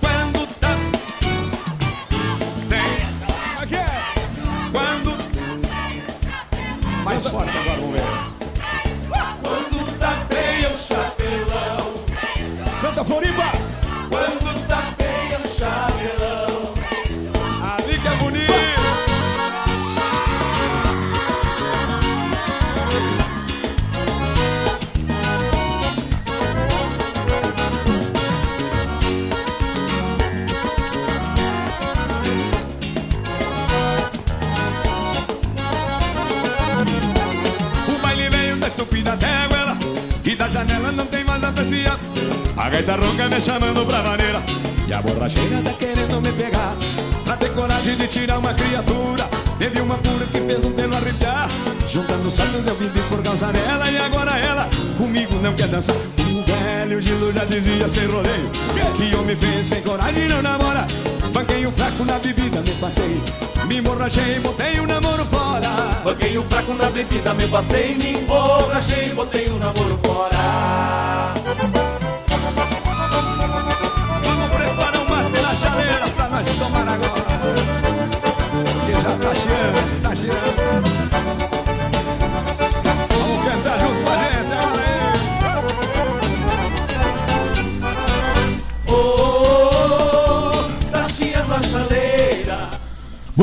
dançar 55.85 55.97
O 55.97 56.43
velho 56.43 57.02
Gilo 57.02 57.32
já 57.32 57.44
dizia 57.44 57.89
sem 57.89 58.06
rodeio 58.06 58.51
Que 58.97 59.16
homem 59.16 59.36
fez 59.36 59.66
sem 59.66 59.82
coragem 59.82 60.28
não 60.28 60.43
namora. 60.43 60.86
Banquei 61.32 61.66
um 61.66 61.73
fraco 61.73 62.05
na 62.05 62.19
bebida, 62.19 62.61
me 62.61 62.70
passei. 62.73 63.20
Me 63.66 63.78
emborrachei, 63.78 64.39
botei 64.39 64.78
o 64.78 64.86
namoro 64.86 65.24
fora. 65.24 65.69
Banquei 66.05 66.39
um 66.39 66.43
fraco 66.44 66.74
na 66.74 66.90
bebida, 66.90 67.35
me 67.35 67.48
passei, 67.48 67.94
me 67.97 68.12
emborrachei, 68.12 69.12
botei 69.15 69.47
o 69.47 69.59
namoro 69.59 69.98
fora. 70.05 71.04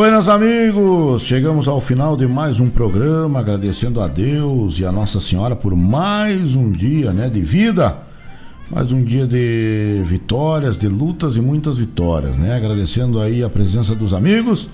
Buenas 0.02 0.28
amigos, 0.28 1.22
chegamos 1.22 1.68
ao 1.68 1.80
final 1.80 2.18
de 2.18 2.26
mais 2.26 2.60
um 2.60 2.68
programa, 2.68 3.40
agradecendo 3.40 4.02
a 4.02 4.07
Deus 4.07 4.80
e 4.80 4.84
a 4.84 4.91
Nossa 4.91 5.19
Senhora 5.19 5.56
por 5.56 5.76
mais 5.76 6.56
um 6.56 6.72
dia, 6.72 7.14
né, 7.14 7.30
de 7.30 7.40
vida, 7.44 7.95
mais 8.72 8.91
um 8.91 9.03
dia 9.03 9.28
de 9.28 10.02
vitórias, 10.07 10.76
de 10.76 10.88
lutas 10.88 11.36
e 11.36 11.40
muitas 11.40 11.78
vitórias, 11.78 12.36
né? 12.36 12.56
Agradecendo 12.56 13.22
aí 13.22 13.44
a 13.44 13.49
presença 13.49 13.94
dos 13.94 14.11
amigos, 14.11 14.68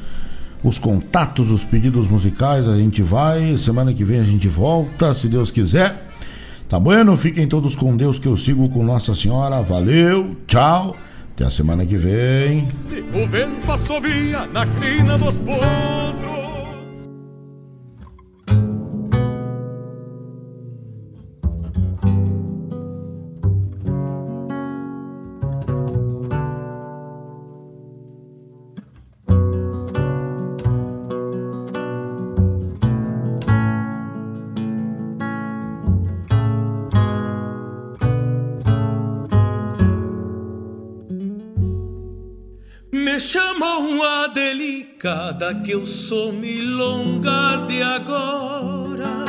os 0.64 0.80
contatos, 0.80 1.52
os 1.52 1.66
pedidos 1.66 2.08
musicais, 2.08 2.66
a 2.66 2.78
gente 2.78 3.02
vai, 3.02 3.58
semana 3.58 3.94
que 3.94 4.06
vem 4.06 4.22
a 4.22 4.24
gente 4.24 4.48
volta, 4.48 5.14
se 5.14 5.28
Deus 5.28 5.52
quiser. 5.52 6.08
Tá 6.70 6.80
bueno? 6.80 7.18
Fiquem 7.18 7.49
todos 7.49 7.76
com 7.76 7.98
Deus 7.98 8.18
que 8.18 8.30
eu 8.30 8.38
sigo 8.38 8.70
com 8.70 8.82
Nossa 8.82 9.14
Senhora. 9.14 9.62
Valeu, 9.62 10.38
tchau. 10.48 10.95
Até 11.38 11.46
a 11.46 11.52
semana 11.52 11.86
que 11.86 11.98
vem. 11.98 12.68
O 13.14 13.28
vento 13.28 13.72
assovia 13.72 14.48
na 14.48 14.66
crina 14.66 15.20
dos 15.20 15.38
potros 15.38 16.37
delicada 44.38 45.56
que 45.56 45.72
eu 45.72 45.84
sou 45.84 46.32
milonga 46.32 47.66
de 47.66 47.82
agora. 47.82 49.26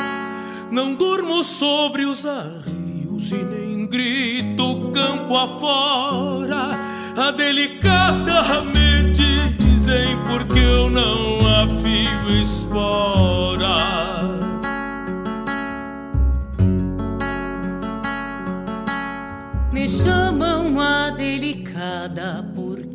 Não 0.71 0.95
durmo 0.95 1.43
sobre 1.43 2.05
os 2.05 2.27
arreios 2.27 3.31
e 3.33 3.43
nem 3.43 3.87
grito 3.87 4.91
campo 4.93 5.35
afora. 5.35 6.79
A 7.17 7.31
delicada 7.31 8.61
me 8.61 9.15
dizem 9.15 10.19
porque 10.29 10.59
eu 10.59 10.91
não 10.91 11.39
afio 11.63 12.43
espora. 12.43 13.48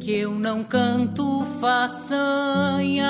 Porque 0.04 0.12
eu 0.12 0.36
não 0.36 0.66
canto 0.66 1.46
façanha. 1.62 3.10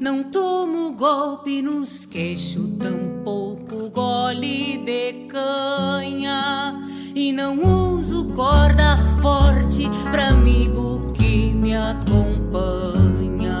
Não 0.00 0.22
tomo 0.22 0.94
golpe 0.94 1.60
nos 1.60 2.06
queixos, 2.06 2.66
tampouco 2.78 3.90
gole 3.90 4.78
de 4.78 5.26
canha. 5.28 6.82
E 7.14 7.30
não 7.30 7.60
uso 7.98 8.24
corda 8.34 8.96
forte 9.20 9.86
pra 10.10 10.28
amigo 10.28 11.12
que 11.12 11.52
me 11.52 11.76
acompanha. 11.76 13.58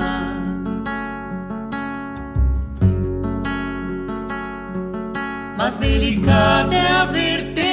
Mas 5.58 5.76
delicada 5.76 6.74
é 6.74 6.92
a 6.92 7.04
vertente 7.04 7.71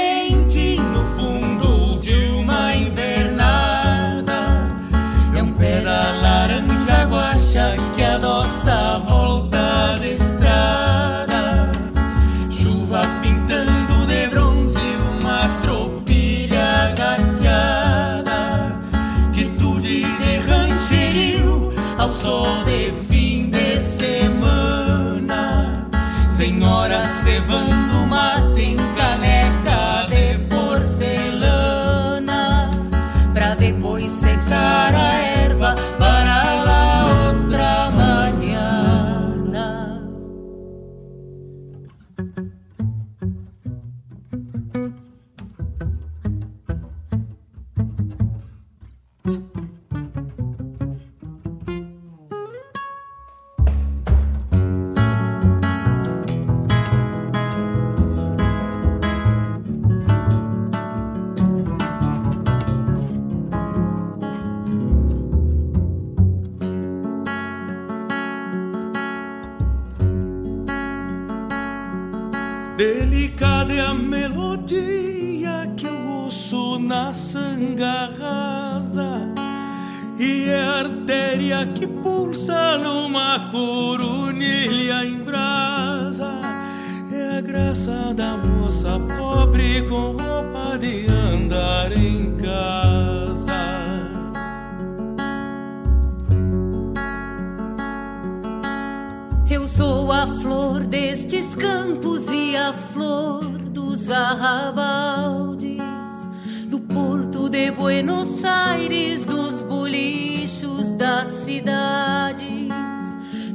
com 89.90 90.12
roupa 90.12 90.78
de 90.78 91.08
andar 91.08 91.92
em 91.92 92.38
casa. 92.38 93.50
Eu 99.50 99.68
sou 99.68 100.12
a 100.12 100.28
flor 100.28 100.86
destes 100.86 101.56
campos 101.56 102.28
e 102.30 102.56
a 102.56 102.72
flor 102.72 103.46
dos 103.46 104.12
arrabaldes, 104.12 105.82
do 106.68 106.80
porto 106.82 107.50
de 107.50 107.72
Buenos 107.72 108.46
Aires, 108.46 109.26
dos 109.26 109.64
bolichos 109.64 110.94
das 110.94 111.28
cidades, 111.30 112.46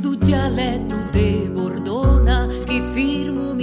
do 0.00 0.16
dialeto 0.16 0.96
de 1.12 1.48
Bordona 1.48 2.48
que 2.66 2.82
firmo 2.92 3.53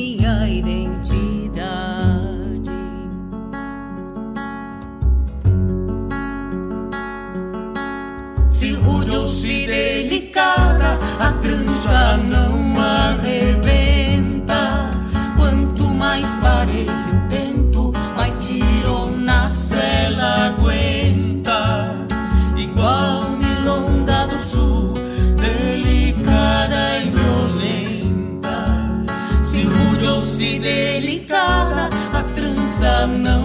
a 11.21 11.31
trança 11.33 12.17
não 12.17 12.81
arrebenta. 12.81 14.89
Quanto 15.37 15.83
mais 15.93 16.25
parelho 16.37 17.21
tento, 17.29 17.93
mais 18.15 18.45
tiro 18.45 19.11
na 19.17 19.49
cela 19.49 20.47
aguenta. 20.47 21.91
Igual 22.57 23.37
milonga 23.37 24.27
do 24.27 24.41
sul, 24.41 24.93
delicada 25.37 26.97
e 27.03 27.09
violenta. 27.11 29.03
Se 29.43 29.63
rude 29.63 30.07
ou 30.07 30.23
se 30.23 30.57
delicada, 30.57 31.89
a 32.13 32.23
trança 32.33 33.05
não 33.05 33.40